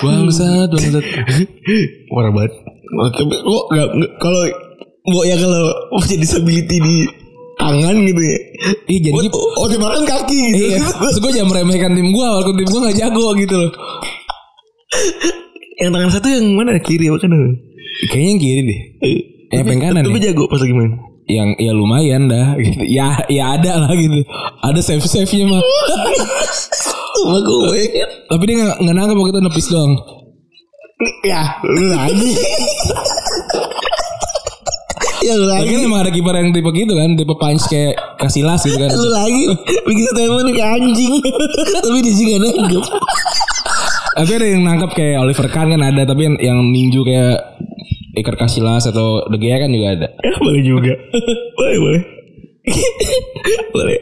Bangsat 0.00 0.68
bangsat. 0.72 1.04
Parah 2.08 2.32
banget. 2.32 2.52
Kok 3.20 3.64
nggak 3.72 3.88
Kalau 4.16 4.42
Mau 5.06 5.22
ya 5.22 5.38
kalau 5.38 5.70
punya 5.94 6.18
disability 6.18 6.82
di 6.82 7.06
tangan 7.54 7.94
gitu 7.94 8.18
ya. 8.18 8.38
Ih 8.90 8.98
jadi 8.98 9.14
Oh, 9.30 9.62
oh 9.62 9.66
kaki 10.02 10.40
gitu. 10.50 10.66
Iya, 10.74 10.82
Terus 10.82 11.16
gue 11.22 11.30
jangan 11.30 11.54
meremehkan 11.54 11.94
tim 11.94 12.10
gue 12.10 12.26
Walaupun 12.26 12.58
tim 12.58 12.66
gue 12.66 12.80
gak 12.90 12.98
jago 12.98 13.26
gitu 13.38 13.54
loh 13.54 13.70
yang 15.76 15.90
tangan 15.90 16.10
satu 16.10 16.26
yang 16.26 16.46
mana 16.52 16.78
kiri 16.78 17.06
apa 17.06 17.18
kanan? 17.18 17.58
Kayaknya 18.06 18.28
yang 18.28 18.40
kiri 18.40 18.60
deh 18.62 18.80
Yang 19.46 19.52
Tapi- 19.52 19.66
pengen 19.66 19.82
kanan 19.82 20.02
Tapi 20.02 20.18
ya 20.18 20.24
jago 20.26 20.44
pas 20.46 20.58
lagi 20.58 20.74
main. 20.74 20.92
Yang 21.26 21.48
ya 21.58 21.72
lumayan 21.72 22.22
dah 22.26 22.46
gitu. 22.56 22.80
Ya 22.96 23.06
ya 23.26 23.44
ada 23.52 23.72
lah 23.78 23.92
gitu 23.92 24.20
Ada 24.60 24.80
save-save-nya 24.80 25.46
mah 25.48 25.62
Sama 27.16 27.38
gue. 27.40 27.82
Tapi 28.26 28.42
dia 28.44 28.56
gak, 28.62 28.76
gak 28.78 28.94
nangkep 28.94 29.16
waktu 29.16 29.32
itu 29.32 29.40
nepis 29.42 29.68
doang 29.68 29.92
Ya, 31.22 31.60
lu 31.60 31.92
lagi. 31.92 32.32
ya 35.20 35.34
lu 35.34 35.44
Lagi 35.44 35.68
lagi. 35.68 35.84
emang 35.84 36.00
ada 36.00 36.10
kiper 36.10 36.34
yang 36.34 36.50
tipe 36.50 36.70
gitu 36.70 36.92
kan 36.94 37.12
Tipe 37.12 37.34
punch 37.34 37.64
kayak 37.66 37.94
Kasilas 38.16 38.62
gitu 38.62 38.78
kan 38.78 38.88
Lu 38.90 39.10
lagi 39.10 39.42
bikin 39.82 40.04
statement 40.06 40.48
kayak 40.50 40.70
anjing. 40.74 41.14
Tapi 41.84 41.98
di 42.00 42.12
sini 42.12 42.28
gak 42.30 42.42
nangkep. 42.44 42.84
Tapi 44.16 44.30
ada 44.32 44.46
yang 44.48 44.64
nangkep 44.64 44.90
kayak 44.96 45.20
Oliver 45.20 45.48
Kahn 45.52 45.68
kan 45.76 45.82
ada 45.84 46.08
Tapi 46.08 46.24
yang, 46.24 46.36
yang 46.40 46.58
ninju 46.72 47.04
kayak 47.04 47.60
Iker 48.16 48.32
Casillas 48.40 48.88
atau 48.88 49.28
De 49.28 49.36
Gea 49.36 49.60
kan 49.60 49.68
juga 49.68 49.92
ada 49.92 50.08
Ya 50.24 50.32
boleh 50.40 50.62
juga. 50.64 50.92
boleh 51.60 51.76
boleh. 51.76 52.02
boleh. 53.76 53.98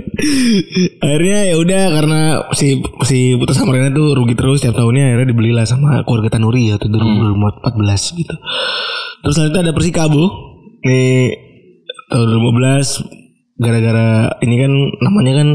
Akhirnya 1.05 1.39
ya 1.53 1.57
udah 1.61 1.83
karena 1.93 2.21
si 2.57 2.81
si 3.05 3.37
Putra 3.37 3.53
Samarinda 3.53 3.93
tuh 3.93 4.17
rugi 4.17 4.33
terus 4.33 4.65
tiap 4.65 4.73
tahunnya 4.79 5.13
akhirnya 5.13 5.29
dibelilah 5.37 5.67
sama 5.69 6.01
keluarga 6.07 6.39
Tanuri 6.39 6.73
ya 6.73 6.81
tuh 6.81 6.89
2014 6.89 8.21
gitu. 8.25 8.35
Terus 9.21 9.35
selanjutnya 9.37 9.69
ada 9.69 9.75
Persikabo. 9.77 10.25
Nih 10.85 11.33
tahun 12.09 12.27
2015 12.41 13.24
gara-gara 13.55 14.35
ini 14.43 14.55
kan 14.59 14.73
namanya 14.99 15.33
kan 15.39 15.49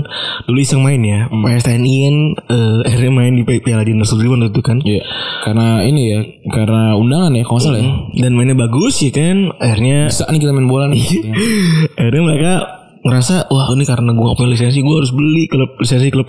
dulu 0.47 0.59
iseng 0.63 0.79
main 0.79 1.03
ya. 1.03 1.27
PSTNI 1.27 1.95
kan 2.07 2.15
eh, 2.47 2.75
akhirnya 2.87 3.11
main 3.11 3.33
di 3.35 3.43
Piala 3.43 3.83
Dinas 3.83 4.07
Sudirman 4.07 4.47
itu 4.47 4.63
kan. 4.63 4.79
Iya 4.79 5.03
Karena 5.43 5.83
ini 5.83 6.01
ya 6.07 6.19
Karena 6.51 6.95
undangan 6.95 7.35
ya 7.35 7.43
Kalau 7.43 7.59
nggak 7.59 7.67
salah 7.67 7.81
ya 7.83 7.91
Dan 8.23 8.31
mainnya 8.39 8.55
bagus 8.55 9.03
ya 9.03 9.11
kan. 9.11 9.51
Akhirnya 9.59 10.07
Bisa 10.07 10.31
nih 10.31 10.39
kita 10.39 10.51
main 10.55 10.67
bola 10.71 10.85
nih 10.87 11.03
akhirnya 11.99 12.23
mereka 12.23 12.78
ngerasa 12.99 13.47
wah 13.47 13.71
ini 13.71 13.87
karena 13.87 14.11
gue 14.11 14.25
gak 14.27 14.35
punya 14.35 14.51
lisensi 14.51 14.83
gue 14.83 14.91
harus 14.91 15.15
beli 15.15 15.47
klub 15.47 15.71
lisensi 15.79 16.11
klub 16.11 16.27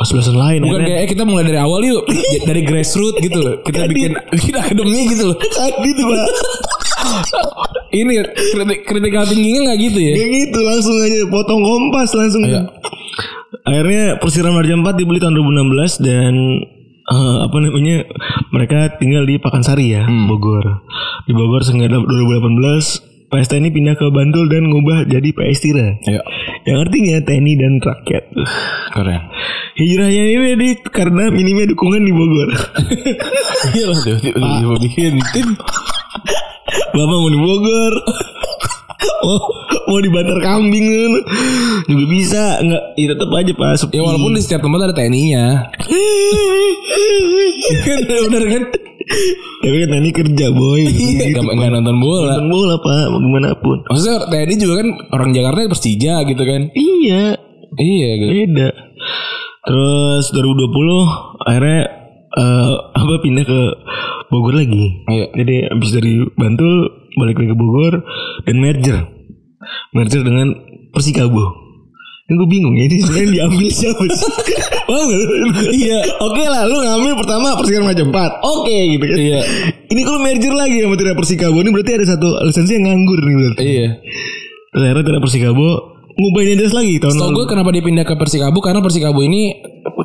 kesebelasan 0.00 0.36
lain. 0.36 0.60
Bukan 0.64 0.80
Akhirnya- 0.80 0.96
kayak 0.96 1.08
kita 1.12 1.22
mulai 1.28 1.44
dari 1.44 1.60
awal 1.60 1.80
yuk 1.84 2.08
Dari 2.48 2.60
grassroots 2.64 3.20
gitu 3.20 3.36
loh. 3.36 3.60
Kita 3.60 3.84
bikin 3.84 4.16
Bikin 4.32 4.54
akademi 4.56 5.12
gitu 5.12 5.28
loh. 5.28 5.36
Gitu 5.84 6.02
pak. 6.02 6.20
Ini 8.00 8.12
kritik, 8.52 8.80
kritikal 8.84 9.24
tingginya 9.28 9.72
gak 9.72 9.78
gitu 9.78 9.98
ya? 10.00 10.12
Kayak 10.16 10.30
gitu 10.32 10.58
langsung 10.64 10.96
aja 10.98 11.18
potong 11.28 11.60
kompas 11.60 12.10
langsung. 12.16 12.42
Iya. 12.48 12.62
Akhirnya 13.66 14.16
Persiram 14.16 14.56
Raja 14.56 14.72
4 14.72 14.82
dibeli 14.94 15.18
tahun 15.18 15.34
2016 15.36 16.00
Dan 16.00 16.34
eh, 17.06 17.36
apa 17.44 17.56
namanya 17.60 18.08
mereka 18.50 18.96
tinggal 18.96 19.28
di 19.28 19.36
Pakansari 19.36 19.92
ya 19.92 20.08
Bogor. 20.08 20.80
Di 21.28 21.36
Bogor 21.36 21.60
sehingga 21.60 21.92
2018 21.92 23.15
PS 23.26 23.46
TNI 23.50 23.74
pindah 23.74 23.98
ke 23.98 24.06
Bantul 24.14 24.46
dan 24.46 24.70
ngubah 24.70 25.10
jadi 25.10 25.28
PS 25.34 25.58
Tira. 25.58 25.98
Ayo 26.06 26.22
yang 26.62 26.78
artinya 26.82 27.18
TNI 27.22 27.52
dan 27.58 27.72
rakyat? 27.82 28.24
Keren. 28.94 29.22
Hijrahnya 29.76 30.22
ini 30.30 30.54
di, 30.54 30.68
karena 30.88 31.30
minimnya 31.34 31.70
dukungan 31.74 32.02
di 32.06 32.12
Bogor. 32.14 32.50
Iya 33.66 33.90
lah 33.90 33.98
tiba-tiba 33.98 34.78
bikin 34.78 35.18
tim 35.34 35.48
Bapak 36.94 37.16
mau 37.18 37.30
di 37.30 37.40
Bogor. 37.40 37.94
Mau, 39.26 39.38
mau 39.90 39.98
di 39.98 40.10
Bantar 40.12 40.38
Kambing 40.38 40.86
kan? 40.86 41.12
Juga 41.90 42.04
bisa. 42.06 42.62
Nggak 42.62 42.82
ya 42.94 43.06
tetap 43.10 43.30
aja 43.34 43.52
pak. 43.58 43.72
Sepi. 43.74 43.98
Ya 43.98 44.02
walaupun 44.06 44.38
di 44.38 44.42
setiap 44.44 44.62
tempat 44.62 44.86
ada 44.86 44.94
TNI-nya 44.94 45.44
Kan? 47.86 47.98
Bener 48.06 48.44
kan 48.46 48.85
tapi 49.62 49.76
kan 49.86 49.88
TNI 49.94 50.10
kerja 50.10 50.46
boy. 50.50 50.82
Gak, 51.30 51.42
gak 51.46 51.70
nonton 51.70 51.96
bola. 52.02 52.32
Nonton 52.38 52.48
bola 52.50 52.74
pak. 52.82 53.04
Gimana 53.14 53.48
pun. 53.58 53.78
Maksudnya 53.86 54.18
TNI 54.26 54.54
juga 54.58 54.74
kan 54.82 54.88
Orang 55.14 55.30
Jakarta 55.30 55.70
Persija 55.70 56.14
gitu 56.26 56.42
kan? 56.42 56.60
Iya. 56.74 57.24
Iya 57.76 58.08
gitu. 58.18 58.30
Beda. 58.34 58.68
Terus 59.66 60.24
2020 60.30 61.46
akhirnya 61.46 61.82
eh, 62.34 62.74
apa 62.94 63.12
pindah 63.22 63.44
ke 63.46 63.60
Bogor 64.26 64.54
lagi. 64.58 65.06
Iya. 65.06 65.26
jadi 65.38 65.56
abis 65.70 65.90
dari 65.94 66.26
Bantul 66.34 66.90
balik 67.14 67.38
lagi 67.38 67.50
ke 67.54 67.58
Bogor 67.58 67.94
dan 68.42 68.56
merger. 68.58 68.98
Merger 69.94 70.22
dengan 70.22 70.54
Persikabo 70.94 71.65
ini 72.26 72.34
gue 72.34 72.48
bingung 72.50 72.74
ya 72.74 72.90
ini 72.90 72.96
sebenarnya 72.98 73.28
diambil 73.38 73.68
siapa 73.70 74.02
sih? 74.10 74.30
Paham 74.90 75.06
gak? 75.06 75.22
Iya. 75.70 75.98
Oke 76.22 76.42
lah 76.42 76.66
Lu 76.66 76.78
ngambil 76.78 77.22
pertama 77.22 77.54
Persikabo 77.54 77.86
Raja 77.86 78.02
4 78.02 78.10
Oke 78.42 78.76
gitu 78.94 79.04
kan? 79.06 79.18
Iya. 79.18 79.40
Ini 79.86 80.00
kalau 80.02 80.18
merger 80.18 80.54
lagi 80.54 80.76
sama 80.82 80.94
Tidak 80.98 81.14
Persikabo? 81.14 81.56
Ini 81.62 81.70
berarti 81.70 81.92
ada 81.94 82.06
satu 82.06 82.28
lisensi 82.42 82.72
yang 82.74 82.84
nganggur 82.90 83.18
nih 83.22 83.34
berarti. 83.34 83.62
Iya. 83.62 83.88
Terus 84.74 84.82
akhirnya 84.82 85.04
Tidak 85.06 85.22
Persikabo 85.22 85.66
Ngubahin 86.16 86.48
address 86.56 86.72
lagi 86.72 86.94
tahun 86.96 87.12
Tau 87.14 87.28
lalu. 87.28 87.36
gue 87.36 87.46
kenapa 87.46 87.68
dia 87.70 87.82
pindah 87.84 88.04
ke 88.08 88.14
Persikabo? 88.18 88.58
Karena 88.58 88.80
Persikabo 88.82 89.20
ini 89.22 89.42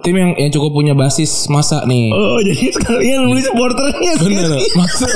Tim 0.02 0.16
yang, 0.18 0.32
yang 0.34 0.50
cukup 0.50 0.74
punya 0.74 0.94
basis 0.98 1.46
masa 1.54 1.86
nih. 1.86 2.10
Oh 2.10 2.42
jadi 2.42 2.74
sekalian 2.74 3.30
beli 3.30 3.42
supporternya 3.46 4.14
Bener 4.18 4.58
Maksud 4.74 5.10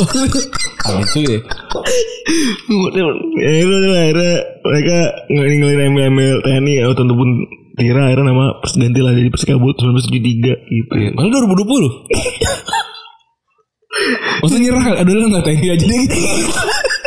Lucu 0.86 1.20
ya 1.26 1.40
Ya 3.42 3.52
itu 3.66 3.74
adalah 3.74 4.00
akhirnya 4.06 4.34
mereka 4.62 4.98
ngelin 5.30 5.94
ML 6.14 6.36
TNI 6.46 6.74
ataupun 6.86 7.18
pun 7.18 7.30
Tira 7.76 8.08
akhirnya 8.08 8.32
nama 8.32 8.56
ganti 8.64 9.00
lah 9.04 9.12
jadi 9.12 9.28
Persikabo 9.28 9.68
1973 9.76 10.72
gitu. 10.72 10.94
Ya. 10.96 11.10
Malah 11.18 11.30
2020 11.44 12.06
Maksudnya 14.46 14.64
nyerah 14.70 14.86
Aduh 15.02 15.14
lah 15.18 15.28
gak 15.40 15.46
TNI 15.50 15.68
aja. 15.74 15.86
Deh 15.90 16.04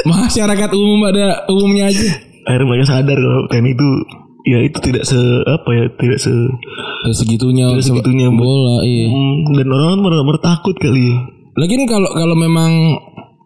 Masyarakat 0.09 0.70
umum 0.74 1.01
ada 1.07 1.47
umumnya 1.47 1.95
aja. 1.95 2.09
Akhirnya 2.49 2.66
mereka 2.66 2.87
sadar 2.91 3.16
kalau 3.16 3.47
TNI 3.49 3.70
itu 3.76 3.89
ya 4.47 4.59
itu 4.62 4.78
tidak 4.78 5.03
se 5.09 5.18
apa 5.47 5.68
ya 5.74 5.84
tidak 5.99 6.18
se 6.22 6.32
Ya, 7.07 7.14
segitunya 7.14 7.66
tidak 7.78 7.86
segitunya 7.86 8.28
bola 8.34 8.82
iya. 8.82 9.07
Hmm, 9.07 9.55
dan 9.55 9.66
orang 9.70 10.03
orang 10.03 10.26
merasa 10.26 10.43
takut 10.43 10.74
kali 10.74 11.14
ya. 11.14 11.16
Lagian 11.55 11.86
kalau 11.86 12.11
kalau 12.11 12.34
memang 12.34 12.99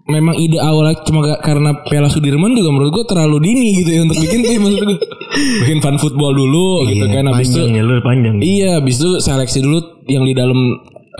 memang 0.08 0.34
ide 0.40 0.56
awalnya 0.56 0.98
cuma 1.04 1.24
gak 1.24 1.40
karena 1.44 1.70
Piala 1.86 2.08
Sudirman 2.08 2.56
juga 2.56 2.74
menurut 2.74 2.90
gue 2.90 3.04
terlalu 3.06 3.38
dini 3.44 3.76
gitu 3.76 3.90
ya 3.92 4.00
untuk 4.08 4.18
bikin 4.24 4.40
tim 4.44 4.60
maksud 4.64 4.82
gue. 4.88 4.98
Bikin 5.64 5.78
fun 5.84 5.96
football 6.00 6.32
dulu 6.32 6.88
gitu 6.88 7.04
kan 7.08 7.28
habis 7.28 7.52
itu 7.52 7.60
ya 7.60 7.82
lu 7.84 8.00
panjang. 8.00 8.40
Iya, 8.40 8.80
habis 8.80 8.96
itu 9.00 9.20
seleksi 9.20 9.58
dulu 9.60 9.78
yang 10.08 10.24
di 10.24 10.32
dalam 10.32 10.58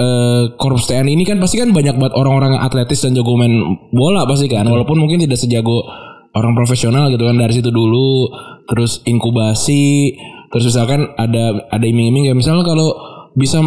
eh, 0.01 0.43
korps 0.57 0.89
TNI 0.89 1.12
ini 1.12 1.25
kan 1.29 1.37
pasti 1.37 1.61
kan 1.61 1.68
banyak 1.68 2.01
banget 2.01 2.16
orang-orang 2.16 2.61
atletis 2.64 3.05
dan 3.05 3.12
jago 3.12 3.37
main 3.37 3.53
bola 3.93 4.25
pasti 4.25 4.49
kan. 4.49 4.64
Walaupun 4.64 5.05
mungkin 5.05 5.20
tidak 5.20 5.37
sejago 5.37 5.85
orang 6.33 6.53
profesional 6.57 7.12
gitu 7.12 7.24
kan 7.24 7.37
dari 7.37 7.53
situ 7.53 7.68
dulu. 7.68 8.28
Terus 8.62 9.03
inkubasi, 9.05 10.16
terus 10.49 10.70
misalkan 10.70 11.12
ada 11.18 11.66
ada 11.68 11.85
iming-iming 11.85 12.30
ya 12.30 12.35
misalnya 12.35 12.62
kalau 12.62 12.95
bisa 13.35 13.59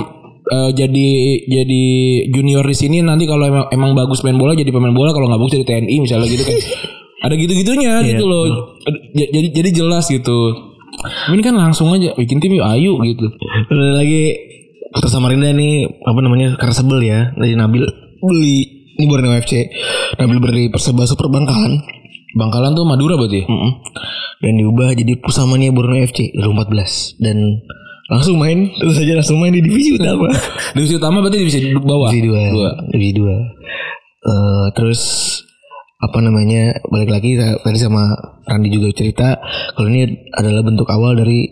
eh, 0.49 0.72
jadi 0.72 1.09
jadi 1.45 1.84
junior 2.32 2.63
di 2.63 2.76
sini 2.78 3.03
nanti 3.03 3.28
kalau 3.28 3.43
emang 3.45 3.66
emang 3.70 3.91
bagus 3.93 4.24
main 4.24 4.39
bola 4.39 4.55
jadi 4.55 4.72
pemain 4.72 4.95
bola 4.95 5.11
kalau 5.11 5.28
nggak 5.28 5.41
bagus 5.41 5.53
jadi 5.61 5.68
TNI 5.68 5.95
misalnya 5.99 6.28
gitu 6.32 6.43
kan. 6.47 6.55
ada 7.26 7.34
gitu-gitunya 7.34 8.05
gitu 8.05 8.24
loh. 8.24 8.78
Jadi 9.13 9.47
jadi 9.49 9.70
jelas 9.74 10.05
gitu. 10.07 10.39
Ini 11.05 11.41
kan 11.43 11.57
langsung 11.57 11.91
aja 11.91 12.16
bikin 12.16 12.39
tim 12.39 12.55
yuk 12.55 12.66
ayo 12.66 13.01
gitu. 13.03 13.26
Lagi 13.74 14.24
Putra 14.95 15.11
Samarinda 15.11 15.51
nih 15.51 15.91
apa 16.07 16.20
namanya 16.24 16.55
karena 16.55 16.72
sebel 16.72 17.03
ya 17.03 17.36
dari 17.36 17.51
Nabil 17.51 17.84
beli 18.24 18.57
ini 18.95 19.05
Borneo 19.11 19.36
FC 19.36 19.68
Nabil 20.16 20.39
beri 20.39 20.63
Perseba 20.72 21.03
Super 21.03 21.28
Bangkalan 21.28 21.84
Bangkalan 22.36 22.71
tuh 22.71 22.83
Madura 22.83 23.15
berarti. 23.15 23.41
Mm-mm. 23.41 23.71
dan 24.38 24.53
diubah 24.53 24.91
jadi 24.91 25.15
Pusamania 25.17 25.71
Borneo 25.71 26.03
FC 26.03 26.36
2014 26.36 27.17
dan 27.17 27.38
langsung 28.05 28.36
main 28.36 28.69
terus 28.69 28.93
saja 28.93 29.15
langsung 29.15 29.39
main 29.39 29.49
di 29.49 29.59
divisi 29.59 29.95
utama 29.95 30.27
Divisi 30.75 30.93
utama 30.93 31.17
berarti 31.19 31.39
divisi 31.39 31.59
bawah. 31.73 32.11
divisi 32.11 32.27
dua, 32.27 32.41
Dua. 32.49 32.69
divisi 32.88 33.13
dua 33.15 33.36
Eh, 34.21 34.65
terus 34.71 35.01
apa 35.97 36.17
namanya 36.17 36.73
balik 36.86 37.07
lagi 37.07 37.33
ta- 37.33 37.57
tadi 37.59 37.77
sama 37.77 38.09
Randi 38.43 38.69
juga 38.69 38.89
cerita 38.91 39.38
kalau 39.71 39.88
ini 39.88 40.03
adalah 40.31 40.61
bentuk 40.61 40.86
awal 40.88 41.13
dari 41.13 41.45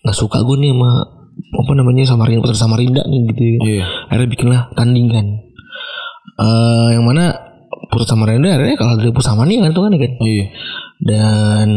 nggak 0.00 0.14
suka 0.14 0.40
gue 0.40 0.56
nih 0.56 0.70
sama 0.70 0.90
apa 1.34 1.72
namanya 1.74 2.02
Samarinda 2.04 2.40
Putra 2.40 2.54
Samarinda 2.56 3.02
nih 3.04 3.20
gitu 3.28 3.42
ya. 3.44 3.56
Iya. 3.60 3.84
akhirnya 4.08 4.28
bikinlah 4.30 4.60
tandingan 4.72 5.26
eh 6.34 6.88
yang 6.90 7.04
mana 7.04 7.34
Putra 7.94 8.06
Samarinda 8.06 8.50
akhirnya 8.50 8.74
kalau 8.74 8.94
dari 8.98 9.14
Pusamania 9.14 9.58
kan 9.62 9.70
itu 9.70 9.80
kan 9.80 9.92
kan 9.94 10.12
Iya. 10.18 10.44
dan 11.00 11.68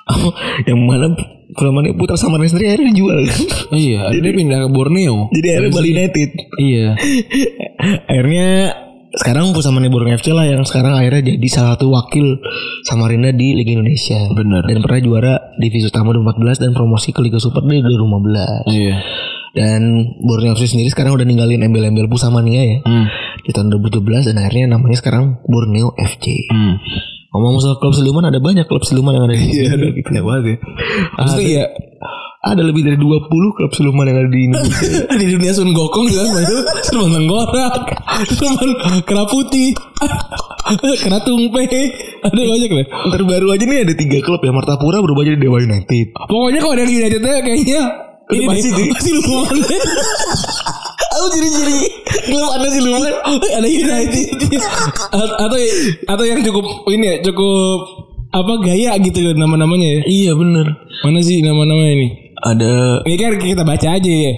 yang 0.68 0.80
mana 0.82 1.12
Pusamania 1.52 1.92
Putra 1.92 2.16
Samarinda 2.16 2.48
sendiri 2.48 2.66
akhirnya 2.72 2.88
dijual 2.90 3.18
kan 3.28 3.40
Iya, 3.70 4.00
dia 4.24 4.32
pindah 4.32 4.58
ke 4.64 4.68
Borneo. 4.72 5.28
jadi 5.30 5.46
akhirnya 5.54 5.70
Bali 5.70 5.88
United 5.92 6.30
Iya. 6.56 6.86
akhirnya 8.10 8.48
sekarang 9.10 9.50
Pusama 9.50 9.82
Borneo 9.90 10.14
FC 10.14 10.30
lah 10.30 10.46
yang 10.46 10.62
sekarang 10.62 10.94
akhirnya 10.94 11.34
jadi 11.34 11.48
salah 11.50 11.74
satu 11.74 11.90
wakil 11.90 12.38
Samarinda 12.86 13.34
di 13.34 13.58
Liga 13.58 13.74
Indonesia. 13.74 14.22
Bener. 14.30 14.62
Dan 14.62 14.78
pernah 14.78 15.00
juara 15.02 15.34
divisi 15.58 15.90
utama 15.90 16.14
2014 16.14 16.62
dan 16.62 16.70
promosi 16.70 17.10
ke 17.10 17.18
Liga 17.18 17.42
Super 17.42 17.66
di 17.66 17.82
2015. 17.82 18.70
Iya. 18.70 18.96
Dan 19.50 19.82
Borneo 20.22 20.54
FC 20.54 20.70
sendiri 20.70 20.94
sekarang 20.94 21.18
udah 21.18 21.26
ninggalin 21.26 21.58
embel-embel 21.58 22.06
Pusamania 22.06 22.62
ya. 22.62 22.78
Hmm. 22.86 23.06
Di 23.44 23.50
tahun 23.52 23.72
2017 23.72 24.28
dan 24.32 24.36
akhirnya 24.40 24.66
namanya 24.76 24.96
sekarang 25.00 25.40
Borneo 25.48 25.92
FC. 25.96 26.48
Hmm. 26.52 26.76
Ngomong 27.30 27.62
soal 27.62 27.78
klub 27.78 27.94
siluman 27.94 28.26
ada 28.26 28.42
banyak 28.42 28.66
klub 28.66 28.82
siluman 28.82 29.14
yang 29.14 29.30
ada 29.30 29.38
di 29.38 29.46
Iya, 29.54 29.78
ada 29.78 29.86
gitu 29.94 30.10
ya 30.10 30.22
banget 30.26 30.44
ya. 30.44 30.56
Maksudnya 31.14 31.46
ya 31.46 31.64
Ada 32.40 32.64
lebih 32.64 32.82
dari 32.88 32.96
20 32.96 33.28
klub 33.28 33.70
siluman 33.76 34.08
yang 34.08 34.18
ada 34.18 34.30
di 34.32 34.40
Indonesia. 34.48 35.04
di 35.20 35.26
dunia 35.28 35.52
Sun 35.52 35.70
Gokong 35.76 36.08
juga 36.08 36.40
itu 36.40 36.56
Sulman 36.88 37.12
Tenggorak, 37.20 37.74
Sulman 38.32 38.70
Kera 39.04 39.28
Putih, 39.28 39.76
Kera 41.04 41.20
Tumpe, 41.20 41.68
ada 42.24 42.40
banyak 42.40 42.70
deh. 42.80 42.86
Terbaru 42.88 43.46
aja 43.52 43.64
nih 43.68 43.78
ada 43.84 43.92
tiga 43.92 44.18
klub 44.24 44.40
ya 44.40 44.56
Martapura 44.56 45.04
berubah 45.04 45.22
jadi 45.22 45.36
Dewa 45.36 45.60
United. 45.60 46.16
Pokoknya 46.16 46.58
kalau 46.64 46.74
ada 46.74 46.82
yang 46.82 46.92
Unitednya 46.96 47.34
kayaknya 47.44 47.80
ini 48.30 48.46
pasti 48.46 48.70
pasti 48.88 49.10
lumayan 49.14 49.58
Aku 51.20 51.28
ciri-ciri 51.36 51.78
klub 52.32 52.48
ada 52.56 52.68
siluman. 52.72 53.12
ada 53.28 53.68
United 53.68 54.26
atau 55.12 55.58
atau 56.08 56.24
yang 56.24 56.40
cukup 56.40 56.64
ini 56.88 57.04
ya 57.04 57.14
cukup 57.28 57.78
apa 58.32 58.52
gaya 58.64 58.96
gitu 59.04 59.20
loh 59.20 59.34
nama-namanya 59.36 60.00
ya. 60.00 60.00
Iya 60.08 60.32
bener. 60.32 60.66
Mana 61.04 61.20
sih 61.20 61.44
nama-namanya 61.44 61.92
ini? 61.92 62.08
Ada 62.40 63.04
Ini 63.04 63.16
kan 63.20 63.32
kita 63.36 63.62
baca 63.68 63.88
aja 64.00 64.08
ya. 64.08 64.32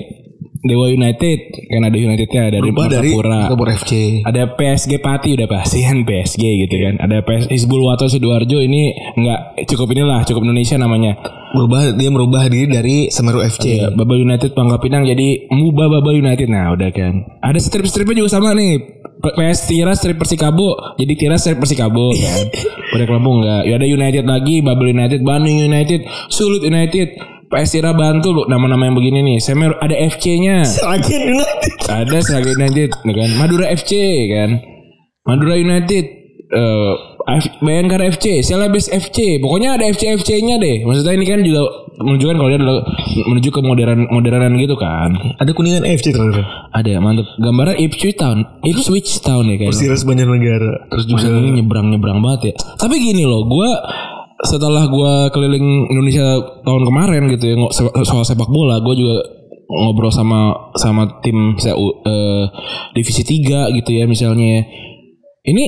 Dewa 0.63 0.87
United 0.87 1.39
kan 1.67 1.83
ada 1.83 1.97
Unitednya 1.99 2.55
dari 2.55 2.71
berubah 2.71 2.87
dari 2.87 3.11
Martapura. 3.19 3.75
FC. 3.75 4.23
Ada 4.23 4.55
PSG 4.55 5.03
Pati 5.03 5.35
udah 5.35 5.49
pasti 5.51 5.83
kan 5.87 6.07
PSG 6.07 6.43
gitu 6.67 6.77
kan. 6.79 7.03
Ada 7.03 7.27
PS 7.27 7.51
Hizbul 7.51 7.83
Wato 7.83 8.07
Sidoarjo 8.07 8.63
ini 8.63 8.95
nggak 9.19 9.67
cukup 9.67 9.91
inilah 9.91 10.23
cukup 10.23 10.47
Indonesia 10.47 10.79
namanya. 10.79 11.19
Berubah 11.53 11.99
dia 11.99 12.09
merubah 12.15 12.47
diri 12.47 12.71
dari 12.71 12.97
Semeru 13.11 13.43
FC. 13.43 13.83
Ya, 13.83 13.91
Baba 13.91 14.15
United 14.15 14.55
Pangkal 14.55 14.79
Pinang 14.79 15.03
jadi 15.03 15.51
Muba 15.51 15.91
Baba 15.91 16.15
United. 16.15 16.47
Nah 16.47 16.71
udah 16.79 16.95
kan. 16.95 17.27
Ada 17.43 17.59
strip-stripnya 17.59 18.23
juga 18.23 18.31
sama 18.31 18.55
nih. 18.55 19.03
PS 19.23 19.71
Tira 19.71 19.95
strip 19.95 20.19
Persikabo 20.19 20.95
jadi 20.95 21.13
Tira 21.19 21.43
strip 21.43 21.59
Persikabo 21.59 22.15
kan. 22.23 22.47
Udah 22.95 23.07
Lampung 23.11 23.43
enggak. 23.43 23.63
Ya 23.67 23.75
ada 23.83 23.87
United 23.91 24.25
lagi, 24.31 24.63
Babel 24.63 24.95
United, 24.95 25.27
Bandung 25.27 25.59
United, 25.59 26.07
Sulut 26.31 26.63
United, 26.63 27.19
PS 27.53 27.69
Tira 27.71 27.93
Bantu 27.93 28.33
loh 28.33 28.47
nama-nama 28.47 28.89
yang 28.89 28.97
begini 28.97 29.21
nih. 29.23 29.39
Semeru 29.39 29.77
ada 29.77 29.93
FC-nya. 29.93 30.65
Seragen 30.65 31.23
United. 31.31 31.73
ada 31.85 32.19
Seragen 32.19 32.57
United 32.57 32.91
kan 32.97 33.31
Madura 33.37 33.69
FC 33.69 33.93
kan 34.29 34.51
Madura 35.23 35.55
United 35.55 36.05
eh 36.49 36.93
Bayangkara 37.61 38.11
FC 38.11 38.41
Celebes 38.41 38.89
FC 38.89 39.39
pokoknya 39.39 39.77
ada 39.77 39.87
FC 39.87 40.11
FC 40.13 40.41
nya 40.41 40.59
deh 40.59 40.83
maksudnya 40.83 41.15
ini 41.15 41.23
kan 41.23 41.39
juga 41.41 41.63
menunjukkan 41.95 42.35
kalau 42.35 42.49
dia 42.49 42.59
adalah 42.59 42.83
menuju 43.23 43.49
ke 43.49 43.61
modern 43.61 44.11
modernan 44.11 44.57
gitu 44.57 44.75
kan 44.75 45.15
Ada 45.37 45.53
kuningan 45.53 45.85
FC 45.85 46.11
terakhir. 46.11 46.43
ada 46.73 46.93
mantep 46.99 47.31
gambarnya 47.37 47.79
Ipswich 47.79 48.17
Town 48.17 48.43
Ipswich 48.61 49.23
Town 49.23 49.47
ya 49.47 49.57
kan 49.57 49.69
Persiras 49.71 50.03
Banjarnegara. 50.03 50.89
Terus 50.89 51.05
juga 51.07 51.23
Buset, 51.23 51.37
ini 51.37 51.51
nyebrang 51.57 51.87
nyebrang 51.89 52.19
banget 52.19 52.41
ya 52.43 52.55
tapi 52.75 52.99
gini 52.99 53.23
loh 53.23 53.45
gue 53.45 53.71
setelah 54.43 54.91
gue 54.91 55.13
keliling 55.31 55.87
Indonesia 55.91 56.39
tahun 56.67 56.83
kemarin 56.83 57.31
gitu 57.31 57.45
ya 57.55 57.57
soal 58.03 58.27
sepak 58.27 58.51
bola 58.51 58.83
gue 58.83 58.95
juga 58.99 59.17
ngobrol 59.73 60.13
sama 60.13 60.73
sama 60.77 61.23
tim 61.23 61.57
saya 61.57 61.79
eh, 61.79 62.45
divisi 62.93 63.23
3 63.23 63.71
gitu 63.79 63.91
ya 63.95 64.05
misalnya 64.05 64.61
ya. 64.61 64.63
ini 65.49 65.65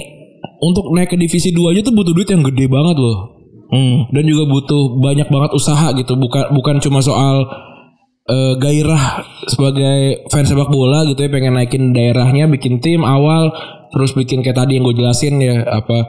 untuk 0.60 0.90
naik 0.92 1.14
ke 1.14 1.16
divisi 1.16 1.54
2 1.54 1.70
aja 1.72 1.80
tuh 1.86 1.94
butuh 1.94 2.12
duit 2.12 2.28
yang 2.28 2.42
gede 2.42 2.66
banget 2.66 2.98
loh 2.98 3.34
Hmm. 3.74 4.06
dan 4.14 4.22
juga 4.22 4.46
butuh 4.46 5.02
banyak 5.02 5.26
banget 5.32 5.50
usaha 5.56 5.90
gitu 5.98 6.14
bukan 6.14 6.52
bukan 6.54 6.78
cuma 6.78 7.02
soal 7.02 7.42
eh, 8.28 8.54
gairah 8.60 9.24
sebagai 9.50 10.30
fans 10.30 10.52
sepak 10.52 10.70
bola 10.70 11.02
gitu 11.10 11.26
ya 11.26 11.30
pengen 11.32 11.58
naikin 11.58 11.90
daerahnya 11.90 12.46
bikin 12.46 12.78
tim 12.78 13.02
awal 13.02 13.50
terus 13.90 14.14
bikin 14.14 14.46
kayak 14.46 14.62
tadi 14.62 14.78
yang 14.78 14.86
gue 14.86 14.94
jelasin 14.94 15.42
ya 15.42 15.64
apa 15.64 16.06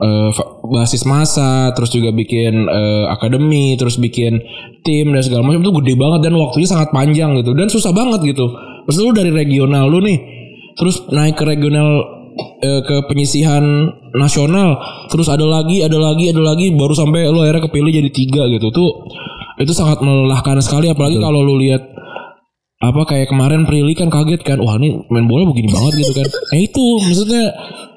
eh, 0.00 0.30
fa- 0.34 0.50
basis 0.66 1.06
masa 1.06 1.70
terus 1.76 1.94
juga 1.94 2.10
bikin 2.10 2.66
eh, 2.66 3.04
akademi 3.10 3.78
terus 3.78 4.00
bikin 4.00 4.42
tim 4.82 5.14
dan 5.14 5.22
segala 5.22 5.46
macam 5.46 5.62
itu 5.62 5.72
gede 5.82 5.94
banget 5.94 6.20
dan 6.28 6.34
waktunya 6.38 6.68
sangat 6.68 6.88
panjang 6.90 7.38
gitu. 7.38 7.54
Dan 7.54 7.66
susah 7.70 7.92
banget 7.94 8.20
gitu. 8.26 8.50
Terus 8.84 8.96
lu 9.00 9.12
dari 9.14 9.30
regional 9.30 9.88
lu 9.88 10.02
nih 10.02 10.18
terus 10.74 11.06
naik 11.14 11.38
ke 11.38 11.44
regional 11.46 12.02
eh, 12.62 12.82
ke 12.82 12.96
penyisihan 13.06 13.62
nasional 14.14 14.78
terus 15.10 15.30
ada 15.30 15.46
lagi 15.46 15.86
ada 15.86 15.98
lagi 15.98 16.34
ada 16.34 16.42
lagi 16.42 16.74
baru 16.74 16.94
sampai 16.94 17.30
lu 17.30 17.42
akhirnya 17.42 17.70
kepilih 17.70 17.92
jadi 17.94 18.10
tiga 18.10 18.42
gitu. 18.50 18.74
Tuh 18.74 18.90
itu 19.62 19.70
sangat 19.70 20.02
melelahkan 20.02 20.58
sekali 20.58 20.90
apalagi 20.90 21.22
kalau 21.22 21.46
lu 21.46 21.54
lihat 21.62 21.94
apa 22.82 23.00
kayak 23.06 23.30
kemarin 23.30 23.64
Prilly 23.64 23.94
kan 23.96 24.12
kaget 24.12 24.42
kan 24.44 24.58
wah 24.60 24.76
ini 24.76 24.98
main 25.08 25.24
bola 25.30 25.46
begini 25.48 25.70
banget 25.70 26.04
gitu 26.04 26.12
kan. 26.18 26.26
Nah 26.52 26.58
itu 26.58 26.84
maksudnya 27.00 27.44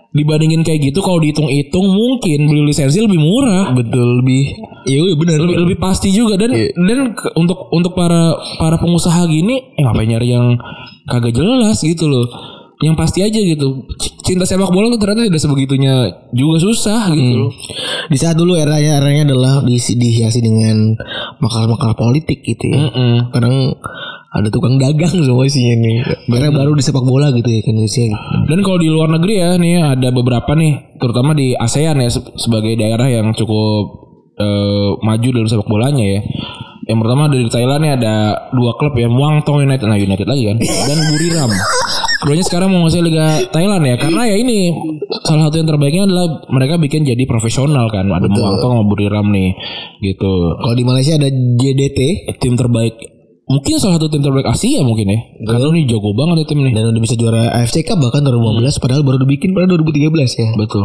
dibandingin 0.09 0.61
kayak 0.61 0.79
gitu 0.83 0.99
kalau 0.99 1.17
dihitung-hitung 1.17 1.83
mungkin 1.85 2.47
beli 2.47 2.63
lisensi 2.65 2.97
lebih 2.97 3.17
murah 3.17 3.69
Betul 3.71 4.19
lebih. 4.19 4.55
Iya 4.83 5.13
benar. 5.13 5.35
lebih, 5.37 5.55
lebih 5.63 5.77
pasti 5.77 6.09
juga 6.09 6.35
dan 6.35 6.55
dan 6.73 7.11
ke- 7.11 7.33
untuk 7.33 7.67
untuk 7.69 7.91
para 7.91 8.31
para 8.55 8.75
pengusaha 8.75 9.19
gini 9.25 9.73
eh, 9.73 9.81
ngapain 9.81 10.07
nyari 10.07 10.27
yang 10.29 10.55
kagak 11.05 11.31
jelas 11.31 11.77
gitu 11.77 12.05
loh 12.05 12.23
yang 12.77 12.93
pasti 12.93 13.19
aja 13.19 13.35
gitu 13.35 13.89
cinta 14.21 14.45
sepak 14.45 14.69
bola 14.69 14.85
tuh 14.87 15.01
ternyata 15.01 15.25
tidak 15.25 15.41
sebegitunya 15.41 15.93
juga 16.29 16.61
susah 16.61 17.09
gitu 17.09 17.33
loh 17.39 17.51
Di 18.07 18.15
saat 18.15 18.35
dulu 18.35 18.53
eranya 18.53 18.97
eranya 18.97 19.27
adalah 19.27 19.53
diisi, 19.61 19.95
dihiasi 19.95 20.39
dengan 20.39 20.93
makar-makar 21.37 21.91
politik 21.93 22.39
gitu 22.39 22.63
ya. 22.65 22.87
Mm-mm. 22.87 23.13
Kadang 23.29 23.75
ada 24.37 24.47
tukang 24.47 24.77
dagang 24.77 25.09
semua 25.09 25.43
isinya 25.43 25.75
nih. 25.81 25.97
Karena 26.29 26.49
baru 26.53 26.77
di 26.77 26.83
sepak 26.85 27.01
bola 27.01 27.33
gitu 27.33 27.49
ya 27.49 27.61
kan 27.65 27.75
isinya. 27.77 28.17
Dan 28.45 28.61
kalau 28.61 28.77
di 28.77 28.89
luar 28.89 29.09
negeri 29.09 29.33
ya 29.41 29.57
nih 29.57 29.97
ada 29.97 30.09
beberapa 30.13 30.53
nih 30.53 30.97
terutama 31.01 31.33
di 31.33 31.57
ASEAN 31.57 31.97
ya 31.97 32.09
se- 32.13 32.33
sebagai 32.37 32.77
daerah 32.77 33.09
yang 33.09 33.33
cukup 33.33 33.83
eh, 34.37 34.89
maju 35.01 35.27
dalam 35.33 35.49
sepak 35.49 35.65
bolanya 35.65 36.05
ya. 36.05 36.21
Yang 36.87 36.99
pertama 37.03 37.27
dari 37.27 37.43
Thailand 37.51 37.81
nih 37.83 37.93
ada 37.99 38.15
dua 38.55 38.71
klub 38.79 38.95
ya 38.95 39.11
Muang 39.11 39.43
Thong 39.43 39.59
United 39.59 39.83
nah 39.83 39.99
United 39.99 40.23
lagi 40.23 40.47
kan 40.47 40.57
dan 40.61 40.99
Buriram. 41.11 41.51
Keduanya 42.17 42.45
sekarang 42.47 42.71
mau 42.71 42.87
ngasih 42.87 43.03
Liga 43.03 43.43
Thailand 43.51 43.83
ya 43.83 43.99
karena 43.99 44.23
ya 44.23 44.39
ini 44.39 44.71
salah 45.27 45.51
satu 45.51 45.59
yang 45.59 45.67
terbaiknya 45.67 46.07
adalah 46.07 46.47
mereka 46.47 46.79
bikin 46.79 47.03
jadi 47.03 47.27
profesional 47.27 47.91
kan 47.91 48.07
ada 48.07 48.31
Muang 48.31 48.55
Thong 48.63 48.71
sama 48.79 48.83
Buriram 48.87 49.27
nih 49.27 49.51
gitu. 49.99 50.31
Kalau 50.55 50.75
di 50.79 50.85
Malaysia 50.87 51.19
ada 51.19 51.27
JDT 51.27 51.99
Tim 52.39 52.55
terbaik 52.55 52.95
mungkin 53.47 53.79
salah 53.79 53.95
satu 53.95 54.11
tim 54.11 54.21
terbaik 54.21 54.47
Asia 54.47 54.83
mungkin 54.83 55.07
ya. 55.07 55.19
Karena 55.47 55.71
ini 55.71 55.87
jago 55.87 56.11
banget 56.11 56.43
ya 56.43 56.45
tim 56.51 56.59
nih. 56.61 56.73
dan 56.75 56.91
udah 56.91 57.01
bisa 57.01 57.15
juara 57.15 57.41
AFC 57.55 57.87
Cup 57.87 57.97
bahkan 58.03 58.21
2015 58.27 58.83
padahal 58.83 59.01
baru 59.07 59.23
dibikin 59.23 59.55
pada 59.55 59.71
2013 59.71 60.35
ya. 60.35 60.47
Betul. 60.59 60.83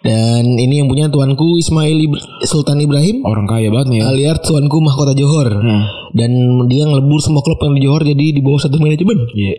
Dan 0.00 0.56
ini 0.56 0.80
yang 0.80 0.88
punya 0.88 1.06
tuanku 1.06 1.56
Ismail 1.56 1.92
Ibr- 2.00 2.24
Sultan 2.42 2.80
Ibrahim 2.80 3.20
Orang 3.20 3.44
kaya 3.44 3.68
banget 3.68 3.88
nih 3.90 3.98
ya. 4.00 4.04
alias 4.08 4.40
tuanku 4.40 4.80
mahkota 4.80 5.12
Johor. 5.12 5.52
Hmm. 5.52 5.84
Dan 6.10 6.32
dia 6.66 6.82
ngelebur 6.82 7.20
semua 7.20 7.38
klub 7.40 7.60
yang 7.60 7.76
di 7.76 7.82
Johor 7.82 8.02
jadi 8.02 8.26
di 8.32 8.40
bawah 8.40 8.58
satu 8.58 8.76
manajemen. 8.76 9.20
Iya. 9.30 9.54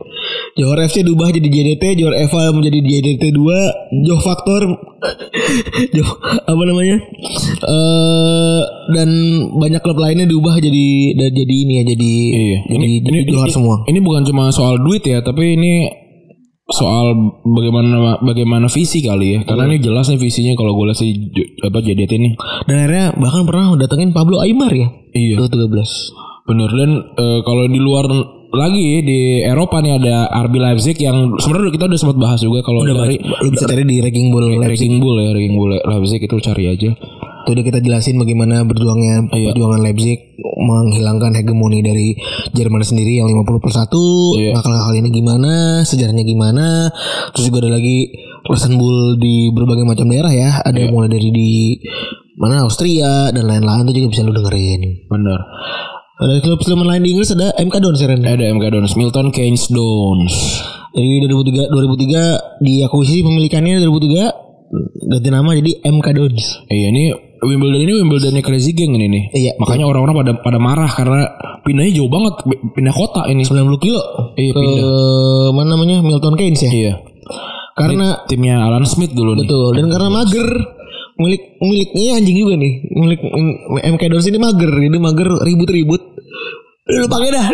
Johor 0.54 0.82
FC 0.82 1.02
diubah 1.02 1.30
jadi 1.30 1.46
JDT, 1.46 1.84
Johor 1.96 2.12
Eva 2.14 2.50
menjadi 2.50 2.80
JDT 2.80 3.24
2, 3.30 4.04
Johor 4.04 4.22
Factor 4.22 4.62
Johor 5.96 6.18
apa 6.42 6.64
namanya? 6.64 6.98
Eh 7.62 8.62
dan 8.92 9.10
banyak 9.54 9.80
klub 9.80 9.98
lainnya 9.98 10.26
diubah 10.26 10.58
jadi 10.58 10.86
jadi 11.30 11.54
ini 11.56 11.74
ya 11.76 11.84
jadi 11.88 12.12
Iya. 12.32 12.58
jadi, 12.68 12.88
jadi 13.04 13.20
Johor 13.28 13.50
semua. 13.50 13.76
Ini 13.86 14.00
bukan 14.00 14.26
cuma 14.26 14.50
soal 14.50 14.78
duit 14.78 15.02
ya, 15.04 15.22
tapi 15.22 15.54
ini 15.54 15.86
soal 16.72 17.14
bagaimana 17.44 18.20
bagaimana 18.24 18.66
visi 18.72 19.04
kali 19.04 19.38
ya. 19.38 19.40
Karena 19.44 19.72
ini 19.72 19.78
jelas 19.84 20.08
nih 20.10 20.20
visinya 20.20 20.54
kalau 20.56 20.76
gue 20.76 20.92
lihat 20.92 21.00
si 21.00 21.32
apa 21.62 21.78
JDT 21.80 22.12
ini. 22.18 22.30
Dan 22.68 22.76
akhirnya 22.82 23.06
bahkan 23.16 23.44
pernah 23.46 23.76
datengin 23.78 24.12
Pablo 24.16 24.40
Aymar 24.42 24.72
ya. 24.72 24.88
Iya. 25.12 25.40
2013. 25.40 26.48
Bener 26.50 26.70
dan 26.74 26.92
eh, 27.16 27.40
kalau 27.46 27.64
di 27.70 27.80
luar 27.80 28.06
lagi 28.52 29.00
di 29.00 29.40
Eropa 29.48 29.80
nih 29.80 29.96
ada 29.96 30.28
RB 30.44 30.54
Leipzig 30.60 31.00
yang 31.00 31.40
sebenarnya 31.40 31.72
kita 31.72 31.88
udah 31.88 32.00
sempat 32.00 32.18
bahas 32.20 32.40
juga 32.44 32.60
kalau 32.60 32.84
dari 32.84 33.16
Lu 33.16 33.48
bisa 33.48 33.64
cari 33.64 33.88
di 33.88 34.04
Ranking 34.04 34.28
Ball 34.28 34.44
Leipzig. 34.52 34.68
Ranking 34.76 34.96
Bull 35.00 35.16
ya, 35.24 35.30
Ranking 35.32 35.56
Bull 35.56 35.72
Leipzig 35.80 36.20
itu 36.20 36.36
cari 36.44 36.64
aja. 36.68 36.92
Itu 37.42 37.50
udah 37.52 37.64
kita 37.64 37.80
jelasin 37.80 38.16
bagaimana 38.16 38.62
berjuangnya 38.64 39.28
Iya. 39.30 39.52
perjuangan 39.52 39.82
Leipzig 39.82 40.20
menghilangkan 40.42 41.32
hegemoni 41.34 41.82
dari 41.82 42.14
Jerman 42.54 42.82
sendiri 42.82 43.18
yang 43.18 43.28
50 43.28 43.58
per 43.58 43.72
1. 43.74 44.38
Iya. 44.38 44.54
Ngakal-ngakal 44.56 44.94
ini 44.98 45.10
gimana, 45.10 45.54
sejarahnya 45.82 46.22
gimana. 46.22 46.90
Terus 47.34 47.50
juga 47.50 47.66
ada 47.66 47.78
lagi 47.78 48.14
lesson 48.46 48.78
bull 48.78 49.18
di 49.18 49.50
berbagai 49.50 49.86
macam 49.86 50.06
daerah 50.06 50.30
ya. 50.30 50.50
Ada 50.62 50.86
Iya. 50.86 50.92
mulai 50.92 51.10
dari 51.10 51.30
di 51.30 51.52
mana 52.38 52.66
Austria 52.66 53.30
dan 53.30 53.46
lain-lain 53.46 53.86
itu 53.90 54.02
juga 54.02 54.10
bisa 54.14 54.22
lu 54.26 54.34
dengerin. 54.34 54.82
Bener. 55.06 55.40
Ada 56.22 56.38
klub 56.46 56.62
Sleman 56.62 56.86
lain 56.86 57.02
di 57.02 57.18
Inggris 57.18 57.34
ada 57.34 57.50
MK 57.58 57.82
Dons 57.82 57.98
ya 57.98 58.06
Ren? 58.06 58.22
Ada 58.22 58.54
MK 58.54 58.66
Dons, 58.70 58.94
Milton 58.94 59.34
Keynes 59.34 59.66
Dons. 59.74 60.62
Jadi 60.94 61.26
2003 61.26 61.66
2003 61.66 62.62
diakuisisi 62.62 63.26
pemilikannya 63.26 63.82
2003 63.82 64.30
ganti 65.10 65.30
nama 65.34 65.50
jadi 65.58 65.72
MK 65.82 66.08
Dons. 66.14 66.44
Iya 66.70 66.94
ini 66.94 67.10
Wimbledon 67.42 67.82
ini 67.82 67.94
Wimbledonnya 68.06 68.44
Crazy 68.46 68.72
Gang 68.72 68.94
ini 68.94 69.08
nih. 69.10 69.24
Iya, 69.34 69.52
Makanya 69.58 69.90
orang-orang 69.90 70.16
pada 70.22 70.32
pada 70.46 70.60
marah 70.62 70.86
karena 70.88 71.26
pindahnya 71.66 71.98
jauh 71.98 72.06
banget, 72.06 72.34
pindah 72.72 72.94
kota 72.94 73.26
ini. 73.28 73.42
90 73.42 73.82
kilo 73.82 74.02
Iya, 74.38 74.54
ke 74.54 74.62
pindah. 74.62 74.86
mana 75.52 75.68
namanya 75.74 76.06
Milton 76.06 76.38
Keynes 76.38 76.62
ya. 76.62 76.70
Iya. 76.70 76.94
Karena 77.74 78.22
Timnya 78.30 78.62
Alan 78.62 78.86
Smith 78.86 79.12
dulu 79.12 79.34
nih. 79.34 79.48
betul 79.50 79.74
dan 79.74 79.90
karena 79.90 80.10
mager 80.12 80.48
milik 81.18 81.42
miliknya 81.58 82.18
anjing 82.18 82.38
juga 82.38 82.54
nih. 82.58 82.74
Milik 82.94 83.22
MK 83.90 84.02
Dons 84.06 84.28
ini 84.28 84.38
mager, 84.38 84.70
jadi 84.70 84.98
mager 85.02 85.30
ribut-ribut. 85.42 86.02
Lu 86.92 87.08
pakai 87.08 87.30
dah. 87.32 87.46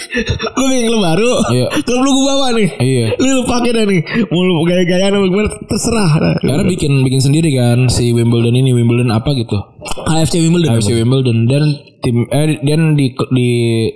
lu 0.58 0.64
bikin 0.70 0.84
klub 0.88 1.02
baru. 1.02 1.32
Iya. 1.50 1.66
Klub 1.82 2.00
lu 2.00 2.10
gue 2.14 2.24
bawa 2.24 2.46
nih. 2.54 2.68
Iya. 2.78 3.06
Lu 3.18 3.42
pakai 3.44 3.70
dah 3.74 3.84
nih. 3.84 4.00
Mau 4.30 4.40
lu 4.42 4.54
gaya-gayaan 4.64 5.12
apa 5.18 5.26
gimana 5.26 5.48
terserah. 5.66 6.10
Karena 6.40 6.64
bikin 6.64 6.92
bikin 7.02 7.20
sendiri 7.20 7.50
kan 7.56 7.90
si 7.90 8.14
Wimbledon 8.14 8.54
ini 8.54 8.70
Wimbledon 8.72 9.10
apa 9.10 9.34
gitu. 9.34 9.58
AFC 10.06 10.38
Wimbledon. 10.40 10.78
AFC 10.78 10.90
Wimbledon 10.94 11.50
dan 11.50 11.64
tim 12.00 12.28
eh 12.30 12.60
dan 12.62 12.94
di 12.94 13.10
di 13.34 13.48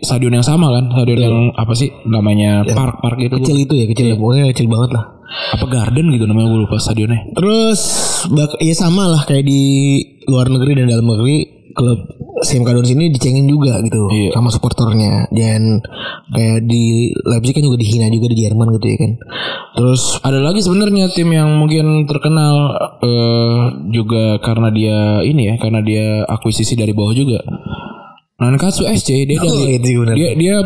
stadion 0.03 0.35
yang 0.35 0.47
sama 0.47 0.73
kan, 0.75 0.91
stadion 0.91 1.21
yang 1.21 1.37
apa 1.55 1.73
sih 1.79 1.93
namanya 2.09 2.67
park 2.67 2.99
park 2.99 3.17
gitu. 3.23 3.39
Kecil 3.39 3.57
itu 3.65 3.75
ya, 3.79 3.87
kecil. 3.87 4.07
Pokoknya 4.19 4.51
kecil 4.51 4.67
banget 4.67 4.91
lah. 4.99 5.20
Apa 5.31 5.67
Garden 5.67 6.11
gitu 6.11 6.27
namanya 6.27 6.51
gue 6.51 6.61
lupa 6.67 6.77
stadionnya. 6.77 7.31
Terus 7.33 7.81
bak 8.29 8.59
ya 8.59 8.75
sama 8.75 9.07
lah 9.07 9.23
kayak 9.25 9.47
di 9.47 9.63
luar 10.27 10.51
negeri 10.51 10.75
dan 10.77 10.87
dalam 10.87 11.07
negeri 11.07 11.37
klub 11.71 12.03
CMK 12.41 12.67
Dons 12.67 12.91
ini 12.91 13.15
dicengin 13.15 13.47
juga 13.47 13.79
gitu 13.79 14.11
Iya. 14.11 14.35
sama 14.35 14.51
supporternya 14.51 15.31
dan 15.31 15.79
kayak 16.35 16.67
di 16.67 17.15
Leipzig 17.15 17.55
kan 17.55 17.63
juga 17.63 17.79
dihina 17.79 18.11
juga 18.11 18.27
di 18.27 18.37
Jerman 18.43 18.75
gitu 18.75 18.87
ya 18.91 18.97
kan. 18.99 19.13
Terus 19.79 20.03
Ada 20.21 20.41
lagi 20.43 20.61
sebenarnya 20.61 21.15
tim 21.15 21.31
yang 21.31 21.55
mungkin 21.57 22.11
terkenal 22.11 22.55
eh 23.01 23.59
juga 23.95 24.43
karena 24.43 24.69
dia 24.75 24.99
ini 25.23 25.47
ya, 25.47 25.55
karena 25.57 25.79
dia 25.81 26.27
akuisisi 26.27 26.75
dari 26.75 26.91
bawah 26.91 27.15
juga. 27.15 27.39
Nankatsu 28.41 28.89
SC 28.89 29.29
dia 29.29 29.39
Oh, 29.39 29.69
dari 29.69 30.17
dia 30.17 30.31
dia 30.35 30.57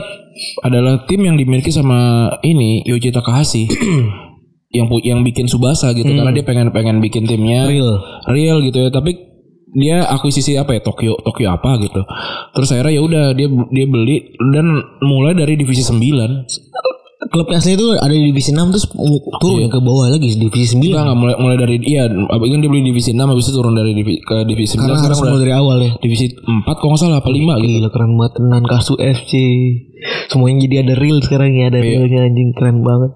adalah 0.62 1.04
tim 1.04 1.20
yang 1.20 1.34
dimiliki 1.34 1.68
sama 1.68 2.30
ini 2.40 2.80
Yoji 2.86 3.10
Takahashi. 3.10 3.66
yang 4.74 4.90
yang 5.00 5.20
bikin 5.22 5.46
Subasa 5.46 5.94
gitu 5.94 6.10
karena 6.10 6.34
dia 6.34 6.42
pengen 6.42 6.68
pengen 6.68 6.98
bikin 6.98 7.24
timnya 7.24 7.64
Hmm. 7.64 7.72
Real. 7.72 7.92
real 8.28 8.56
gitu 8.60 8.78
ya 8.82 8.90
tapi 8.90 9.14
dia 9.74 10.06
akuisisi 10.06 10.54
apa 10.54 10.74
ya 10.74 10.80
Tokyo 10.82 11.14
Tokyo 11.18 11.50
apa 11.50 11.78
gitu 11.78 12.02
terus 12.52 12.68
akhirnya 12.70 12.94
ya 12.94 13.02
udah 13.02 13.24
dia 13.32 13.46
dia 13.46 13.86
beli 13.86 14.16
dan 14.50 14.66
mulai 15.00 15.34
dari 15.34 15.54
divisi 15.54 15.82
9 15.82 15.98
klub 17.34 17.50
asli 17.50 17.74
itu 17.74 17.90
ada 17.92 18.08
di 18.08 18.22
divisi 18.24 18.48
6 18.48 18.70
terus 18.70 18.86
turun 19.34 19.66
ke 19.66 19.78
bawah 19.78 20.06
lagi 20.06 20.30
divisi 20.32 20.78
9. 20.78 20.86
Enggak 20.86 21.02
enggak 21.02 21.18
mulai 21.18 21.34
mulai 21.36 21.56
dari 21.58 21.74
iya 21.82 22.06
itu 22.06 22.54
dia 22.54 22.70
beli 22.70 22.82
divisi 22.84 23.10
6 23.10 23.18
habis 23.18 23.44
itu 23.44 23.52
turun 23.52 23.74
dari 23.74 23.90
divi- 23.90 24.22
ke 24.22 24.46
divisi 24.46 24.78
9 24.78 24.86
Karena 24.86 24.98
sekarang 25.02 25.18
mulai 25.26 25.42
dari 25.42 25.52
awal 25.52 25.76
ya. 25.80 25.90
divisi 25.98 26.30
4 26.30 26.62
kalau 26.70 26.88
nggak 26.88 27.00
salah 27.00 27.18
apa 27.18 27.28
5 27.28 27.34
gitu. 27.58 27.72
Gila 27.74 27.90
keren 27.90 28.12
banget 28.14 28.32
tenan 28.36 28.62
Kasu 28.62 28.94
FC. 28.96 29.32
Semuanya 30.24 30.62
jadi 30.62 30.76
ada 30.82 30.94
real 30.94 31.18
sekarang 31.18 31.50
ya, 31.54 31.66
ada 31.66 31.80
Iya. 31.80 31.96
realnya 31.98 32.20
anjing 32.24 32.50
keren 32.52 32.78
banget. 32.80 33.10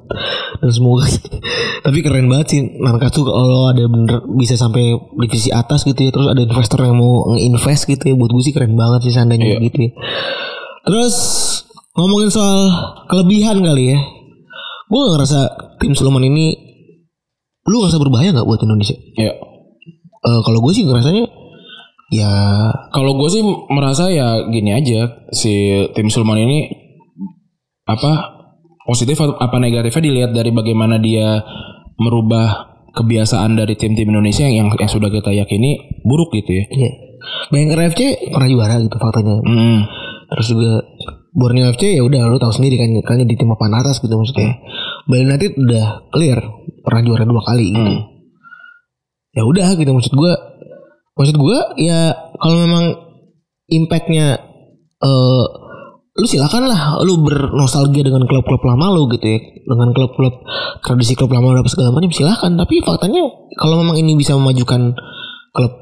Dan 0.58 0.70
semoga 0.70 1.04
tapi 1.86 1.98
keren 2.00 2.26
banget 2.26 2.46
sih 2.48 2.60
Nankatsu 2.74 3.22
kalau 3.22 3.70
ada 3.70 3.86
bener 3.86 4.18
bisa 4.34 4.56
sampai 4.56 4.82
divisi 5.14 5.48
atas 5.48 5.84
gitu 5.84 6.00
ya 6.00 6.10
terus 6.10 6.26
ada 6.26 6.40
investor 6.40 6.82
yang 6.82 6.96
mau 6.96 7.30
nge-invest 7.30 7.86
gitu 7.86 8.02
ya 8.04 8.14
buat 8.14 8.28
gue 8.28 8.42
sih 8.42 8.50
keren 8.50 8.74
banget 8.74 9.06
sih 9.06 9.12
seandainya 9.14 9.46
Iya. 9.48 9.58
gitu 9.62 9.78
ya. 9.78 9.90
Terus 10.80 11.14
ngomongin 11.99 12.30
soal 12.30 12.70
kelebihan 13.11 13.59
kali 13.59 13.99
ya. 13.99 13.99
Gue 14.88 15.03
ngerasa 15.11 15.38
tim 15.82 15.92
Sulaiman 15.99 16.24
ini 16.30 16.55
lu 17.66 17.82
ngerasa 17.82 17.99
berbahaya 17.99 18.30
nggak 18.32 18.46
buat 18.46 18.62
Indonesia? 18.62 18.94
Ya. 19.18 19.34
Eh, 20.18 20.40
kalau 20.46 20.62
gue 20.62 20.72
sih 20.74 20.86
ngerasanya 20.86 21.26
ya 22.09 22.32
Kalau 22.88 23.20
gue 23.20 23.28
sih 23.28 23.44
merasa 23.68 24.09
ya 24.09 24.49
gini 24.49 24.72
aja 24.72 25.28
si 25.28 25.84
tim 25.92 26.09
Sulman 26.09 26.40
ini 26.40 26.59
apa 27.84 28.40
positif 28.88 29.20
atau 29.20 29.36
apa 29.36 29.61
negatifnya 29.61 30.03
dilihat 30.09 30.30
dari 30.32 30.49
bagaimana 30.53 30.96
dia 30.96 31.44
merubah 32.01 32.68
kebiasaan 32.96 33.61
dari 33.61 33.76
tim-tim 33.76 34.09
Indonesia 34.09 34.49
yang 34.49 34.72
yang 34.72 34.90
sudah 34.90 35.12
kita 35.12 35.36
yakini 35.36 36.01
buruk 36.05 36.32
gitu 36.32 36.57
ya. 36.57 36.64
Iya. 36.64 36.90
Bayangkara 37.53 37.92
FC 37.92 38.32
pernah 38.32 38.49
juara 38.49 38.74
gitu 38.80 38.96
faktanya. 38.96 39.36
Hmm. 39.44 39.80
Terus 40.28 40.46
juga 40.53 40.72
Borneo 41.39 41.70
FC 41.70 41.95
ya 41.95 42.03
udah 42.03 42.26
lu 42.26 42.36
tahu 42.43 42.51
sendiri 42.51 42.74
kan 42.82 42.91
kan 43.07 43.22
di 43.22 43.39
tim 43.39 43.47
papan 43.55 43.78
atas 43.78 44.03
gitu 44.03 44.11
maksudnya. 44.18 44.59
Bali 45.07 45.22
United 45.22 45.55
udah 45.55 45.86
clear 46.11 46.39
pernah 46.82 47.03
juara 47.07 47.22
dua 47.22 47.43
kali 47.47 47.66
gitu. 47.70 47.78
Hmm. 47.95 48.03
Ya 49.39 49.43
udah 49.47 49.78
gitu 49.78 49.91
maksud 49.95 50.18
gua. 50.18 50.34
Maksud 51.14 51.36
gua 51.39 51.78
ya 51.78 52.11
kalau 52.43 52.59
memang 52.66 52.84
impactnya 53.70 54.43
eh 54.99 55.45
lu 56.18 56.26
silakan 56.26 56.66
lah 56.66 56.99
lu 57.07 57.22
bernostalgia 57.22 58.03
dengan 58.03 58.26
klub-klub 58.26 58.59
lama 58.66 58.91
lu 58.91 59.07
gitu 59.14 59.22
ya 59.22 59.39
dengan 59.62 59.95
klub-klub 59.95 60.43
tradisi 60.82 61.14
klub 61.14 61.30
lama 61.30 61.55
apa 61.55 61.70
segala 61.70 61.95
macam 61.95 62.11
silakan 62.11 62.59
tapi 62.59 62.82
faktanya 62.82 63.22
kalau 63.55 63.78
memang 63.86 63.95
ini 64.03 64.18
bisa 64.18 64.34
memajukan 64.34 64.99
klub 65.55 65.72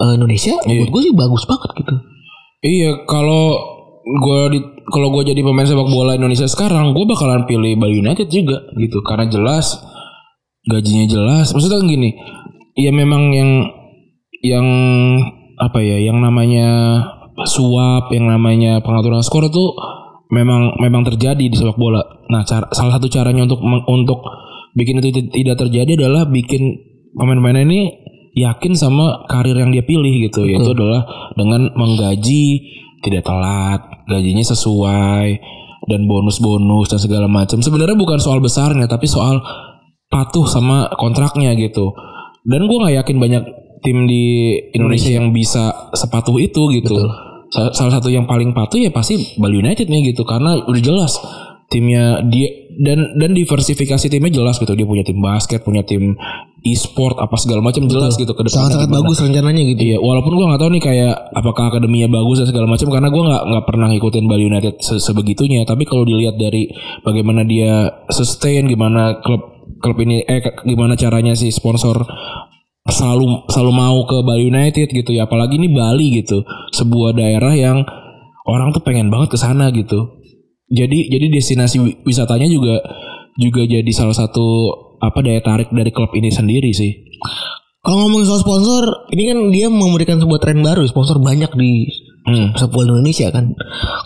eh, 0.00 0.12
Indonesia 0.16 0.56
Iya. 0.64 0.88
buat 0.88 0.88
gue 0.88 1.02
sih 1.04 1.12
bagus 1.12 1.44
banget 1.44 1.70
gitu 1.84 1.92
Iya, 2.64 3.04
kalau 3.04 3.60
gua 4.04 4.52
di 4.52 4.60
kalau 4.92 5.08
gua 5.08 5.24
jadi 5.24 5.40
pemain 5.40 5.64
sepak 5.64 5.88
bola 5.88 6.16
Indonesia 6.16 6.44
sekarang, 6.44 6.92
gua 6.92 7.04
bakalan 7.08 7.48
pilih 7.48 7.76
Bali 7.80 8.04
United 8.04 8.28
juga 8.28 8.60
gitu 8.76 9.00
karena 9.00 9.26
jelas 9.28 9.80
gajinya 10.64 11.06
jelas. 11.08 11.52
Maksudnya 11.52 11.80
kan 11.80 11.88
gini, 11.88 12.10
ya 12.76 12.90
memang 12.92 13.32
yang 13.32 13.50
yang 14.44 14.66
apa 15.56 15.80
ya, 15.80 16.00
yang 16.00 16.20
namanya 16.20 17.00
suap, 17.48 18.12
yang 18.12 18.28
namanya 18.28 18.84
pengaturan 18.84 19.24
skor 19.24 19.48
itu 19.48 19.64
memang 20.32 20.76
memang 20.80 21.04
terjadi 21.04 21.44
di 21.46 21.56
sepak 21.56 21.76
bola. 21.80 22.00
Nah, 22.28 22.44
cara, 22.44 22.68
salah 22.72 22.96
satu 23.00 23.08
caranya 23.08 23.44
untuk 23.48 23.60
untuk 23.88 24.20
bikin 24.74 25.00
itu 25.00 25.08
ti- 25.14 25.30
tidak 25.30 25.60
terjadi 25.64 26.00
adalah 26.04 26.26
bikin 26.26 26.74
pemain-pemain 27.14 27.62
ini 27.64 27.92
yakin 28.34 28.74
sama 28.74 29.28
karir 29.30 29.54
yang 29.54 29.70
dia 29.70 29.86
pilih 29.86 30.26
gitu, 30.26 30.42
yaitu 30.48 30.74
adalah 30.74 31.06
dengan 31.38 31.70
menggaji 31.78 32.44
tidak 33.04 33.22
telat, 33.22 33.82
gajinya 34.04 34.44
sesuai 34.44 35.28
dan 35.84 36.00
bonus-bonus 36.08 36.88
dan 36.88 37.00
segala 37.00 37.28
macam. 37.28 37.60
Sebenarnya 37.60 37.96
bukan 37.96 38.16
soal 38.16 38.40
besarnya, 38.40 38.88
tapi 38.88 39.04
soal 39.04 39.40
patuh 40.08 40.46
sama 40.46 40.88
kontraknya 40.96 41.52
gitu. 41.56 41.92
Dan 42.44 42.68
gue 42.68 42.78
nggak 42.78 42.96
yakin 43.04 43.16
banyak 43.18 43.42
tim 43.80 44.08
di 44.08 44.56
Indonesia 44.72 45.12
yang 45.12 45.28
bisa 45.28 45.92
sepatuh 45.92 46.40
itu 46.40 46.72
gitu. 46.72 46.96
Sa- 47.52 47.72
Salah 47.72 48.00
satu 48.00 48.08
yang 48.08 48.24
paling 48.24 48.56
patuh 48.56 48.80
ya 48.80 48.88
pasti 48.88 49.36
Bali 49.36 49.60
United 49.60 49.86
nih 49.86 50.12
gitu 50.12 50.24
karena 50.24 50.56
udah 50.64 50.82
jelas 50.82 51.20
timnya 51.68 52.24
dia 52.24 52.48
dan 52.80 53.14
dan 53.14 53.30
diversifikasi 53.32 54.06
timnya 54.06 54.32
jelas 54.32 54.56
gitu 54.56 54.72
dia 54.72 54.86
punya 54.86 55.04
tim 55.04 55.18
basket 55.18 55.62
punya 55.62 55.82
tim 55.82 56.16
e-sport 56.64 57.20
apa 57.20 57.36
segala 57.36 57.60
macam 57.60 57.84
jelas 57.84 58.16
gitu 58.16 58.32
ke 58.32 58.40
depannya 58.40 58.56
sangat-sangat 58.72 58.88
gimana. 58.88 58.98
bagus 59.04 59.18
rencananya 59.20 59.62
gitu 59.68 59.82
Iya, 59.84 59.98
walaupun 60.00 60.32
gua 60.32 60.46
nggak 60.48 60.62
tahu 60.64 60.70
nih 60.72 60.82
kayak 60.82 61.14
apakah 61.36 61.64
akademinya 61.68 62.08
bagus 62.08 62.40
dan 62.40 62.48
segala 62.48 62.66
macam 62.66 62.88
karena 62.88 63.08
gua 63.12 63.22
nggak 63.28 63.42
nggak 63.52 63.64
pernah 63.68 63.86
ngikutin 63.92 64.24
Bali 64.24 64.44
United 64.48 64.74
se- 64.80 64.96
sebegitunya. 64.98 65.60
Tapi 65.68 65.84
kalau 65.84 66.08
dilihat 66.08 66.40
dari 66.40 66.72
bagaimana 67.04 67.44
dia 67.44 67.92
sustain, 68.08 68.64
gimana 68.64 69.20
klub 69.20 69.44
klub 69.84 70.00
ini 70.00 70.24
eh 70.24 70.40
gimana 70.64 70.96
caranya 70.96 71.36
si 71.36 71.52
sponsor 71.52 72.00
selalu 72.84 73.44
selalu 73.52 73.72
mau 73.72 73.98
ke 74.08 74.16
Bali 74.24 74.48
United 74.48 74.88
gitu 74.88 75.12
ya. 75.12 75.28
Apalagi 75.28 75.60
ini 75.60 75.68
Bali 75.68 76.16
gitu, 76.24 76.48
sebuah 76.72 77.12
daerah 77.12 77.52
yang 77.52 77.84
orang 78.48 78.72
tuh 78.72 78.80
pengen 78.80 79.12
banget 79.12 79.36
ke 79.36 79.38
sana 79.40 79.68
gitu. 79.68 80.23
Jadi 80.66 81.08
jadi 81.08 81.26
destinasi 81.28 81.76
wi- 81.78 81.98
wisatanya 82.02 82.46
juga 82.46 82.80
juga 83.34 83.62
jadi 83.62 83.90
salah 83.90 84.14
satu 84.14 84.46
apa 84.96 85.20
daya 85.20 85.38
tarik 85.38 85.68
dari 85.68 85.90
klub 85.90 86.08
ini 86.12 86.28
sendiri 86.28 86.70
sih. 86.70 86.92
kalau 87.78 88.00
ngomongin 88.00 88.24
soal 88.24 88.40
sponsor 88.40 88.82
ini 89.10 89.22
kan 89.26 89.38
dia 89.50 89.68
memberikan 89.68 90.16
sebuah 90.16 90.40
tren 90.40 90.60
baru 90.60 90.84
sponsor 90.84 91.18
banyak 91.18 91.52
di 91.52 91.84
Hmm. 92.24 92.56
sepak 92.56 92.72
bola 92.72 92.96
Indonesia 92.96 93.28
kan 93.28 93.52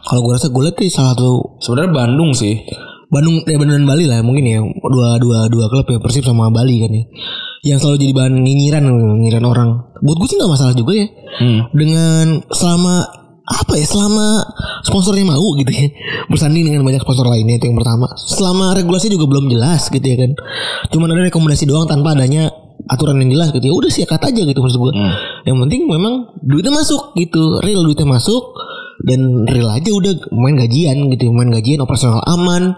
kalau 0.03 0.21
gue 0.21 0.35
rasa 0.35 0.51
gue 0.51 0.59
lihat 0.61 0.75
sih 0.77 0.91
salah 0.91 1.15
satu 1.15 1.55
Sebenarnya 1.61 1.95
Bandung 1.95 2.35
sih. 2.35 2.59
Bandung 3.07 3.39
ya 3.41 3.55
Bandung 3.55 3.79
dan 3.79 3.87
Bali 3.87 4.05
lah 4.05 4.19
mungkin 4.21 4.43
ya 4.43 4.59
dua 4.85 5.17
dua 5.17 5.47
dua 5.47 5.65
klub 5.67 5.87
ya 5.87 5.97
Persib 5.97 6.27
sama 6.27 6.51
Bali 6.51 6.83
kan 6.83 6.91
ya 6.91 7.05
yang 7.65 7.79
selalu 7.79 7.97
jadi 8.01 8.13
bahan 8.13 8.35
nyinyiran 8.37 8.83
nyinyiran 8.83 9.45
orang 9.45 9.69
buat 9.97 10.17
gue 10.17 10.27
sih 10.27 10.37
nggak 10.37 10.51
masalah 10.51 10.75
juga 10.75 10.93
ya 10.93 11.07
Hmm. 11.39 11.61
dengan 11.71 12.25
selama 12.51 12.95
apa 13.49 13.73
ya 13.75 13.85
selama 13.85 14.45
sponsornya 14.83 15.25
mau 15.25 15.57
gitu 15.57 15.73
ya. 15.73 15.89
Bersanding 16.29 16.69
dengan 16.69 16.85
banyak 16.85 17.01
sponsor 17.01 17.25
lainnya 17.25 17.57
itu 17.57 17.67
yang 17.67 17.77
pertama. 17.77 18.05
Selama 18.15 18.77
regulasi 18.77 19.09
juga 19.09 19.25
belum 19.25 19.49
jelas 19.49 19.89
gitu 19.89 20.05
ya 20.05 20.17
kan. 20.21 20.37
Cuman 20.89 21.09
ada 21.11 21.25
rekomendasi 21.25 21.65
doang 21.65 21.89
tanpa 21.89 22.13
adanya 22.13 22.53
aturan 22.87 23.17
yang 23.19 23.33
jelas 23.33 23.49
gitu 23.51 23.65
ya. 23.65 23.75
Udah 23.75 23.91
sikat 23.91 24.21
aja 24.21 24.41
gitu 24.41 24.59
maksud 24.59 24.79
gue 24.79 24.93
Hmm. 24.93 25.13
yang 25.45 25.57
penting 25.59 25.89
memang 25.89 26.37
duitnya 26.41 26.71
masuk 26.71 27.13
gitu. 27.15 27.61
Real 27.61 27.81
duitnya 27.81 28.05
masuk 28.05 28.53
dan 29.01 29.21
real 29.47 29.69
aja 29.69 29.89
udah 29.89 30.13
main 30.35 30.59
gajian 30.59 31.07
gitu 31.09 31.31
main 31.31 31.49
gajian 31.49 31.79
operasional 31.79 32.19
aman 32.27 32.75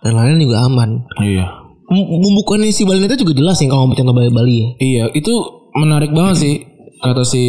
dan 0.00 0.10
lain-lain 0.14 0.40
juga 0.40 0.64
aman. 0.64 1.04
Iya. 1.18 1.46
M- 1.84 2.08
pembukaannya 2.16 2.72
si 2.72 2.82
Bali 2.82 2.98
United 2.98 3.20
juga 3.20 3.36
jelas 3.36 3.58
ya 3.58 3.68
kalau 3.68 3.84
ngomongin 3.84 4.08
tentang 4.08 4.16
Bali 4.16 4.30
Bali 4.32 4.54
ya. 4.56 4.68
Iya, 4.80 5.04
itu 5.12 5.32
menarik 5.74 6.10
banget 6.10 6.36
sih 6.40 6.54
kata 6.96 7.20
si 7.22 7.42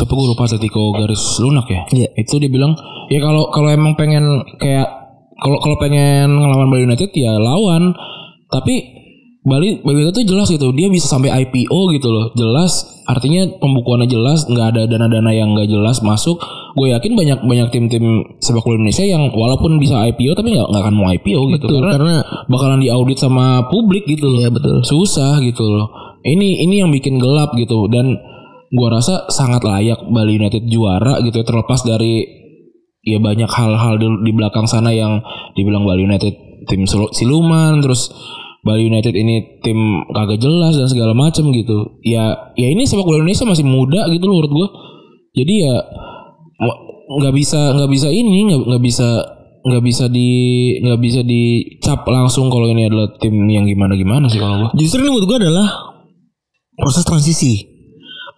siapa 0.00 0.16
gue 0.16 0.32
lupa 0.32 0.48
Atletico 0.48 0.96
garis 0.96 1.22
lunak 1.44 1.68
ya. 1.68 1.82
Iya. 1.92 2.08
Itu 2.16 2.40
dia 2.40 2.48
bilang 2.48 2.72
ya 3.12 3.20
kalau 3.20 3.52
kalau 3.52 3.68
emang 3.68 3.92
pengen 4.00 4.24
kayak 4.56 4.88
kalau 5.36 5.60
kalau 5.60 5.76
pengen 5.76 6.40
ngelawan 6.40 6.72
Bali 6.72 6.88
United 6.88 7.12
ya 7.12 7.36
lawan. 7.36 7.92
Tapi 8.50 9.00
Bali 9.40 9.80
Bali 9.80 10.04
United 10.04 10.20
tuh 10.20 10.26
jelas 10.26 10.52
gitu, 10.52 10.68
dia 10.76 10.92
bisa 10.92 11.08
sampai 11.08 11.32
IPO 11.32 11.78
gitu 11.96 12.08
loh. 12.12 12.28
Jelas 12.36 13.04
artinya 13.08 13.48
pembukuannya 13.56 14.04
jelas, 14.04 14.44
nggak 14.44 14.66
ada 14.76 14.82
dana-dana 14.84 15.32
yang 15.32 15.56
nggak 15.56 15.68
jelas 15.68 16.04
masuk. 16.04 16.36
Gue 16.76 16.92
yakin 16.92 17.16
banyak 17.16 17.38
banyak 17.44 17.68
tim-tim 17.72 18.20
sepak 18.40 18.64
bola 18.64 18.76
Indonesia 18.80 19.04
yang 19.04 19.32
walaupun 19.32 19.80
bisa 19.80 19.96
IPO 20.12 20.36
tapi 20.36 20.52
nggak 20.52 20.66
nggak 20.68 20.82
akan 20.82 20.94
mau 20.96 21.08
IPO 21.08 21.40
gitu 21.56 21.66
Betul, 21.66 21.80
karena, 21.82 21.92
karena 21.96 22.14
bakalan 22.52 22.80
diaudit 22.84 23.18
sama 23.18 23.64
publik 23.72 24.04
gitu 24.06 24.28
loh 24.28 24.40
ya 24.44 24.50
betul 24.52 24.84
susah 24.84 25.40
gitu 25.40 25.64
loh. 25.66 25.88
Ini 26.20 26.68
ini 26.68 26.84
yang 26.84 26.92
bikin 26.92 27.16
gelap 27.16 27.56
gitu 27.56 27.88
dan 27.88 28.12
gua 28.70 28.88
rasa 28.98 29.26
sangat 29.30 29.66
layak 29.66 29.98
Bali 30.10 30.38
United 30.38 30.66
juara 30.70 31.18
gitu 31.26 31.42
ya 31.42 31.46
terlepas 31.46 31.82
dari 31.82 32.22
ya 33.02 33.18
banyak 33.18 33.48
hal-hal 33.48 33.96
di, 33.98 34.06
di 34.28 34.32
belakang 34.36 34.68
sana 34.70 34.94
yang 34.94 35.24
dibilang 35.58 35.82
Bali 35.82 36.06
United 36.06 36.66
tim 36.68 36.86
siluman 36.86 37.80
terus 37.80 38.12
Bali 38.60 38.84
United 38.86 39.16
ini 39.16 39.60
tim 39.64 40.04
kagak 40.12 40.36
jelas 40.36 40.76
dan 40.76 40.84
segala 40.84 41.16
macam 41.16 41.48
gitu. 41.48 41.96
Ya 42.04 42.52
ya 42.60 42.68
ini 42.68 42.84
sepak 42.84 43.08
bola 43.08 43.24
Indonesia 43.24 43.48
masih 43.48 43.64
muda 43.64 44.04
gitu 44.12 44.24
loh 44.28 44.36
menurut 44.36 44.52
gua. 44.52 44.68
Jadi 45.32 45.54
ya 45.64 45.74
nggak 47.10 47.34
bisa 47.34 47.72
nggak 47.72 47.90
bisa 47.90 48.08
ini 48.12 48.52
nggak 48.52 48.60
nggak 48.68 48.82
bisa 48.84 49.08
nggak 49.60 49.84
bisa 49.84 50.04
di 50.12 50.30
nggak 50.84 51.00
bisa 51.00 51.20
dicap 51.24 52.04
langsung 52.04 52.52
kalau 52.52 52.68
ini 52.68 52.84
adalah 52.84 53.16
tim 53.16 53.32
yang 53.48 53.64
gimana 53.64 53.96
gimana 53.96 54.28
sih 54.28 54.36
kalau 54.36 54.68
gua. 54.68 54.70
Justru 54.76 55.00
ini 55.00 55.08
menurut 55.08 55.28
gue 55.28 55.38
adalah 55.40 55.68
proses 56.76 57.04
transisi 57.08 57.69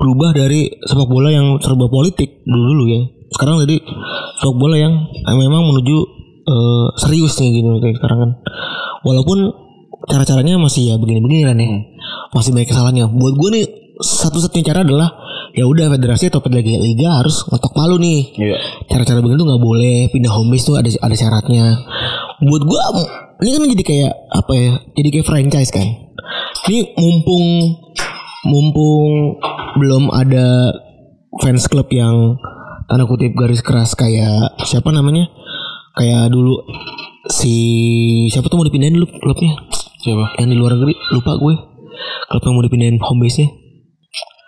berubah 0.02 0.34
dari 0.34 0.66
sepak 0.82 1.06
bola 1.06 1.30
yang 1.30 1.62
serba 1.62 1.86
politik 1.86 2.42
dulu 2.42 2.74
dulu 2.74 2.84
ya. 2.90 3.02
Sekarang 3.30 3.62
jadi 3.62 3.78
sepak 4.42 4.56
bola 4.58 4.74
yang 4.74 5.06
eh, 5.06 5.36
memang 5.38 5.62
menuju 5.62 5.96
eh, 6.42 6.86
serius 6.98 7.38
nih 7.38 7.62
gini 7.62 7.78
kayak 7.78 8.02
sekarang 8.02 8.18
kan. 8.18 8.30
Walaupun 9.06 9.38
cara-caranya 10.10 10.58
masih 10.58 10.90
ya 10.90 10.94
begini-begini 10.98 11.46
kan 11.46 11.56
ya. 11.62 11.70
Masih 12.34 12.50
banyak 12.50 12.66
kesalahannya. 12.66 13.06
Buat 13.14 13.34
gue 13.38 13.48
nih 13.54 13.64
satu-satunya 14.02 14.64
cara 14.66 14.82
adalah 14.82 15.14
ya 15.54 15.68
udah 15.68 15.92
federasi 15.92 16.32
atau 16.32 16.42
liga 16.50 16.80
liga 16.82 17.08
harus 17.22 17.46
ngetok 17.46 17.72
palu 17.76 18.02
nih. 18.02 18.34
Iya. 18.34 18.56
Cara-cara 18.90 19.22
begini 19.22 19.38
tuh 19.38 19.46
nggak 19.46 19.62
boleh 19.62 19.96
pindah 20.10 20.32
home 20.34 20.50
base 20.50 20.66
tuh 20.66 20.76
ada 20.80 20.90
ada 20.90 21.14
syaratnya. 21.14 21.78
Buat 22.42 22.62
gua 22.66 22.80
ini 23.38 23.54
kan 23.54 23.70
jadi 23.78 23.84
kayak 23.86 24.12
apa 24.34 24.52
ya? 24.58 24.72
Jadi 24.98 25.08
kayak 25.14 25.26
franchise 25.30 25.70
kan. 25.70 25.86
Ini 26.66 26.98
mumpung 26.98 27.46
mumpung 28.42 29.38
belum 29.76 30.12
ada 30.12 30.72
fans 31.40 31.64
club 31.68 31.88
yang 31.92 32.36
tanda 32.88 33.08
kutip 33.08 33.32
garis 33.32 33.64
keras 33.64 33.96
kayak 33.96 34.56
siapa 34.68 34.92
namanya? 34.92 35.28
Kayak 35.96 36.32
dulu 36.32 36.60
si 37.28 37.54
siapa 38.32 38.48
tuh 38.48 38.60
mau 38.60 38.66
dipindahin 38.66 38.96
dulu 38.96 39.08
klubnya? 39.20 39.56
Siapa? 40.02 40.40
Yang 40.42 40.48
di 40.50 40.56
luar 40.58 40.72
negeri 40.76 40.94
lupa 41.14 41.32
gue. 41.38 41.54
Klub 42.32 42.42
yang 42.42 42.54
mau 42.56 42.64
dipindahin 42.64 42.98
home 42.98 43.20
base-nya. 43.22 43.48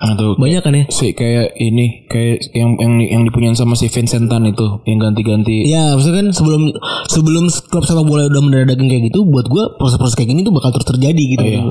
Atau 0.05 0.37
Banyak 0.37 0.61
kan 0.61 0.75
ya? 0.75 0.85
si 0.93 1.17
kayak 1.17 1.57
ini 1.57 2.05
kayak 2.11 2.53
yang 2.53 2.77
yang 2.77 3.01
yang 3.01 3.23
dipunyain 3.25 3.57
sama 3.57 3.73
si 3.73 3.89
Vincentan 3.89 4.45
itu 4.45 4.85
yang 4.85 5.01
ganti-ganti. 5.01 5.65
Ya 5.71 5.97
maksudnya 5.97 6.21
kan 6.21 6.29
sebelum 6.35 6.63
sebelum 7.09 7.49
klub 7.49 7.85
sepak 7.87 8.05
bola 8.05 8.29
udah 8.29 8.43
mendadak 8.45 8.75
daging 8.75 8.91
kayak 8.91 9.05
gitu, 9.09 9.25
buat 9.25 9.49
gue 9.49 9.65
proses-proses 9.81 10.19
kayak 10.19 10.35
gini 10.35 10.45
tuh 10.45 10.53
bakal 10.53 10.77
terus 10.77 10.89
terjadi 10.93 11.23
gitu. 11.39 11.45
Iya. 11.47 11.63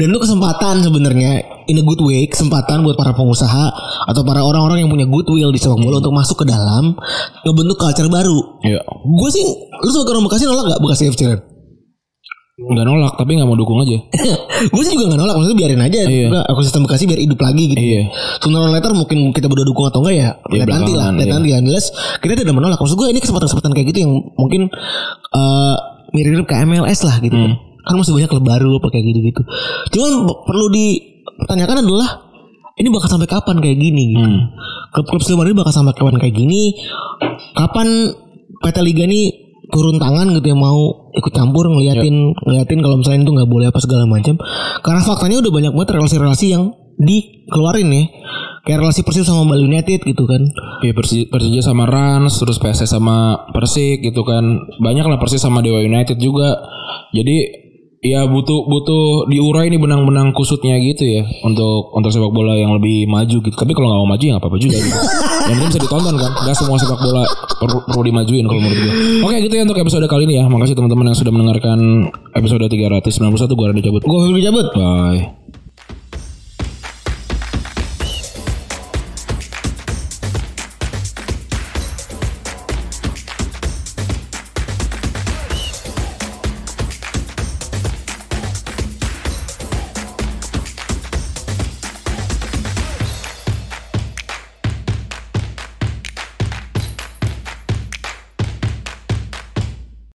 Dan 0.00 0.06
itu 0.14 0.20
kesempatan 0.22 0.80
sebenarnya 0.80 1.57
in 1.68 1.76
a 1.76 1.84
good 1.84 2.00
way, 2.00 2.24
kesempatan 2.24 2.80
buat 2.80 2.96
para 2.96 3.12
pengusaha 3.12 3.64
atau 4.08 4.22
para 4.24 4.40
orang-orang 4.40 4.82
yang 4.82 4.90
punya 4.90 5.04
goodwill 5.04 5.52
di 5.52 5.60
sepak 5.60 5.76
bola 5.76 6.00
untuk 6.00 6.10
masuk 6.10 6.40
ke 6.40 6.46
dalam 6.48 6.96
ngebentuk 7.44 7.76
culture 7.76 8.08
baru. 8.08 8.38
Iya. 8.64 8.80
Gue 9.04 9.30
sih, 9.30 9.44
lu 9.84 9.90
sebagai 9.92 10.16
orang 10.16 10.24
Bekasi 10.26 10.44
nolak 10.44 10.64
gak 10.66 10.80
Bekasi 10.80 11.04
FC? 11.12 11.22
Nggak 12.58 12.90
nolak 12.90 13.14
tapi 13.14 13.38
nggak 13.38 13.46
mau 13.46 13.54
dukung 13.54 13.78
aja. 13.78 13.94
gue 14.74 14.82
sih 14.82 14.98
juga 14.98 15.14
gak 15.14 15.20
nolak, 15.22 15.38
maksudnya 15.38 15.58
biarin 15.62 15.78
aja. 15.78 16.00
Iya. 16.10 16.26
Udah, 16.26 16.42
ekosistem 16.50 16.82
Bekasi 16.82 17.04
biar 17.06 17.20
hidup 17.22 17.38
lagi 17.38 17.62
gitu. 17.70 17.78
Iya. 17.78 18.02
Sooner 18.42 18.58
or 18.58 18.70
later 18.74 18.90
mungkin 18.98 19.30
kita 19.30 19.46
berdua 19.46 19.62
dukung 19.62 19.86
atau 19.86 20.02
enggak 20.02 20.16
ya 20.18 20.28
Iya, 20.50 20.64
lihat 20.64 20.68
nanti 20.72 20.92
lah 20.96 21.08
lihat 21.14 21.28
iya. 21.30 21.34
nanti 21.38 21.48
lah 21.54 21.60
jelas 21.62 21.84
kita 22.18 22.34
tidak 22.34 22.54
menolak 22.56 22.80
maksud 22.82 22.98
gue 22.98 23.06
ini 23.12 23.20
kesempatan-kesempatan 23.22 23.70
kayak 23.78 23.86
gitu 23.94 23.98
yang 24.02 24.12
mungkin 24.34 24.66
eh 25.30 25.76
mirip-mirip 26.10 26.48
kayak 26.48 26.66
MLS 26.66 27.04
lah 27.06 27.20
gitu 27.20 27.36
kan 27.36 27.52
Hmm. 27.54 27.94
kan 27.94 28.04
masih 28.04 28.12
banyak 28.12 28.28
klub 28.28 28.44
baru 28.44 28.70
apa 28.76 28.88
kayak 28.92 29.04
gitu-gitu 29.06 29.42
cuman 29.92 30.10
perlu 30.44 30.66
dipertanyakan 31.38 31.86
adalah 31.86 32.10
ini 32.74 32.88
bakal 32.90 33.06
sampai 33.06 33.30
kapan 33.30 33.62
kayak 33.62 33.78
gini? 33.78 34.04
Gitu 34.10 34.26
Hmm. 34.26 34.42
klub-klub 34.90 35.22
siluman 35.22 35.46
ini 35.46 35.54
bakal 35.54 35.70
sampai 35.70 35.94
kapan 35.94 36.18
kayak 36.18 36.34
gini? 36.34 36.74
Kapan 37.54 38.10
PT 38.58 38.76
Liga 38.82 39.06
ini 39.06 39.30
turun 39.68 40.00
tangan 40.00 40.32
gitu 40.34 40.48
ya 40.48 40.56
mau 40.56 41.12
ikut 41.12 41.28
campur 41.30 41.68
ngeliatin 41.68 42.32
ngeliatin 42.34 42.80
kalau 42.80 42.96
misalnya 42.98 43.28
itu 43.28 43.32
nggak 43.36 43.50
boleh 43.50 43.66
apa 43.70 43.78
segala 43.78 44.04
macam. 44.10 44.34
Karena 44.82 45.00
faktanya 45.04 45.38
udah 45.38 45.52
banyak 45.54 45.72
banget 45.76 45.90
relasi-relasi 45.94 46.46
yang 46.50 46.74
dikeluarin 46.98 47.88
ya. 47.94 48.04
Kayak 48.66 48.78
relasi 48.84 49.00
Persib 49.06 49.24
sama 49.24 49.46
Bali 49.46 49.64
United 49.64 50.02
gitu 50.02 50.24
kan. 50.26 50.42
Iya 50.82 50.92
Persija, 50.92 51.30
Persija 51.30 51.60
sama 51.62 51.86
Rans 51.86 52.34
terus 52.36 52.58
PSS 52.58 52.90
sama 52.90 53.48
Persik 53.54 54.02
gitu 54.02 54.26
kan. 54.26 54.44
Banyak 54.82 55.06
lah 55.06 55.18
Persis 55.20 55.40
sama 55.40 55.62
Dewa 55.62 55.78
United 55.80 56.18
juga. 56.18 56.58
Jadi 57.14 57.67
ya 57.98 58.22
butuh 58.30 58.70
butuh 58.70 59.26
diurai 59.26 59.66
nih 59.74 59.80
benang-benang 59.82 60.30
kusutnya 60.30 60.78
gitu 60.78 61.02
ya 61.02 61.26
untuk 61.42 61.90
untuk 61.90 62.14
sepak 62.14 62.30
bola 62.30 62.54
yang 62.54 62.78
lebih 62.78 63.10
maju 63.10 63.36
gitu. 63.42 63.56
Tapi 63.58 63.74
kalau 63.74 63.90
nggak 63.90 64.00
mau 64.02 64.08
maju 64.14 64.22
ya 64.22 64.30
nggak 64.38 64.42
apa-apa 64.42 64.58
juga 64.62 64.76
gitu. 64.78 64.98
Yang 65.48 65.56
penting 65.58 65.70
bisa 65.74 65.80
ditonton 65.82 66.14
kan. 66.14 66.32
Nggak 66.46 66.56
semua 66.56 66.76
sepak 66.78 67.00
bola 67.02 67.22
perlu, 67.58 67.78
perlu 67.90 68.02
dimajuin 68.06 68.44
kalau 68.46 68.60
menurut 68.62 68.78
gue 68.78 68.92
oke 69.26 69.36
gitu 69.42 69.54
ya 69.58 69.62
untuk 69.66 69.78
episode 69.82 70.06
kali 70.06 70.22
ini 70.30 70.34
ya. 70.38 70.44
Makasih 70.46 70.74
teman-teman 70.78 71.10
yang 71.10 71.18
sudah 71.18 71.32
mendengarkan 71.34 71.78
episode 72.38 72.62
391 72.62 73.58
gue 73.58 73.66
Randy 73.66 73.82
cabut. 73.82 74.02
Gue 74.06 74.18
Febri 74.22 74.42
cabut. 74.46 74.66
Bye 74.78 75.57